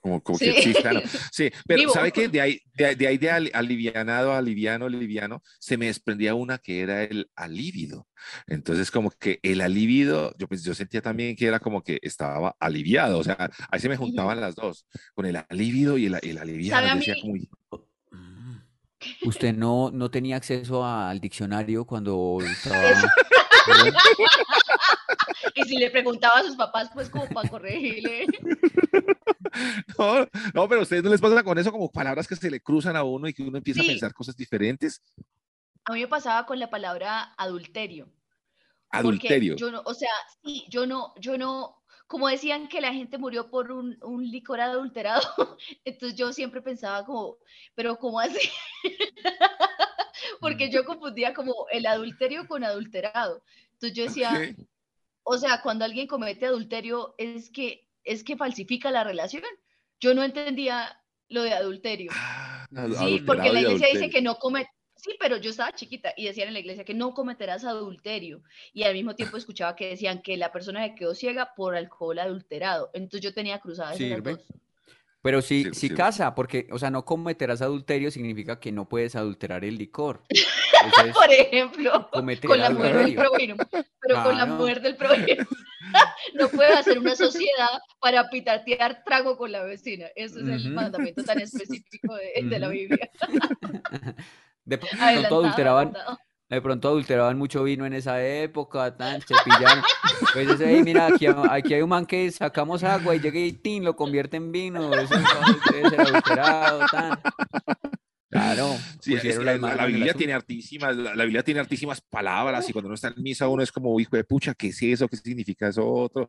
Como, 0.01 0.22
como 0.22 0.38
Sí. 0.38 0.44
que 0.55 0.62
sí, 0.62 0.74
claro. 0.74 1.03
Sí, 1.33 1.51
pero 1.66 1.81
Vivo. 1.81 1.92
¿sabe 1.92 2.12
qué? 2.12 2.29
De 2.29 2.40
ahí 2.40 2.61
de, 2.72 2.94
de, 2.94 3.07
ahí 3.09 3.18
de 3.18 3.31
ali- 3.33 3.51
alivianado, 3.53 4.33
aliviano, 4.33 4.88
liviano, 4.88 5.42
se 5.59 5.77
me 5.77 5.87
desprendía 5.87 6.37
una 6.37 6.59
que 6.59 6.83
era 6.83 7.03
el 7.03 7.29
alívido. 7.35 8.07
Entonces, 8.46 8.92
como 8.92 9.11
que 9.11 9.40
el 9.42 9.61
alívido, 9.61 10.33
yo, 10.38 10.46
pues, 10.46 10.62
yo 10.62 10.72
sentía 10.72 11.03
también 11.03 11.35
que 11.35 11.46
era 11.46 11.59
como 11.59 11.83
que 11.83 11.98
estaba 12.03 12.55
aliviado, 12.61 13.18
o 13.18 13.24
sea, 13.24 13.51
ahí 13.72 13.81
se 13.81 13.88
me 13.88 13.96
juntaban 13.96 14.40
las 14.40 14.55
dos, 14.55 14.87
con 15.14 15.27
el 15.27 15.35
alívido 15.48 15.98
y 15.98 16.07
el, 16.07 16.16
el 16.22 16.38
aliviano. 16.38 16.77
¿Sabe 16.79 16.90
a 16.90 16.94
Yo 16.94 16.98
decía 17.01 17.14
como, 17.20 17.33
"Uy, 17.33 17.48
Usted 19.24 19.54
no, 19.54 19.90
no 19.90 20.11
tenía 20.11 20.37
acceso 20.37 20.84
al 20.84 21.20
diccionario 21.20 21.84
cuando 21.84 22.38
estaba... 22.44 22.82
Y 25.54 25.62
si 25.64 25.76
le 25.76 25.90
preguntaba 25.90 26.38
a 26.38 26.42
sus 26.42 26.56
papás, 26.56 26.90
pues 26.92 27.11
como 27.11 27.28
para 27.28 27.48
corregirle. 27.48 28.26
No, 29.98 30.20
no, 30.54 30.68
pero 30.68 30.80
a 30.80 30.82
ustedes 30.82 31.02
no 31.02 31.11
les 31.11 31.20
pasa 31.20 31.42
con 31.42 31.58
eso 31.58 31.72
como 31.72 31.90
palabras 31.90 32.28
que 32.28 32.37
se 32.37 32.50
le 32.50 32.61
cruzan 32.61 32.94
a 32.96 33.02
uno 33.02 33.26
y 33.26 33.34
que 33.34 33.42
uno 33.42 33.58
empieza 33.58 33.80
Sí. 33.80 33.88
a 33.88 33.90
pensar 33.90 34.14
cosas 34.14 34.37
diferentes. 34.37 35.02
A 35.84 35.92
mí 35.94 36.00
me 36.00 36.06
pasaba 36.06 36.46
con 36.46 36.61
la 36.61 36.70
palabra 36.70 37.34
adulterio. 37.37 38.08
Adulterio. 38.90 39.56
Yo 39.56 39.72
no, 39.72 39.82
o 39.84 39.94
sea, 39.94 40.11
sí, 40.44 40.64
yo 40.68 40.87
no, 40.87 41.12
yo 41.18 41.37
no, 41.38 41.77
como 42.09 42.27
decían 42.27 42.68
que 42.68 42.81
la 42.81 42.92
gente 42.92 43.18
murió 43.18 43.51
por 43.51 43.71
un, 43.71 43.99
un 44.03 44.29
licor 44.29 44.61
adulterado, 44.61 45.23
entonces 45.85 46.18
yo 46.18 46.33
siempre 46.33 46.62
pensaba 46.62 47.05
como, 47.05 47.37
pero 47.75 47.97
¿cómo 47.99 48.18
así? 48.18 48.51
Porque 50.40 50.71
yo 50.71 50.85
confundía 50.85 51.35
como 51.35 51.66
el 51.71 51.87
adulterio 51.87 52.49
con 52.49 52.64
adulterado. 52.64 53.42
Entonces 53.75 53.97
yo 53.97 54.05
decía, 54.05 54.57
o 55.23 55.37
sea, 55.37 55.61
cuando 55.62 55.85
alguien 55.85 56.07
comete 56.07 56.47
adulterio 56.47 57.14
es 57.18 57.51
que 57.51 57.87
es 58.05 58.25
que 58.25 58.37
falsifica 58.37 58.90
la 58.90 59.05
relación. 59.05 59.42
Yo 60.01 60.14
no 60.14 60.23
entendía 60.23 61.03
lo 61.29 61.42
de 61.42 61.53
adulterio. 61.53 62.11
Ah, 62.14 62.66
Sí, 62.99 63.23
porque 63.27 63.53
la 63.53 63.61
iglesia 63.61 63.88
dice 63.92 64.11
que 64.11 64.23
no 64.23 64.37
come, 64.37 64.68
sí, 64.98 65.16
pero 65.18 65.37
yo 65.38 65.50
estaba 65.50 65.72
chiquita 65.72 66.12
y 66.16 66.26
decían 66.26 66.48
en 66.48 66.54
la 66.54 66.61
iglesia 66.61 66.84
que 66.84 66.92
no 66.94 67.14
cometerás 67.14 67.64
adulterio 67.64 68.42
y 68.74 68.82
al 68.82 68.92
mismo 68.94 69.14
tiempo 69.14 69.37
escuchaba 69.37 69.74
que 69.76 69.88
decían 69.90 70.20
que 70.20 70.37
la 70.37 70.52
persona 70.52 70.84
se 70.87 70.94
quedó 70.94 71.14
ciega 71.14 71.54
por 71.56 71.74
alcohol 71.76 72.18
adulterado. 72.18 72.90
Entonces 72.92 73.22
yo 73.22 73.32
tenía 73.32 73.58
cruzadas 73.61 73.96
esas 73.98 74.08
Sirve. 74.16 74.32
dos. 74.32 74.44
Pero 75.20 75.42
sí, 75.42 75.66
Sí, 75.72 75.90
casa, 75.90 76.34
porque, 76.34 76.68
o 76.70 76.78
sea, 76.78 76.90
no 76.90 77.04
cometerás 77.04 77.61
adulterio 77.61 78.11
significa 78.11 78.61
que 78.61 78.70
no 78.70 78.88
puedes 78.88 79.16
adulterar 79.16 79.64
el 79.64 79.76
licor. 79.76 80.22
Entonces, 80.84 81.12
Por 81.14 81.30
ejemplo, 81.32 82.08
cometer 82.12 82.48
con 82.48 82.58
la 82.61 82.70
mujer 82.70 82.96
del 82.98 83.14
prójimo, 83.16 83.56
pero 84.00 84.22
con 84.22 84.37
la 84.38 84.44
Claro. 84.44 84.54
mujer 84.54 84.80
del 84.80 84.96
prójimo. 84.96 85.46
No 86.34 86.48
puede 86.50 86.74
hacer 86.74 86.98
una 86.98 87.16
sociedad 87.16 87.68
para 87.98 88.28
pitatear 88.28 89.02
trago 89.06 89.38
con 89.38 89.50
la 89.52 89.62
vecina. 89.62 90.06
Ese 90.14 90.40
es 90.42 90.46
el 90.66 90.72
mandamiento 90.74 91.24
tan 91.24 91.40
específico 91.40 92.14
de, 92.14 92.42
de 92.46 92.58
la. 92.58 92.68
Biblia. 92.68 93.11
De 94.68 94.76
pronto 94.78 94.96
Adelantado, 95.02 95.40
adulteraban, 95.44 95.88
adelantado. 95.88 96.18
de 96.50 96.61
pronto 96.62 96.88
adulteraban 96.88 97.38
mucho 97.38 97.62
vino 97.64 97.87
en 97.87 97.94
esa 97.94 98.22
época, 98.22 98.94
tan, 98.96 99.20
se 99.22 99.35
pillaron. 99.44 99.83
Pues 100.35 100.48
dice, 100.48 100.74
"Ey, 100.74 100.83
mira, 100.83 101.07
aquí, 101.07 101.26
aquí 101.26 101.74
hay 101.74 101.81
un 101.83 101.88
man 101.88 102.04
que 102.04 102.31
sacamos 102.31 102.85
agua 102.85 103.16
y 103.16 103.20
llega 103.20 103.38
y 103.38 103.52
tin, 103.52 103.83
lo 103.83 103.96
convierte 103.96 104.37
en 104.37 104.52
vino, 104.52 104.92
eso 104.94 105.18
no 105.18 105.28
debe 105.72 105.88
ser 105.90 106.00
adulterado, 106.02 106.81
tan. 106.92 107.18
Claro, 108.31 108.76
Sí, 109.00 109.14
es 109.14 109.38
la 109.38 109.57
la, 109.57 109.87
Biblia 109.87 110.12
tiene 110.12 110.35
hartísimas, 110.35 110.94
la, 110.94 111.14
la 111.14 111.24
Biblia 111.24 111.42
tiene 111.42 111.61
hartísimas 111.61 112.02
palabras 112.02 112.68
y 112.68 112.74
cuando 112.74 112.88
uno 112.88 112.94
está 112.94 113.09
en 113.09 113.22
misa 113.22 113.48
uno 113.48 113.62
es 113.62 113.72
como, 113.72 113.98
hijo 113.98 114.16
de 114.16 114.24
pucha, 114.24 114.52
¿qué 114.52 114.68
es 114.68 114.83
eso? 114.83 115.09
¿Qué 115.09 115.16
significa 115.16 115.68
eso 115.68 115.90
otro? 115.90 116.28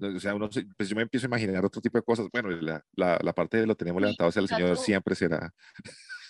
O 0.00 0.20
sea, 0.20 0.34
uno 0.34 0.48
pues 0.74 0.88
yo 0.88 0.96
me 0.96 1.02
empiezo 1.02 1.26
a 1.26 1.28
imaginar 1.28 1.62
otro 1.62 1.82
tipo 1.82 1.98
de 1.98 2.02
cosas. 2.02 2.28
Bueno, 2.32 2.48
la, 2.48 2.82
la, 2.96 3.18
la 3.22 3.32
parte 3.34 3.58
de 3.58 3.66
lo 3.66 3.74
tenemos 3.74 4.00
levantado 4.00 4.30
hacia 4.30 4.40
el 4.40 4.48
Señor 4.48 4.78
siempre 4.78 5.14
será. 5.14 5.52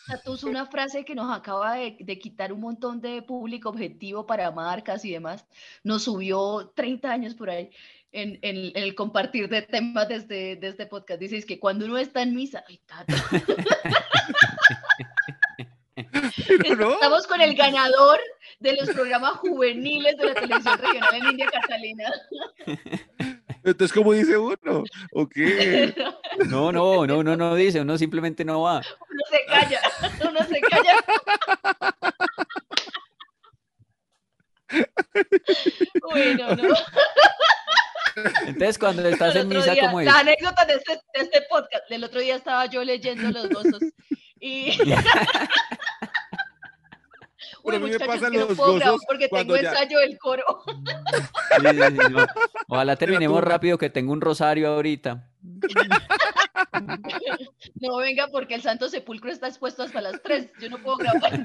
Tato, 0.07 0.35
es 0.35 0.45
una 0.45 0.67
frase 0.67 1.05
que 1.05 1.15
nos 1.15 1.35
acaba 1.35 1.75
de, 1.75 1.97
de 2.01 2.19
quitar 2.19 2.53
un 2.53 2.61
montón 2.61 3.01
de 3.01 3.23
público 3.23 3.69
objetivo 3.71 4.27
para 4.27 4.51
marcas 4.51 5.05
y 5.05 5.13
demás. 5.13 5.47
Nos 5.83 6.05
subió 6.05 6.73
30 6.75 7.11
años 7.11 7.35
por 7.35 7.51
ahí 7.51 7.71
en, 8.13 8.39
en- 8.43 8.77
en 8.77 8.83
el 8.83 8.95
compartir 8.95 9.49
de 9.49 9.63
temas 9.63 10.09
de 10.09 10.17
este, 10.17 10.57
de 10.57 10.69
este 10.69 10.87
podcast. 10.87 11.21
Dices 11.21 11.47
que 11.47 11.59
cuando 11.59 11.87
uno 11.87 11.97
está 11.99 12.23
en 12.23 12.35
misa, 12.35 12.65
ay, 12.69 12.81
no, 16.79 16.93
estamos 16.93 17.27
con 17.27 17.41
el 17.41 17.55
ganador 17.55 18.21
de 18.61 18.77
los 18.77 18.91
programas 18.91 19.33
juveniles 19.39 20.17
de 20.17 20.25
la 20.27 20.35
televisión 20.35 20.79
regional 20.79 21.15
en 21.15 21.25
India 21.31 21.51
Catalina. 21.51 22.13
entonces, 23.65 23.93
¿cómo 23.93 24.13
dice 24.13 24.37
uno? 24.37 24.85
¿O 25.13 25.29
qué? 25.29 25.95
No, 26.49 26.73
no, 26.73 27.07
no, 27.07 27.23
no, 27.23 27.37
no 27.37 27.55
dice, 27.55 27.81
uno 27.81 27.97
simplemente 27.97 28.45
no 28.45 28.63
va. 28.63 28.79
Uno 28.79 29.23
se 29.31 29.45
calla, 29.47 29.81
uno 30.29 30.41
se 30.45 30.61
calla. 30.61 30.97
Bueno, 36.11 36.57
no. 36.57 36.75
Entonces, 38.47 38.79
cuando 38.79 39.09
estás 39.09 39.37
en 39.37 39.49
misa, 39.49 39.73
día, 39.73 39.87
¿cómo 39.87 40.01
es? 40.01 40.07
La 40.07 40.19
anécdota 40.19 40.65
de 40.65 40.75
este, 40.75 40.93
de 40.93 41.21
este 41.21 41.43
podcast. 41.43 41.85
El 41.91 42.05
otro 42.05 42.21
día 42.21 42.37
estaba 42.37 42.67
yo 42.67 42.83
leyendo 42.83 43.31
los 43.31 43.49
gozos 43.49 43.83
y. 44.41 44.77
Pero 47.65 47.77
a 47.77 47.81
mí 47.81 47.87
me 47.87 47.93
muchachos, 47.93 48.15
pasan 48.15 48.33
no 48.33 48.39
los 48.41 48.57
puedo 48.57 48.75
grabar 48.75 48.93
gozos 48.93 49.07
porque 49.09 49.29
tengo 49.29 49.57
ya- 49.57 49.71
ensayo 49.71 49.99
del 50.01 50.19
coro. 50.19 50.45
Sí, 50.67 51.67
sí, 51.69 51.97
sí, 52.07 52.13
no. 52.13 52.27
Ojalá 52.69 52.97
terminemos 52.97 53.41
tú- 53.41 53.45
rápido 53.47 53.79
que 53.79 53.91
tengo 53.91 54.13
un 54.13 54.21
rosario 54.21 54.69
ahorita. 54.69 55.31
No 57.81 57.97
venga 57.99 58.29
porque 58.29 58.55
el 58.55 58.63
Santo 58.63 58.89
Sepulcro 58.89 59.31
está 59.31 59.49
expuesto 59.49 59.83
hasta 59.83 60.01
las 60.01 60.21
3. 60.23 60.51
Yo 60.61 60.71
no 60.71 60.79
puedo 60.79 60.97
grabar. 60.99 61.45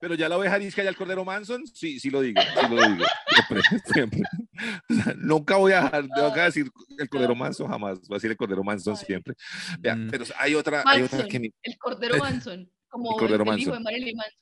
Pero 0.00 0.14
ya 0.14 0.28
la 0.28 0.36
oveja 0.36 0.56
arisca 0.56 0.82
y 0.82 0.86
el 0.88 0.96
cordero 0.96 1.24
Manson, 1.24 1.64
sí, 1.66 2.00
sí 2.00 2.10
lo 2.10 2.20
digo, 2.22 2.40
sí 2.42 2.74
lo 2.74 2.82
digo. 2.88 3.04
Siempre, 3.28 3.60
siempre. 3.94 4.20
O 4.90 4.94
sea, 4.94 5.14
nunca 5.16 5.56
voy 5.56 5.72
a 5.72 5.82
dejar, 5.82 6.04
a 6.16 6.44
decir 6.44 6.66
el 6.98 7.08
cordero 7.08 7.34
Manson 7.36 7.68
jamás, 7.68 8.00
voy 8.08 8.14
a 8.14 8.18
decir 8.18 8.30
el 8.32 8.36
cordero 8.36 8.64
Manson 8.64 8.96
Ay. 8.98 9.04
siempre. 9.06 9.34
Vea, 9.78 9.94
Mm. 9.94 10.10
pero 10.10 10.24
hay 10.38 10.54
otra, 10.56 10.82
hay 10.84 11.02
otra 11.02 11.18
Manson, 11.18 11.30
que 11.30 11.38
me- 11.40 11.52
el 11.62 11.78
Cordero 11.78 12.14
Manson. 12.48 12.68
Como 12.88 13.12
El 13.12 13.16
Cordero 13.20 13.44
el, 13.44 13.48
el 13.50 13.58
hijo 13.60 13.70
Manson. 13.70 13.84
de 13.84 13.84
Marilyn 13.84 14.16
Manson. 14.16 14.41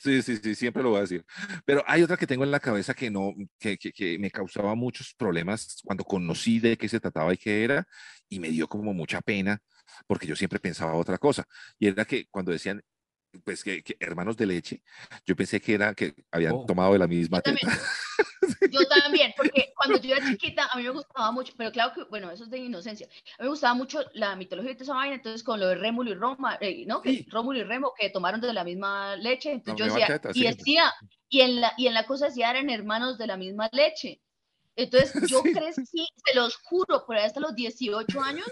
Sí, 0.00 0.22
sí, 0.22 0.36
sí, 0.36 0.54
siempre 0.54 0.82
lo 0.82 0.90
voy 0.90 0.98
a 0.98 1.00
decir. 1.02 1.24
Pero 1.64 1.82
hay 1.86 2.02
otra 2.02 2.16
que 2.16 2.26
tengo 2.26 2.44
en 2.44 2.52
la 2.52 2.60
cabeza 2.60 2.94
que 2.94 3.10
no, 3.10 3.34
que, 3.58 3.76
que, 3.76 3.92
que 3.92 4.16
me 4.18 4.30
causaba 4.30 4.74
muchos 4.76 5.12
problemas 5.14 5.80
cuando 5.84 6.04
conocí 6.04 6.60
de 6.60 6.76
qué 6.76 6.88
se 6.88 7.00
trataba 7.00 7.34
y 7.34 7.36
qué 7.36 7.64
era, 7.64 7.84
y 8.28 8.38
me 8.38 8.48
dio 8.50 8.68
como 8.68 8.94
mucha 8.94 9.20
pena, 9.20 9.58
porque 10.06 10.26
yo 10.26 10.36
siempre 10.36 10.60
pensaba 10.60 10.94
otra 10.94 11.18
cosa. 11.18 11.44
Y 11.80 11.88
era 11.88 12.04
que 12.04 12.26
cuando 12.30 12.52
decían, 12.52 12.80
pues 13.44 13.62
que, 13.62 13.82
que 13.82 13.96
hermanos 14.00 14.36
de 14.36 14.46
leche, 14.46 14.82
yo 15.26 15.36
pensé 15.36 15.60
que 15.60 15.74
era 15.74 15.94
que 15.94 16.14
habían 16.30 16.54
Oh. 16.54 16.64
tomado 16.66 16.92
de 16.94 16.98
la 16.98 17.06
misma 17.06 17.38
Yo 17.38 17.42
también. 17.42 17.68
teta. 17.68 17.82
Yo 18.72 18.80
también, 18.88 19.32
porque 19.36 19.72
cuando 19.76 19.98
yo 20.00 20.14
era 20.14 20.26
chiquita, 20.26 20.68
a 20.72 20.76
mí 20.76 20.82
me 20.82 20.90
gustaba 20.90 21.30
mucho, 21.30 21.52
pero 21.56 21.70
claro 21.72 21.92
que, 21.94 22.04
bueno, 22.04 22.30
eso 22.30 22.44
es 22.44 22.50
de 22.50 22.58
inocencia. 22.58 23.06
A 23.06 23.42
mí 23.42 23.44
me 23.44 23.48
gustaba 23.48 23.74
mucho 23.74 24.00
la 24.14 24.34
mitología 24.36 24.70
de 24.70 24.74
toda 24.74 24.84
esa 24.84 24.94
vaina, 24.94 25.14
entonces 25.16 25.42
con 25.42 25.60
lo 25.60 25.66
de 25.68 25.76
Rémulo 25.76 26.10
y 26.10 26.14
Roma, 26.14 26.58
eh, 26.60 26.84
¿no? 26.86 27.00
Que 27.00 27.10
Sí. 27.10 27.26
Rómulo 27.30 27.58
y 27.60 27.62
Remo, 27.64 27.92
que 27.98 28.10
tomaron 28.10 28.40
de 28.40 28.52
la 28.52 28.64
misma 28.64 29.16
leche, 29.16 29.52
entonces 29.52 29.80
La 29.80 29.86
yo 29.86 29.92
decía, 30.00 30.06
teta, 30.20 30.30
y 30.34 30.40
sí. 30.40 30.44
decía, 30.46 30.92
y 31.28 31.40
en 31.40 31.60
la, 31.60 31.72
y 31.76 31.86
en 31.86 31.94
la 31.94 32.04
cosa 32.06 32.26
decía, 32.26 32.50
eran 32.50 32.68
hermanos 32.70 33.16
de 33.18 33.26
la 33.26 33.36
misma 33.36 33.68
leche. 33.72 34.20
Entonces 34.76 35.12
yo 35.32 35.42
Sí. 35.42 35.52
crecí, 35.52 36.06
se 36.24 36.34
los 36.34 36.56
juro, 36.56 37.04
por 37.06 37.16
ahí 37.16 37.24
hasta 37.24 37.40
los 37.40 37.54
18 37.54 38.20
años, 38.20 38.48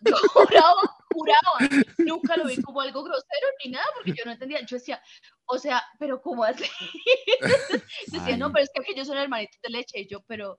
yo 0.00 0.16
juraba, 0.32 0.96
juraba, 1.16 1.82
nunca 1.98 2.36
lo 2.36 2.46
vi 2.46 2.60
como 2.62 2.80
algo 2.80 3.02
grosero 3.02 3.46
ni 3.64 3.70
nada, 3.70 3.86
porque 3.94 4.12
yo 4.12 4.24
no 4.26 4.32
entendía, 4.32 4.60
yo 4.66 4.76
decía, 4.76 5.00
o 5.46 5.58
sea, 5.58 5.82
pero 5.98 6.20
¿cómo 6.20 6.44
así? 6.44 6.64
Decía, 8.08 8.36
no, 8.36 8.52
pero 8.52 8.64
es 8.64 8.70
que 8.74 8.82
aquellos 8.82 9.06
son 9.06 9.16
hermanitos 9.16 9.58
de 9.62 9.70
leche, 9.70 10.00
y 10.00 10.06
yo, 10.08 10.20
pero 10.26 10.58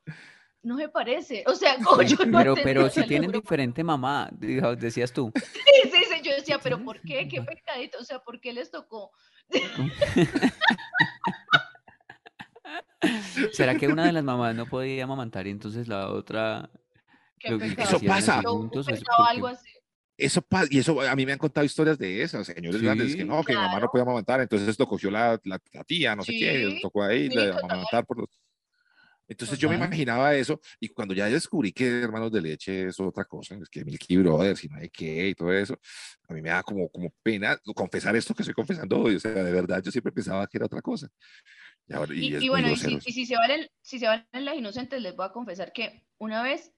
no 0.63 0.75
me 0.75 0.89
parece, 0.89 1.43
o 1.47 1.53
sea, 1.55 1.77
como 1.83 2.01
yo 2.01 2.17
no 2.25 2.39
Pero, 2.39 2.51
entendía, 2.51 2.63
pero 2.63 2.89
si 2.89 3.03
tienen 3.03 3.29
juro. 3.29 3.41
diferente 3.41 3.83
mamá, 3.83 4.29
decías 4.31 5.13
tú. 5.13 5.31
Sí, 5.77 5.89
sí, 5.91 6.03
sí, 6.09 6.21
yo 6.23 6.31
decía, 6.33 6.57
pero 6.59 6.83
¿por 6.83 6.99
qué? 7.01 7.27
¿Qué 7.27 7.41
pecadito? 7.41 7.99
O 7.99 8.03
sea, 8.03 8.19
¿por 8.19 8.39
qué 8.41 8.51
les 8.51 8.71
tocó? 8.71 9.11
¿Será 13.53 13.75
que 13.75 13.87
una 13.87 14.05
de 14.05 14.11
las 14.11 14.23
mamás 14.23 14.55
no 14.55 14.65
podía 14.65 15.03
amamantar 15.03 15.45
y 15.47 15.51
entonces 15.51 15.87
la 15.87 16.09
otra 16.09 16.69
¿Qué 17.39 17.51
lo 17.51 17.59
que? 17.59 17.67
Eso 17.77 17.99
pasa. 18.01 18.41
Yo 18.43 18.53
juntos? 18.53 18.87
es 18.87 18.95
pensaba 18.99 19.17
porque- 19.17 19.31
algo 19.31 19.47
así. 19.47 19.69
Eso 20.17 20.41
pasa, 20.41 20.67
y 20.71 20.79
eso 20.79 20.99
a 21.01 21.15
mí 21.15 21.25
me 21.27 21.33
han 21.33 21.37
contado 21.37 21.65
historias 21.65 21.97
de 21.99 22.23
esas, 22.23 22.47
señores 22.47 22.81
grandes, 22.81 23.15
que 23.15 23.23
Sí. 23.23 23.29
no, 23.29 23.43
que 23.43 23.53
mi 23.53 23.59
mamá 23.59 23.79
no 23.79 23.87
podía 23.89 24.03
amamantar, 24.03 24.41
entonces 24.41 24.77
lo 24.79 24.87
cogió 24.87 25.11
la, 25.11 25.39
la, 25.43 25.59
la 25.73 25.83
tía, 25.83 26.15
no 26.15 26.23
sé 26.23 26.33
quién, 26.33 26.55
y 26.55 26.65
le 26.65 26.71
Sí, 26.71 26.79
tocó 26.81 27.03
ahí 27.03 27.29
sí, 27.29 27.35
la- 27.35 27.51
amamantar 27.63 28.05
por 28.05 28.19
los... 28.19 28.29
Entonces 29.29 29.59
yo 29.59 29.67
me 29.69 29.75
imaginaba 29.75 30.33
eso, 30.35 30.61
y 30.79 30.87
cuando 30.89 31.13
ya 31.13 31.25
descubrí 31.27 31.73
que 31.73 31.85
hermanos 32.01 32.31
de 32.31 32.41
leche 32.41 32.87
es 32.87 32.99
otra 32.99 33.25
cosa, 33.25 33.55
es 33.61 33.69
que 33.69 33.83
Milky 33.83 34.17
Brothers 34.17 34.63
y 34.63 34.69
no 34.69 34.77
hay 34.77 34.89
qué 34.89 35.27
y 35.29 35.35
todo 35.35 35.51
eso, 35.53 35.77
a 36.29 36.33
mí 36.33 36.41
me 36.41 36.49
da 36.49 36.63
como, 36.63 36.89
como 36.89 37.09
pena 37.21 37.59
confesar 37.75 38.15
esto 38.15 38.33
que 38.33 38.43
estoy 38.43 38.55
confesando 38.55 38.99
hoy, 39.01 39.15
o 39.17 39.19
sea, 39.19 39.31
de 39.33 39.51
verdad 39.51 39.83
yo 39.83 39.91
siempre 39.91 40.13
pensaba 40.13 40.47
que 40.47 40.57
era 40.57 40.65
otra 40.67 40.81
cosa. 40.81 41.09
Y, 41.87 41.93
ahora- 41.93 42.13
y 42.15 42.27
Y, 42.27 42.35
es 42.35 42.43
y 42.43 42.49
bueno, 42.49 42.71
y 42.71 42.75
si, 42.77 42.99
si 43.01 43.25
se 43.25 43.35
valen, 43.35 43.67
si 43.81 43.99
se 43.99 44.07
valen 44.07 44.25
las 44.45 44.55
inocentes, 44.55 45.01
les 45.01 45.15
voy 45.15 45.25
a 45.25 45.31
confesar 45.33 45.73
que 45.73 46.05
una 46.19 46.41
vez, 46.43 46.73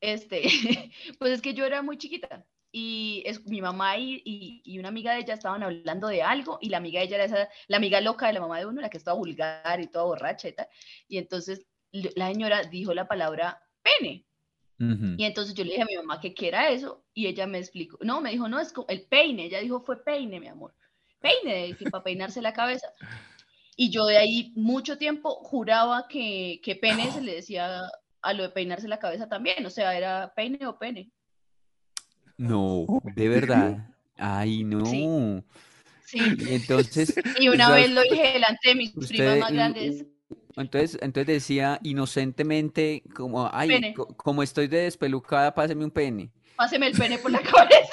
este, 0.00 0.42
pues 1.18 1.32
es 1.32 1.42
que 1.42 1.54
yo 1.54 1.66
era 1.66 1.82
muy 1.82 1.98
chiquita 1.98 2.46
y 2.72 3.22
es, 3.26 3.44
mi 3.46 3.60
mamá 3.60 3.96
y, 3.98 4.22
y, 4.24 4.62
y 4.64 4.78
una 4.78 4.88
amiga 4.88 5.12
de 5.12 5.20
ella 5.20 5.34
estaban 5.34 5.62
hablando 5.62 6.08
de 6.08 6.22
algo 6.22 6.58
y 6.60 6.68
la 6.68 6.76
amiga 6.78 7.00
de 7.00 7.06
ella 7.06 7.16
era 7.16 7.24
esa, 7.24 7.48
la 7.68 7.76
amiga 7.78 8.00
loca 8.00 8.26
de 8.26 8.32
la 8.34 8.40
mamá 8.40 8.58
de 8.58 8.66
uno, 8.66 8.80
la 8.80 8.90
que 8.90 8.96
estaba 8.98 9.16
vulgar 9.18 9.80
y 9.80 9.88
toda 9.88 10.04
borracha 10.04 10.48
y 10.48 10.52
tal. 10.52 10.68
Y 11.08 11.18
entonces 11.18 11.66
la 11.92 12.28
señora 12.28 12.62
dijo 12.62 12.94
la 12.94 13.08
palabra 13.08 13.60
pene. 13.82 14.24
Y 15.20 15.24
entonces 15.24 15.54
yo 15.54 15.64
le 15.64 15.70
dije 15.72 15.82
a 15.82 15.86
mi 15.86 15.96
mamá 15.96 16.20
que 16.20 16.32
qué 16.32 16.48
era 16.48 16.70
eso 16.70 17.04
y 17.12 17.26
ella 17.26 17.46
me 17.46 17.58
explicó, 17.58 17.98
no, 18.02 18.20
me 18.20 18.30
dijo, 18.30 18.48
no, 18.48 18.58
es 18.60 18.72
co- 18.72 18.86
el 18.88 19.02
peine, 19.02 19.44
ella 19.44 19.60
dijo 19.60 19.80
fue 19.80 20.02
peine, 20.02 20.40
mi 20.40 20.48
amor, 20.48 20.74
peine, 21.20 21.76
que 21.76 21.90
para 21.90 22.02
peinarse 22.04 22.40
la 22.40 22.52
cabeza. 22.54 22.88
Y 23.76 23.90
yo 23.90 24.06
de 24.06 24.16
ahí 24.18 24.52
mucho 24.56 24.96
tiempo 24.98 25.30
juraba 25.42 26.06
que, 26.08 26.60
que 26.62 26.76
pene 26.76 27.10
se 27.10 27.20
le 27.20 27.34
decía 27.34 27.82
a 28.22 28.32
lo 28.32 28.42
de 28.42 28.50
peinarse 28.50 28.88
la 28.88 28.98
cabeza 28.98 29.28
también, 29.28 29.64
o 29.66 29.70
sea, 29.70 29.96
era 29.96 30.32
peine 30.34 30.66
o 30.66 30.78
pene. 30.78 31.10
No, 32.40 32.84
Oh, 32.88 33.02
de 33.14 33.28
verdad. 33.28 33.86
Ay, 34.16 34.64
no. 34.64 34.86
Sí. 36.06 36.18
Y 36.38 36.54
entonces, 36.54 37.14
Y 37.38 37.48
una 37.50 37.70
vez 37.70 37.90
lo 37.90 38.02
dije 38.02 38.32
delante 38.32 38.70
de 38.70 38.74
mis 38.74 38.90
primas 38.92 39.10
usted, 39.10 39.38
más 39.40 39.52
grandes. 39.52 40.04
entonces, 40.56 40.98
entonces 41.02 41.26
decía 41.26 41.78
inocentemente 41.82 43.02
como, 43.14 43.48
ay, 43.52 43.68
Pene. 43.68 43.94
como 43.94 44.42
estoy 44.42 44.68
de 44.68 44.82
despelucada, 44.84 45.54
páseme 45.54 45.84
un 45.84 45.90
pene. 45.90 46.30
Páseme 46.56 46.86
el 46.88 46.92
pene 46.96 47.18
por 47.18 47.30
la 47.30 47.38
cabeza. 47.42 47.90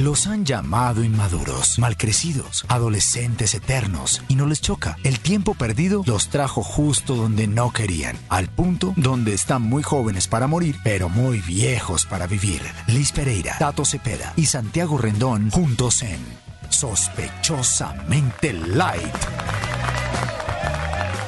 Los 0.00 0.26
han 0.26 0.46
llamado 0.46 1.04
inmaduros, 1.04 1.78
malcrecidos, 1.78 2.64
adolescentes 2.68 3.54
eternos, 3.54 4.22
y 4.28 4.34
no 4.34 4.46
les 4.46 4.62
choca. 4.62 4.96
El 5.04 5.20
tiempo 5.20 5.54
perdido 5.54 6.02
los 6.06 6.28
trajo 6.30 6.62
justo 6.62 7.14
donde 7.14 7.46
no 7.46 7.70
querían, 7.70 8.16
al 8.30 8.48
punto 8.48 8.94
donde 8.96 9.34
están 9.34 9.60
muy 9.60 9.82
jóvenes 9.82 10.26
para 10.26 10.46
morir, 10.46 10.76
pero 10.82 11.10
muy 11.10 11.40
viejos 11.40 12.06
para 12.06 12.26
vivir. 12.26 12.62
Liz 12.86 13.12
Pereira, 13.12 13.56
Tato 13.58 13.84
Cepeda 13.84 14.32
y 14.36 14.46
Santiago 14.46 14.96
Rendón 14.96 15.50
juntos 15.50 16.02
en 16.02 16.18
Sospechosamente 16.70 18.54
Light. 18.54 19.14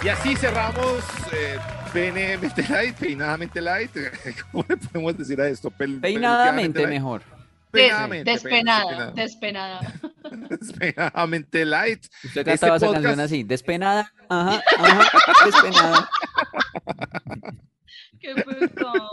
Y 0.03 0.09
así 0.09 0.35
cerramos 0.35 1.05
eh, 1.33 1.59
PNMT 1.93 2.69
Light, 2.71 2.97
peinadamente 2.97 3.61
light. 3.61 3.91
¿Cómo 4.51 4.65
le 4.67 4.77
podemos 4.79 5.19
decir 5.19 5.41
a 5.43 5.47
esto? 5.47 5.71
Pel- 5.71 6.01
Peinadamente 6.01 6.87
mejor. 6.87 7.23
Des- 7.73 7.83
Peinadamente, 7.89 8.31
despenada, 8.31 9.11
despenada. 9.13 9.81
Despeinadamente 10.51 11.65
light. 11.65 12.05
Usted 12.25 12.41
Este 12.41 12.45
cantaba 12.45 12.77
esa 12.77 12.87
canción 12.87 13.05
podcast- 13.15 13.25
así, 13.25 13.43
despenada, 13.45 14.13
ajá, 14.29 14.63
ajá, 14.79 15.11
despenada. 15.47 16.09
Qué 18.21 18.35
pecado. 18.35 19.11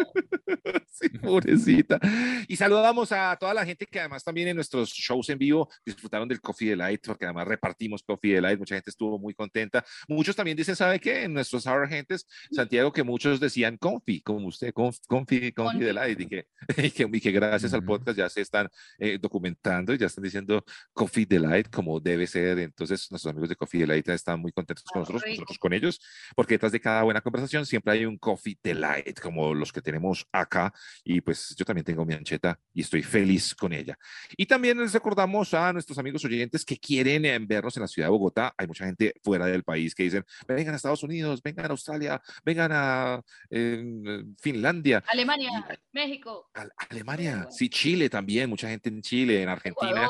Sí. 0.89 1.07
Pobrecita. 1.19 1.99
Y 2.47 2.55
saludamos 2.55 3.11
a 3.11 3.35
toda 3.39 3.53
la 3.53 3.65
gente 3.65 3.85
que 3.85 3.99
además 3.99 4.23
también 4.23 4.47
en 4.47 4.55
nuestros 4.55 4.89
shows 4.89 5.29
en 5.29 5.37
vivo 5.37 5.69
disfrutaron 5.85 6.27
del 6.27 6.41
Coffee 6.41 6.69
Delight, 6.69 7.05
porque 7.05 7.25
además 7.25 7.47
repartimos 7.47 8.03
Coffee 8.03 8.33
Delight, 8.35 8.59
mucha 8.59 8.75
gente 8.75 8.89
estuvo 8.89 9.17
muy 9.19 9.33
contenta. 9.33 9.83
Muchos 10.07 10.35
también 10.35 10.57
dicen, 10.57 10.75
¿sabe 10.75 10.99
qué? 10.99 11.23
En 11.23 11.33
nuestros 11.33 11.65
agentes, 11.67 12.27
Santiago, 12.51 12.91
que 12.91 13.03
muchos 13.03 13.39
decían 13.39 13.77
Confi, 13.77 14.21
como 14.21 14.47
usted, 14.47 14.73
Confi, 14.73 14.99
Confi, 15.07 15.51
Confi. 15.51 15.79
Delight, 15.79 16.19
y 16.19 16.25
que, 16.27 16.45
y 16.77 16.91
que, 16.91 17.09
y 17.11 17.21
que 17.21 17.31
gracias 17.31 17.73
al 17.73 17.79
Ujú. 17.79 17.87
podcast 17.87 18.17
ya 18.17 18.29
se 18.29 18.41
están 18.41 18.67
eh, 18.97 19.17
documentando 19.21 19.93
y 19.93 19.97
ya 19.97 20.07
están 20.07 20.23
diciendo 20.23 20.63
Coffee 20.93 21.25
Delight 21.25 21.69
como 21.69 21.99
debe 21.99 22.27
ser. 22.27 22.59
Entonces, 22.59 23.07
nuestros 23.11 23.31
amigos 23.31 23.49
de 23.49 23.55
Coffee 23.55 23.81
Delight 23.81 24.07
están 24.09 24.39
muy 24.39 24.51
contentos 24.51 24.83
con 24.85 24.99
Ah, 24.99 25.05
nosotros, 25.07 25.23
nosotros 25.29 25.57
con 25.59 25.73
ellos, 25.73 26.01
porque 26.35 26.55
detrás 26.55 26.71
de 26.71 26.79
cada 26.81 27.03
buena 27.03 27.21
conversación 27.21 27.65
siempre 27.65 27.93
hay 27.93 28.05
un 28.05 28.17
Coffee 28.17 28.57
Delight, 28.61 29.19
como 29.19 29.53
los 29.53 29.71
que 29.71 29.81
tenemos 29.81 30.25
acá. 30.31 30.73
Y 31.03 31.21
pues 31.21 31.55
yo 31.57 31.65
también 31.65 31.85
tengo 31.85 32.05
mi 32.05 32.13
ancheta 32.13 32.59
y 32.73 32.81
estoy 32.81 33.03
feliz 33.03 33.53
con 33.55 33.73
ella. 33.73 33.97
Y 34.37 34.45
también 34.45 34.77
les 34.79 34.93
recordamos 34.93 35.53
a 35.53 35.71
nuestros 35.73 35.97
amigos 35.97 36.23
oyentes 36.25 36.63
que 36.65 36.77
quieren 36.77 37.25
eh, 37.25 37.37
vernos 37.39 37.75
en 37.77 37.81
la 37.81 37.87
ciudad 37.87 38.07
de 38.07 38.11
Bogotá. 38.11 38.53
Hay 38.57 38.67
mucha 38.67 38.85
gente 38.85 39.13
fuera 39.23 39.45
del 39.45 39.63
país 39.63 39.93
que 39.95 40.03
dicen, 40.03 40.25
vengan 40.47 40.73
a 40.73 40.77
Estados 40.77 41.03
Unidos, 41.03 41.41
vengan 41.43 41.65
a 41.65 41.69
Australia, 41.69 42.21
vengan 42.43 42.71
a 42.73 43.21
eh, 43.49 44.23
Finlandia. 44.39 45.03
Alemania, 45.11 45.49
Y- 45.71 45.75
México, 45.91 46.49
a- 46.53 46.67
Alemania, 46.89 47.35
bueno. 47.35 47.51
sí, 47.51 47.69
Chile 47.69 48.09
también, 48.09 48.49
mucha 48.49 48.69
gente 48.69 48.89
en 48.89 49.01
Chile, 49.01 49.41
en 49.41 49.49
Argentina, 49.49 49.91
Ecuador, 49.91 50.09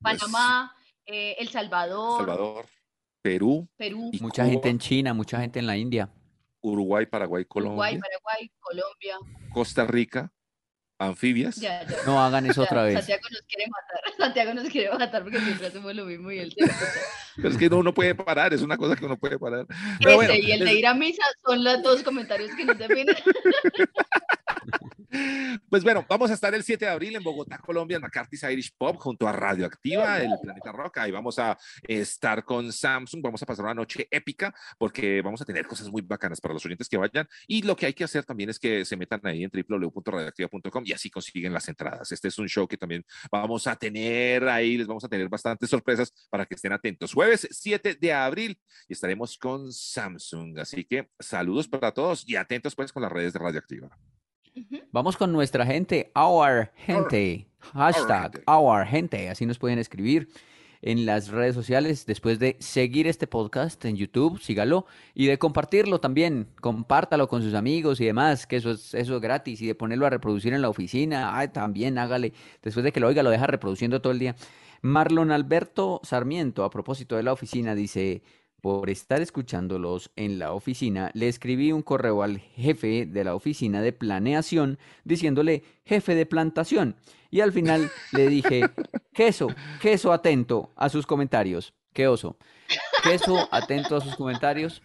pues, 0.00 0.18
Panamá, 0.18 0.74
eh, 1.04 1.36
El 1.38 1.48
Salvador, 1.48 2.18
Salvador, 2.18 2.66
Perú, 3.22 3.68
Perú, 3.76 4.10
y 4.12 4.20
Mucha 4.20 4.42
Cuba, 4.42 4.52
gente 4.52 4.68
en 4.68 4.78
China, 4.78 5.14
mucha 5.14 5.40
gente 5.40 5.58
en 5.58 5.66
la 5.66 5.76
India. 5.76 6.08
Uruguay, 6.66 7.06
Paraguay, 7.06 7.46
Uruguay, 7.48 7.94
Colombia, 7.94 8.00
Paraguay, 8.00 8.50
Colombia. 8.58 9.18
Costa 9.52 9.86
Rica, 9.86 10.32
anfibias. 10.98 11.56
Ya, 11.56 11.86
ya. 11.86 11.96
No 12.04 12.20
hagan 12.20 12.46
eso 12.46 12.62
ya, 12.62 12.66
otra 12.66 12.82
vez. 12.82 12.94
Santiago 12.94 13.22
nos 13.30 13.42
quiere 13.42 13.66
matar. 13.68 14.00
Santiago 14.18 14.54
nos 14.54 14.68
quiere 14.68 14.98
matar 14.98 15.22
porque 15.22 15.40
siempre 15.40 15.66
hacemos 15.68 15.94
lo 15.94 16.04
mismo 16.04 16.32
y 16.32 16.38
él 16.38 16.52
se 16.52 16.66
Pero 17.36 17.48
es 17.48 17.56
que 17.56 17.66
uno 17.66 17.82
no 17.84 17.94
puede 17.94 18.14
parar, 18.14 18.52
es 18.52 18.62
una 18.62 18.76
cosa 18.76 18.96
que 18.96 19.04
uno 19.04 19.16
puede 19.16 19.38
parar. 19.38 19.66
Ese 19.68 19.78
Pero 20.00 20.16
bueno, 20.16 20.34
y 20.34 20.50
el 20.50 20.64
de 20.64 20.74
ir 20.74 20.86
a 20.86 20.94
misa 20.94 21.22
son 21.44 21.62
los 21.62 21.82
dos 21.82 22.02
comentarios 22.02 22.50
que 22.56 22.64
nos 22.64 22.78
definen. 22.78 23.14
Pues 25.68 25.82
bueno, 25.82 26.04
vamos 26.08 26.30
a 26.30 26.34
estar 26.34 26.54
el 26.54 26.62
7 26.62 26.84
de 26.84 26.90
abril 26.90 27.16
en 27.16 27.22
Bogotá, 27.22 27.58
Colombia, 27.58 27.96
en 27.96 28.02
McCarthy's 28.02 28.42
Irish 28.44 28.72
Pop 28.76 28.96
junto 28.98 29.26
a 29.26 29.32
Radioactiva, 29.32 30.18
el 30.20 30.30
Planeta 30.40 30.72
Rock. 30.72 30.98
Ahí 30.98 31.10
vamos 31.10 31.38
a 31.38 31.58
estar 31.82 32.44
con 32.44 32.72
Samsung, 32.72 33.22
vamos 33.22 33.42
a 33.42 33.46
pasar 33.46 33.64
una 33.64 33.74
noche 33.74 34.06
épica 34.10 34.54
porque 34.78 35.22
vamos 35.22 35.40
a 35.40 35.44
tener 35.44 35.66
cosas 35.66 35.90
muy 35.90 36.02
bacanas 36.02 36.40
para 36.40 36.54
los 36.54 36.64
oyentes 36.64 36.88
que 36.88 36.96
vayan. 36.96 37.28
Y 37.46 37.62
lo 37.62 37.76
que 37.76 37.86
hay 37.86 37.94
que 37.94 38.04
hacer 38.04 38.24
también 38.24 38.50
es 38.50 38.58
que 38.58 38.84
se 38.84 38.96
metan 38.96 39.20
ahí 39.24 39.44
en 39.44 39.50
www.radioactiva.com 39.50 40.84
y 40.86 40.92
así 40.92 41.10
consiguen 41.10 41.52
las 41.52 41.68
entradas. 41.68 42.12
Este 42.12 42.28
es 42.28 42.38
un 42.38 42.48
show 42.48 42.68
que 42.68 42.76
también 42.76 43.04
vamos 43.30 43.66
a 43.66 43.76
tener 43.76 44.46
ahí, 44.48 44.76
les 44.76 44.86
vamos 44.86 45.04
a 45.04 45.08
tener 45.08 45.28
bastantes 45.28 45.68
sorpresas 45.70 46.12
para 46.30 46.46
que 46.46 46.54
estén 46.54 46.72
atentos. 46.72 47.12
Jueves 47.12 47.48
7 47.50 47.96
de 48.00 48.12
abril 48.12 48.58
y 48.88 48.92
estaremos 48.92 49.36
con 49.38 49.72
Samsung. 49.72 50.58
Así 50.58 50.84
que 50.84 51.08
saludos 51.18 51.68
para 51.68 51.92
todos 51.92 52.28
y 52.28 52.36
atentos 52.36 52.74
pues 52.74 52.92
con 52.92 53.02
las 53.02 53.12
redes 53.12 53.32
de 53.32 53.38
Radioactiva. 53.38 53.90
Vamos 54.92 55.16
con 55.16 55.32
nuestra 55.32 55.66
gente, 55.66 56.10
our 56.14 56.70
gente, 56.76 57.46
hashtag 57.74 58.32
gente. 58.32 58.44
our 58.46 58.86
gente, 58.86 59.28
así 59.28 59.44
nos 59.44 59.58
pueden 59.58 59.78
escribir 59.78 60.28
en 60.82 61.04
las 61.04 61.28
redes 61.28 61.54
sociales 61.54 62.06
después 62.06 62.38
de 62.38 62.56
seguir 62.60 63.06
este 63.06 63.26
podcast 63.26 63.84
en 63.84 63.96
YouTube, 63.96 64.40
sígalo 64.40 64.86
y 65.14 65.26
de 65.26 65.38
compartirlo 65.38 66.00
también, 66.00 66.48
compártalo 66.60 67.28
con 67.28 67.42
sus 67.42 67.54
amigos 67.54 68.00
y 68.00 68.06
demás, 68.06 68.46
que 68.46 68.56
eso 68.56 68.70
es, 68.70 68.94
eso 68.94 69.16
es 69.16 69.20
gratis 69.20 69.60
y 69.60 69.66
de 69.66 69.74
ponerlo 69.74 70.06
a 70.06 70.10
reproducir 70.10 70.52
en 70.54 70.62
la 70.62 70.68
oficina, 70.68 71.36
ay, 71.36 71.48
también 71.48 71.98
hágale, 71.98 72.32
después 72.62 72.84
de 72.84 72.92
que 72.92 73.00
lo 73.00 73.08
oiga 73.08 73.22
lo 73.22 73.30
deja 73.30 73.46
reproduciendo 73.46 74.00
todo 74.00 74.12
el 74.12 74.18
día. 74.18 74.36
Marlon 74.82 75.32
Alberto 75.32 76.00
Sarmiento, 76.02 76.64
a 76.64 76.70
propósito 76.70 77.16
de 77.16 77.22
la 77.22 77.32
oficina, 77.32 77.74
dice, 77.74 78.22
por 78.66 78.90
estar 78.90 79.22
escuchándolos 79.22 80.10
en 80.16 80.40
la 80.40 80.52
oficina, 80.52 81.12
le 81.14 81.28
escribí 81.28 81.70
un 81.70 81.82
correo 81.82 82.24
al 82.24 82.40
jefe 82.40 83.06
de 83.06 83.22
la 83.22 83.36
oficina 83.36 83.80
de 83.80 83.92
planeación 83.92 84.76
diciéndole 85.04 85.62
jefe 85.84 86.16
de 86.16 86.26
plantación. 86.26 86.96
Y 87.30 87.42
al 87.42 87.52
final 87.52 87.92
le 88.10 88.26
dije, 88.26 88.62
queso, 89.14 89.46
queso 89.80 90.12
atento 90.12 90.72
a 90.74 90.88
sus 90.88 91.06
comentarios. 91.06 91.74
Qué 91.92 92.08
oso. 92.08 92.38
Queso 93.04 93.48
atento 93.52 93.94
a 93.94 94.00
sus 94.00 94.16
comentarios 94.16 94.82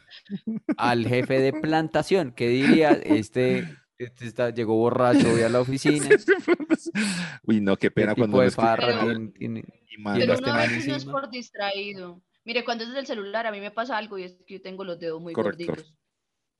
al 0.77 1.07
jefe 1.07 1.39
de 1.39 1.51
plantación. 1.51 2.33
¿Qué 2.33 2.49
diría? 2.49 2.91
Este, 2.91 3.67
este 3.97 4.27
está, 4.27 4.51
llegó 4.51 4.75
borracho 4.75 5.27
hoy 5.33 5.41
a 5.41 5.49
la 5.49 5.59
oficina. 5.61 6.07
Uy, 7.47 7.61
no, 7.61 7.77
qué 7.77 7.87
¿Qué 7.87 7.91
pena 7.91 8.13
cuando 8.13 8.41
de 8.41 8.51
farra 8.51 9.01
tiene- 9.05 9.31
tiene? 9.31 9.63
Pero 10.03 10.33
este 10.33 10.43
uno 10.45 10.53
a 10.53 10.57
man 10.57 10.69
veces 10.69 10.87
no 10.87 10.95
es 10.97 11.05
por 11.05 11.31
distraído. 11.31 12.21
Mire, 12.43 12.65
cuando 12.65 12.83
es 12.83 12.89
desde 12.89 13.01
el 13.01 13.07
celular, 13.07 13.45
a 13.47 13.51
mí 13.51 13.59
me 13.59 13.71
pasa 13.71 13.97
algo 13.97 14.17
y 14.17 14.23
es 14.23 14.33
que 14.47 14.55
yo 14.55 14.61
tengo 14.61 14.83
los 14.83 14.99
dedos 14.99 15.21
muy 15.21 15.33
Correcto. 15.33 15.65
gorditos. 15.65 15.93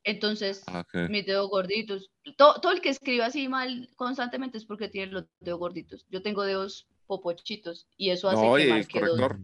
Entonces, 0.04 0.64
Ah, 0.68 0.80
ok. 0.82 1.10
mis 1.10 1.26
dedos 1.26 1.50
gorditos. 1.50 2.10
To- 2.38 2.60
todo 2.62 2.72
el 2.72 2.82
que 2.82 2.90
escribe 2.90 3.24
así 3.24 3.48
mal 3.48 3.90
constantemente 3.96 4.58
es 4.58 4.66
porque 4.66 4.90
tiene 4.90 5.12
los 5.12 5.26
dedos 5.40 5.60
gorditos. 5.60 6.06
Yo 6.10 6.22
tengo 6.22 6.44
dedos 6.44 6.88
popochitos 7.08 7.88
y 7.98 8.10
eso 8.10 8.30
hace 8.30 8.46
No, 8.48 8.56
que 8.56 8.62
y 8.62 8.64
el 8.66 8.70
marque 8.70 9.00
dos. 9.00 9.10
corrector. 9.20 9.40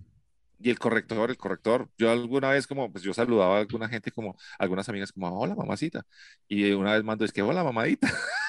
Y 0.59 0.71
el 0.71 0.79
corrector, 0.79 1.29
el 1.29 1.37
corrector. 1.37 1.89
Yo 1.99 2.09
alguna 2.09 2.49
vez 2.49 2.65
como, 2.65 2.91
pues 2.91 3.03
yo 3.03 3.13
saludaba 3.13 3.57
a 3.57 3.59
alguna 3.59 3.87
gente 3.87 4.11
como, 4.11 4.35
algunas 4.57 4.89
amigas 4.89 5.11
como, 5.11 5.39
hola 5.39 5.53
mamacita. 5.53 6.03
Y 6.47 6.71
una 6.71 6.93
vez 6.93 7.03
mando, 7.03 7.25
es 7.25 7.31
que, 7.31 7.43
hola 7.43 7.63
mamadita. 7.63 8.07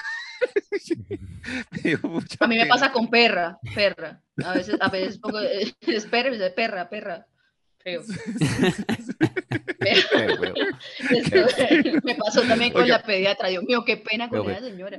A 2.39 2.47
mí 2.47 2.55
me 2.55 2.63
pena. 2.63 2.73
pasa 2.73 2.91
con 2.91 3.09
perra, 3.09 3.59
perra. 3.75 4.21
A 4.43 4.53
veces, 4.53 4.77
a 4.79 4.89
veces 4.89 5.17
pongo, 5.19 5.39
espera, 5.81 6.29
y 6.29 6.33
dice, 6.33 6.49
perra, 6.51 6.89
perra. 6.89 7.27
Feo. 7.89 8.03
Qué 9.79 10.27
huevo. 10.39 10.55
Esto- 11.09 11.99
me 12.03 12.15
pasó 12.15 12.41
también 12.43 12.71
con 12.73 12.83
Oiga. 12.83 12.97
la 12.97 13.03
pediatra. 13.03 13.49
Dios 13.49 13.63
mío, 13.63 13.83
qué 13.85 13.97
pena 13.97 14.29
con 14.29 14.49
esa 14.49 14.61
señora. 14.61 14.97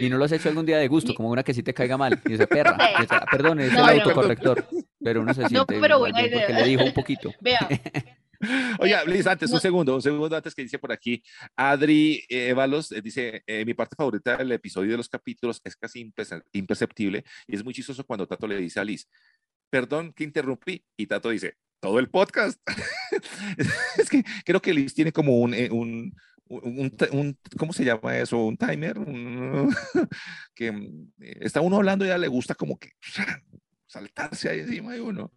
Y 0.00 0.08
no 0.08 0.18
lo 0.18 0.24
has 0.24 0.32
hecho 0.32 0.48
algún 0.48 0.66
día 0.66 0.78
de 0.78 0.88
gusto, 0.88 1.14
como 1.14 1.28
una 1.30 1.42
que 1.42 1.54
sí 1.54 1.62
te 1.62 1.72
caiga 1.72 1.96
mal. 1.96 2.20
Y 2.26 2.32
dice, 2.32 2.46
perra, 2.46 2.76
y 2.98 3.02
dice, 3.02 3.14
"Ah, 3.14 3.26
perdón, 3.30 3.60
es 3.60 3.72
No, 3.72 3.88
el 3.88 3.98
no. 3.98 4.02
autocorrector. 4.04 4.66
Pero 5.02 5.20
uno 5.20 5.32
se 5.32 5.46
siente 5.48 5.78
pero 5.80 5.98
buena 6.00 6.18
bien 6.20 6.32
porque 6.32 6.52
idea. 6.52 6.60
le 6.60 6.68
dijo 6.68 6.84
un 6.84 6.92
poquito. 6.92 7.32
Vea, 7.40 7.66
Oiga, 8.78 9.02
Liz, 9.04 9.26
antes, 9.26 9.50
un 9.50 9.54
No. 9.56 9.60
segundo, 9.60 9.94
un 9.96 10.02
segundo 10.02 10.36
antes 10.36 10.54
que 10.54 10.62
dice 10.62 10.78
por 10.78 10.92
aquí, 10.92 11.20
Adri 11.56 12.24
eh, 12.28 12.48
Evalos 12.50 12.92
eh, 12.92 13.00
dice, 13.02 13.42
eh, 13.44 13.64
mi 13.64 13.74
parte 13.74 13.96
favorita 13.96 14.36
del 14.36 14.52
episodio 14.52 14.92
de 14.92 14.96
los 14.96 15.08
capítulos 15.08 15.60
es 15.64 15.74
casi 15.74 16.04
imperce- 16.04 16.44
imperceptible 16.52 17.24
y 17.48 17.56
es 17.56 17.64
muy 17.64 17.74
chistoso 17.74 18.04
cuando 18.04 18.28
Tato 18.28 18.46
le 18.46 18.56
dice 18.58 18.78
a 18.78 18.84
Liz, 18.84 19.08
perdón 19.70 20.12
que 20.12 20.24
interrumpí, 20.24 20.84
y 20.96 21.06
Tato 21.06 21.30
dice, 21.30 21.56
todo 21.80 21.98
el 21.98 22.08
podcast. 22.08 22.60
es 23.98 24.08
que 24.08 24.24
creo 24.44 24.60
que 24.60 24.74
Liz 24.74 24.94
tiene 24.94 25.12
como 25.12 25.38
un, 25.38 25.54
eh, 25.54 25.70
un, 25.70 26.14
un, 26.46 26.96
un- 27.12 27.38
¿cómo 27.56 27.72
se 27.72 27.84
llama 27.84 28.16
eso? 28.18 28.38
Un 28.44 28.56
timer, 28.56 28.96
que 30.54 30.72
mm, 30.72 31.12
está 31.40 31.60
uno 31.60 31.76
hablando 31.76 32.04
y 32.04 32.08
a 32.08 32.12
ella 32.12 32.18
le 32.18 32.28
gusta 32.28 32.54
como 32.54 32.78
que 32.78 32.92
saltarse 33.86 34.48
ahí 34.48 34.60
encima 34.60 34.92
de 34.92 35.00
uno. 35.00 35.32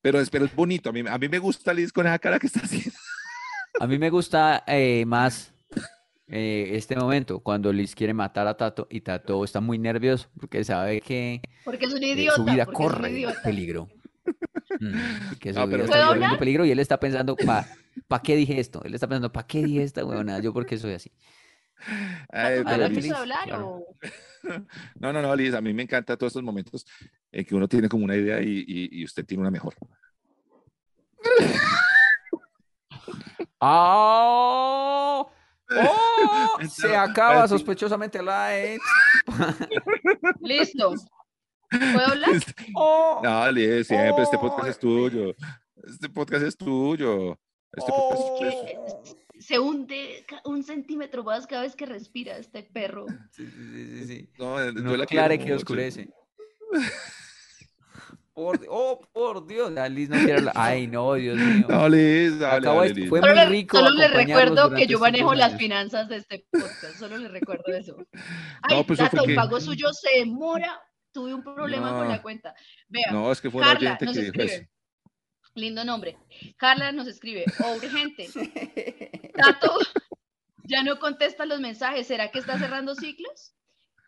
Pero 0.00 0.20
es, 0.20 0.30
pero 0.30 0.44
es 0.44 0.54
bonito, 0.54 0.90
a 0.90 0.92
mí, 0.92 1.02
a 1.06 1.18
mí 1.18 1.28
me 1.28 1.38
gusta 1.38 1.72
Liz 1.72 1.92
con 1.92 2.06
esa 2.06 2.18
cara 2.18 2.38
que 2.38 2.46
está 2.46 2.60
haciendo. 2.60 2.96
A 3.78 3.86
mí 3.86 3.98
me 3.98 4.10
gusta 4.10 4.64
eh, 4.66 5.04
más 5.06 5.52
eh, 6.30 6.70
este 6.76 6.96
momento, 6.96 7.40
cuando 7.40 7.72
Liz 7.72 7.94
quiere 7.94 8.14
matar 8.14 8.46
a 8.46 8.56
Tato 8.56 8.86
y 8.90 9.00
Tato 9.00 9.44
está 9.44 9.60
muy 9.60 9.78
nervioso 9.78 10.28
porque 10.38 10.62
sabe 10.64 11.00
que 11.00 11.40
porque 11.64 11.86
es 11.86 11.92
un 11.94 12.02
eh, 12.02 12.08
idiota. 12.12 12.36
su 12.36 12.44
vida 12.44 12.64
porque 12.64 12.82
es 12.82 12.88
un 12.88 12.94
corre 12.94 13.10
idiota. 13.10 13.42
peligro. 13.42 13.88
Mm, 14.78 15.34
que 15.40 15.52
su 15.52 15.58
No, 15.60 15.66
vida 15.66 15.78
está 15.78 15.96
¿Puedo 15.96 16.06
corriendo 16.08 16.38
peligro 16.38 16.64
y 16.64 16.70
él 16.70 16.78
está 16.78 16.98
pensando, 17.00 17.36
¿pa, 17.36 17.66
¿pa 18.08 18.22
qué 18.22 18.36
dije 18.36 18.60
esto? 18.60 18.82
Él 18.84 18.94
está 18.94 19.08
pensando, 19.08 19.32
¿pa 19.32 19.44
qué 19.46 19.62
dije 19.64 19.82
esta 19.82 20.04
huevona? 20.04 20.38
Yo 20.38 20.52
porque 20.52 20.78
soy 20.78 20.94
así. 20.94 21.10
Ay, 21.78 21.86
¿Tato, 22.28 22.28
pero 22.28 22.64
¿me 22.64 22.70
Adelante, 22.70 23.00
Liz- 23.00 23.02
dejas 23.02 23.04
Liz, 23.04 23.20
hablar 23.20 23.44
claro. 23.48 23.66
o- 23.68 23.96
No, 25.00 25.12
no, 25.12 25.20
no, 25.22 25.34
Liz, 25.36 25.54
a 25.54 25.60
mí 25.60 25.72
me 25.74 25.82
encantan 25.82 26.16
todos 26.16 26.30
estos 26.30 26.42
momentos 26.44 26.86
en 27.32 27.44
que 27.44 27.54
uno 27.54 27.66
tiene 27.68 27.88
como 27.88 28.04
una 28.04 28.16
idea 28.16 28.40
y, 28.40 28.64
y- 28.66 29.00
y 29.00 29.04
usted 29.04 29.24
tiene 29.26 29.40
una 29.42 29.50
mejor. 29.50 29.74
¡Ah! 33.60 35.24
¡Oh! 35.72 35.99
Se 36.68 36.96
acaba 36.96 37.44
así- 37.44 37.54
sospechosamente 37.54 38.22
light. 38.22 38.80
Listo. 40.40 40.94
¿Puedo 41.70 42.06
hablar? 42.06 42.30
¡Oh! 42.74 43.20
No, 43.22 43.50
Liz, 43.52 43.86
siempre, 43.86 44.24
este 44.24 44.36
Oh, 44.36 44.40
podcast 44.40 44.68
es 44.68 44.78
tuyo. 44.78 45.34
Este 45.86 46.08
podcast 46.08 46.44
es 46.44 46.56
tuyo. 46.56 47.38
Este 47.72 47.92
podcast 47.92 48.22
Oh. 48.22 49.02
es 49.04 49.16
se 49.40 49.58
hunde 49.58 50.26
un 50.44 50.62
centímetro 50.62 51.24
más 51.24 51.46
cada 51.46 51.62
vez 51.62 51.74
que 51.74 51.86
respira 51.86 52.36
este 52.36 52.62
perro. 52.62 53.06
Sí, 53.30 53.46
sí, 53.46 53.52
sí, 53.52 53.86
sí, 53.86 54.04
sí. 54.06 54.30
No, 54.38 54.62
yo 54.62 54.72
No 54.72 54.96
la 54.96 55.04
aclare 55.04 55.38
quiero 55.38 55.46
que 55.52 55.54
oscurece. 55.54 56.10
Por, 58.32 58.60
oh, 58.68 59.00
por 59.12 59.46
Dios, 59.46 59.72
la 59.72 59.88
Liz 59.88 60.08
no 60.08 60.16
quiere 60.16 60.34
hablar. 60.38 60.54
Ay, 60.56 60.86
no, 60.86 61.14
Dios 61.14 61.36
mío. 61.38 61.66
No, 61.68 61.88
Liz, 61.88 62.38
dale, 62.38 62.56
Acabo 62.58 62.80
dale, 62.80 62.94
de- 62.94 63.00
Liz. 63.00 63.08
fue 63.08 63.20
Solo, 63.20 63.32
muy 63.34 63.40
le- 63.44 63.48
rico 63.50 63.76
solo 63.78 63.90
les 63.90 64.06
acompañarlos 64.06 64.48
recuerdo 64.50 64.76
que 64.76 64.86
yo 64.86 64.98
manejo 65.00 65.34
las 65.34 65.56
finanzas 65.56 66.08
de 66.08 66.16
este 66.16 66.46
podcast, 66.50 66.96
solo 66.98 67.18
les 67.18 67.30
recuerdo 67.30 67.64
eso. 67.74 67.96
Ay, 68.62 68.76
No, 68.78 68.86
pues 68.86 69.00
eso 69.00 69.10
fue 69.10 69.20
el 69.20 69.26
que- 69.26 69.34
pago 69.34 69.60
suyo 69.60 69.92
se 69.92 70.18
demora, 70.20 70.80
tuve 71.12 71.34
un 71.34 71.42
problema 71.42 71.90
con 71.90 72.08
la 72.08 72.22
cuenta. 72.22 72.54
Vea, 72.88 73.10
No, 73.12 73.30
es 73.32 73.40
que 73.40 73.50
fue 73.50 73.62
Carla 73.62 73.90
oyente 73.90 74.04
nos 74.06 74.14
que 74.14 74.20
dijo 74.22 74.34
eso. 74.36 74.44
escribe, 74.44 74.70
lindo 75.54 75.84
nombre, 75.84 76.16
Carla 76.56 76.92
nos 76.92 77.08
escribe, 77.08 77.44
oh, 77.64 77.74
urgente, 77.74 78.28
Tato 79.36 79.76
ya 80.64 80.84
no 80.84 81.00
contesta 81.00 81.46
los 81.46 81.58
mensajes, 81.60 82.06
¿será 82.06 82.30
que 82.30 82.38
está 82.38 82.56
cerrando 82.58 82.94
ciclos? 82.94 83.54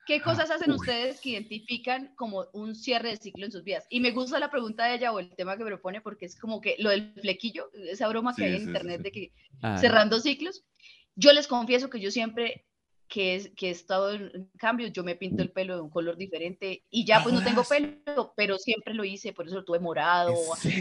¿Qué 0.06 0.20
cosas 0.20 0.50
hacen 0.50 0.70
uy. 0.70 0.76
ustedes 0.76 1.20
que 1.20 1.30
identifican 1.30 2.12
como 2.16 2.46
un 2.52 2.74
cierre 2.74 3.10
de 3.10 3.16
ciclo 3.16 3.46
en 3.46 3.52
sus 3.52 3.62
vidas? 3.62 3.86
Y 3.88 4.00
me 4.00 4.10
gusta 4.10 4.38
la 4.38 4.50
pregunta 4.50 4.86
de 4.86 4.96
ella 4.96 5.12
o 5.12 5.20
el 5.20 5.34
tema 5.36 5.56
que 5.56 5.64
propone 5.64 6.00
porque 6.00 6.26
es 6.26 6.38
como 6.38 6.60
que 6.60 6.76
lo 6.78 6.90
del 6.90 7.12
flequillo, 7.20 7.70
esa 7.72 8.08
broma 8.08 8.34
que 8.34 8.42
Sí, 8.42 8.48
hay 8.48 8.54
en 8.54 8.60
sí, 8.60 8.66
internet 8.66 8.96
sí. 8.98 9.02
de 9.04 9.12
que 9.12 9.32
Ah, 9.62 9.78
cerrando 9.78 10.18
ciclos. 10.18 10.64
Yo 11.14 11.32
les 11.32 11.46
confieso 11.46 11.88
que 11.88 12.00
yo 12.00 12.10
siempre 12.10 12.64
que, 13.06 13.34
es, 13.36 13.50
que 13.54 13.68
he 13.68 13.70
estado 13.70 14.12
en 14.12 14.50
cambios, 14.56 14.90
yo 14.90 15.04
me 15.04 15.16
pinto 15.16 15.42
el 15.42 15.50
pelo 15.50 15.76
de 15.76 15.82
un 15.82 15.90
color 15.90 16.16
diferente 16.16 16.82
y 16.88 17.04
ya 17.04 17.22
pues 17.22 17.34
no 17.34 17.44
tengo 17.44 17.62
pelo, 17.62 18.32
pero 18.34 18.56
siempre 18.56 18.94
lo 18.94 19.04
hice, 19.04 19.34
por 19.34 19.46
eso 19.46 19.56
lo 19.56 19.64
tuve 19.64 19.78
morado, 19.78 20.34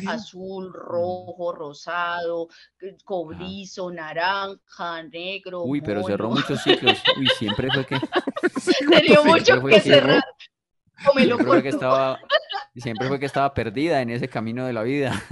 azul, 0.07 0.71
rojo, 0.73 1.51
rosado, 1.53 2.47
eh, 2.79 2.95
cobrizo, 3.03 3.91
naranja, 3.91 5.03
negro. 5.03 5.63
Uy, 5.63 5.81
pero 5.81 6.03
cerró 6.03 6.29
muchos 6.29 6.63
ciclos. 6.63 6.99
Uy, 7.19 7.27
siempre 7.37 7.67
fue 7.73 7.85
que, 7.85 7.95
Tenía 8.89 9.21
mucho 9.21 9.61
que 9.63 9.79
cerrar. 9.81 10.23
Siempre 11.15 11.45
fue 11.45 11.63
que 11.63 11.69
estaba, 11.69 12.19
siempre 12.75 13.07
fue 13.07 13.19
que 13.19 13.25
estaba 13.25 13.53
perdida 13.53 14.01
en 14.01 14.09
ese 14.11 14.27
camino 14.27 14.65
de 14.65 14.73
la 14.73 14.83
vida. 14.83 15.21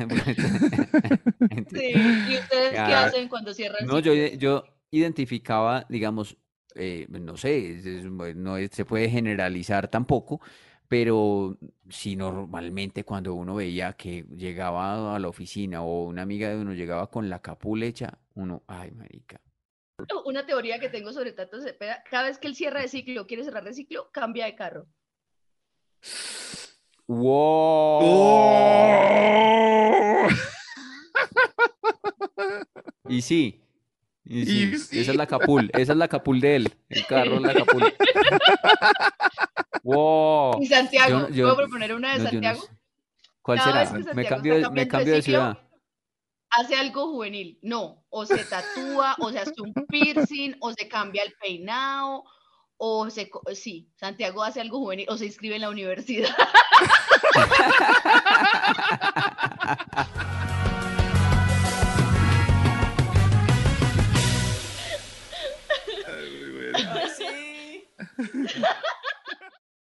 Sí. 1.69 1.93
¿Y 1.93 2.37
ustedes 2.37 2.71
qué 2.71 2.77
hacen 2.79 3.27
cuando 3.27 3.53
cierran 3.53 3.85
No, 3.85 3.99
yo, 3.99 4.63
identificaba, 4.91 5.85
digamos, 5.89 6.37
eh, 6.75 7.05
no 7.09 7.37
sé, 7.37 7.77
es- 7.77 7.85
es- 7.85 8.05
no 8.05 8.57
es- 8.57 8.71
se 8.71 8.85
puede 8.85 9.09
generalizar 9.09 9.87
tampoco, 9.87 10.41
pero 10.87 11.57
sí 11.89 12.15
normalmente 12.15 13.03
cuando 13.03 13.33
uno 13.35 13.55
veía 13.55 13.93
que 13.93 14.25
llegaba 14.35 15.15
a 15.15 15.19
la 15.19 15.27
oficina 15.27 15.81
o 15.83 16.05
una 16.05 16.23
amiga 16.23 16.49
de 16.49 16.57
uno 16.57 16.73
llegaba 16.73 17.07
con 17.11 17.29
la 17.29 17.39
capul 17.41 17.83
hecha, 17.83 18.17
uno, 18.35 18.63
ay, 18.67 18.91
marica. 18.91 19.39
Una 20.25 20.45
teoría 20.45 20.79
que 20.79 20.89
tengo 20.89 21.11
sobre 21.13 21.31
Tato 21.33 21.61
Cepeda, 21.61 22.03
cada 22.09 22.23
vez 22.25 22.37
que 22.39 22.47
él 22.47 22.55
cierra 22.55 22.81
de 22.81 22.87
ciclo, 22.87 23.27
quiere 23.27 23.43
cerrar 23.43 23.63
de 23.63 23.73
ciclo, 23.73 24.09
cambia 24.11 24.45
de 24.45 24.55
carro. 24.55 24.87
¡Wow! 27.07 27.99
¡Oh! 28.01 30.27
Y 33.07 33.21
sí, 33.21 33.63
y 34.23 34.45
sí, 34.45 34.71
Y 34.73 34.77
sí. 34.77 34.99
esa 34.99 35.11
es 35.11 35.17
la 35.17 35.25
capul, 35.27 35.69
esa 35.73 35.93
es 35.93 35.97
la 35.97 36.07
capul 36.07 36.39
de 36.39 36.55
él, 36.57 36.73
el 36.89 37.05
carro 37.07 37.35
es 37.37 37.41
la 37.41 37.53
capul. 37.55 37.83
¡Wow! 39.83 40.61
Y 40.61 40.67
Santiago, 40.67 41.27
Yo 41.29 41.29
yo- 41.29 41.43
¿puedo 41.45 41.57
proponer 41.57 41.93
una 41.95 42.13
de 42.13 42.19
no, 42.19 42.25
yo 42.25 42.25
no 42.25 42.31
Santiago? 42.31 42.61
sé. 42.61 42.69
¿Cuál 43.41 43.57
Cada 43.57 43.85
será? 43.87 44.13
Me 44.13 44.25
cambio, 44.25 44.59
de- 44.59 44.69
me 44.69 44.87
cambio 44.87 45.13
de 45.13 45.21
ciudad 45.23 45.57
hace 46.51 46.75
algo 46.75 47.07
juvenil, 47.07 47.59
no, 47.61 48.03
o 48.09 48.25
se 48.25 48.43
tatúa, 48.43 49.15
o 49.19 49.31
se 49.31 49.39
hace 49.39 49.53
un 49.61 49.73
piercing, 49.87 50.55
o 50.59 50.73
se 50.73 50.87
cambia 50.87 51.23
el 51.23 51.33
peinado, 51.33 52.23
o 52.77 53.09
se, 53.09 53.29
sí, 53.53 53.89
Santiago 53.95 54.43
hace 54.43 54.61
algo 54.61 54.79
juvenil, 54.79 55.07
o 55.09 55.17
se 55.17 55.25
inscribe 55.25 55.55
en 55.55 55.61
la 55.61 55.69
universidad. 55.69 56.35
Ay, 66.07 66.29
muy 66.39 66.51
bueno. 66.51 66.79
sí. 67.17 67.87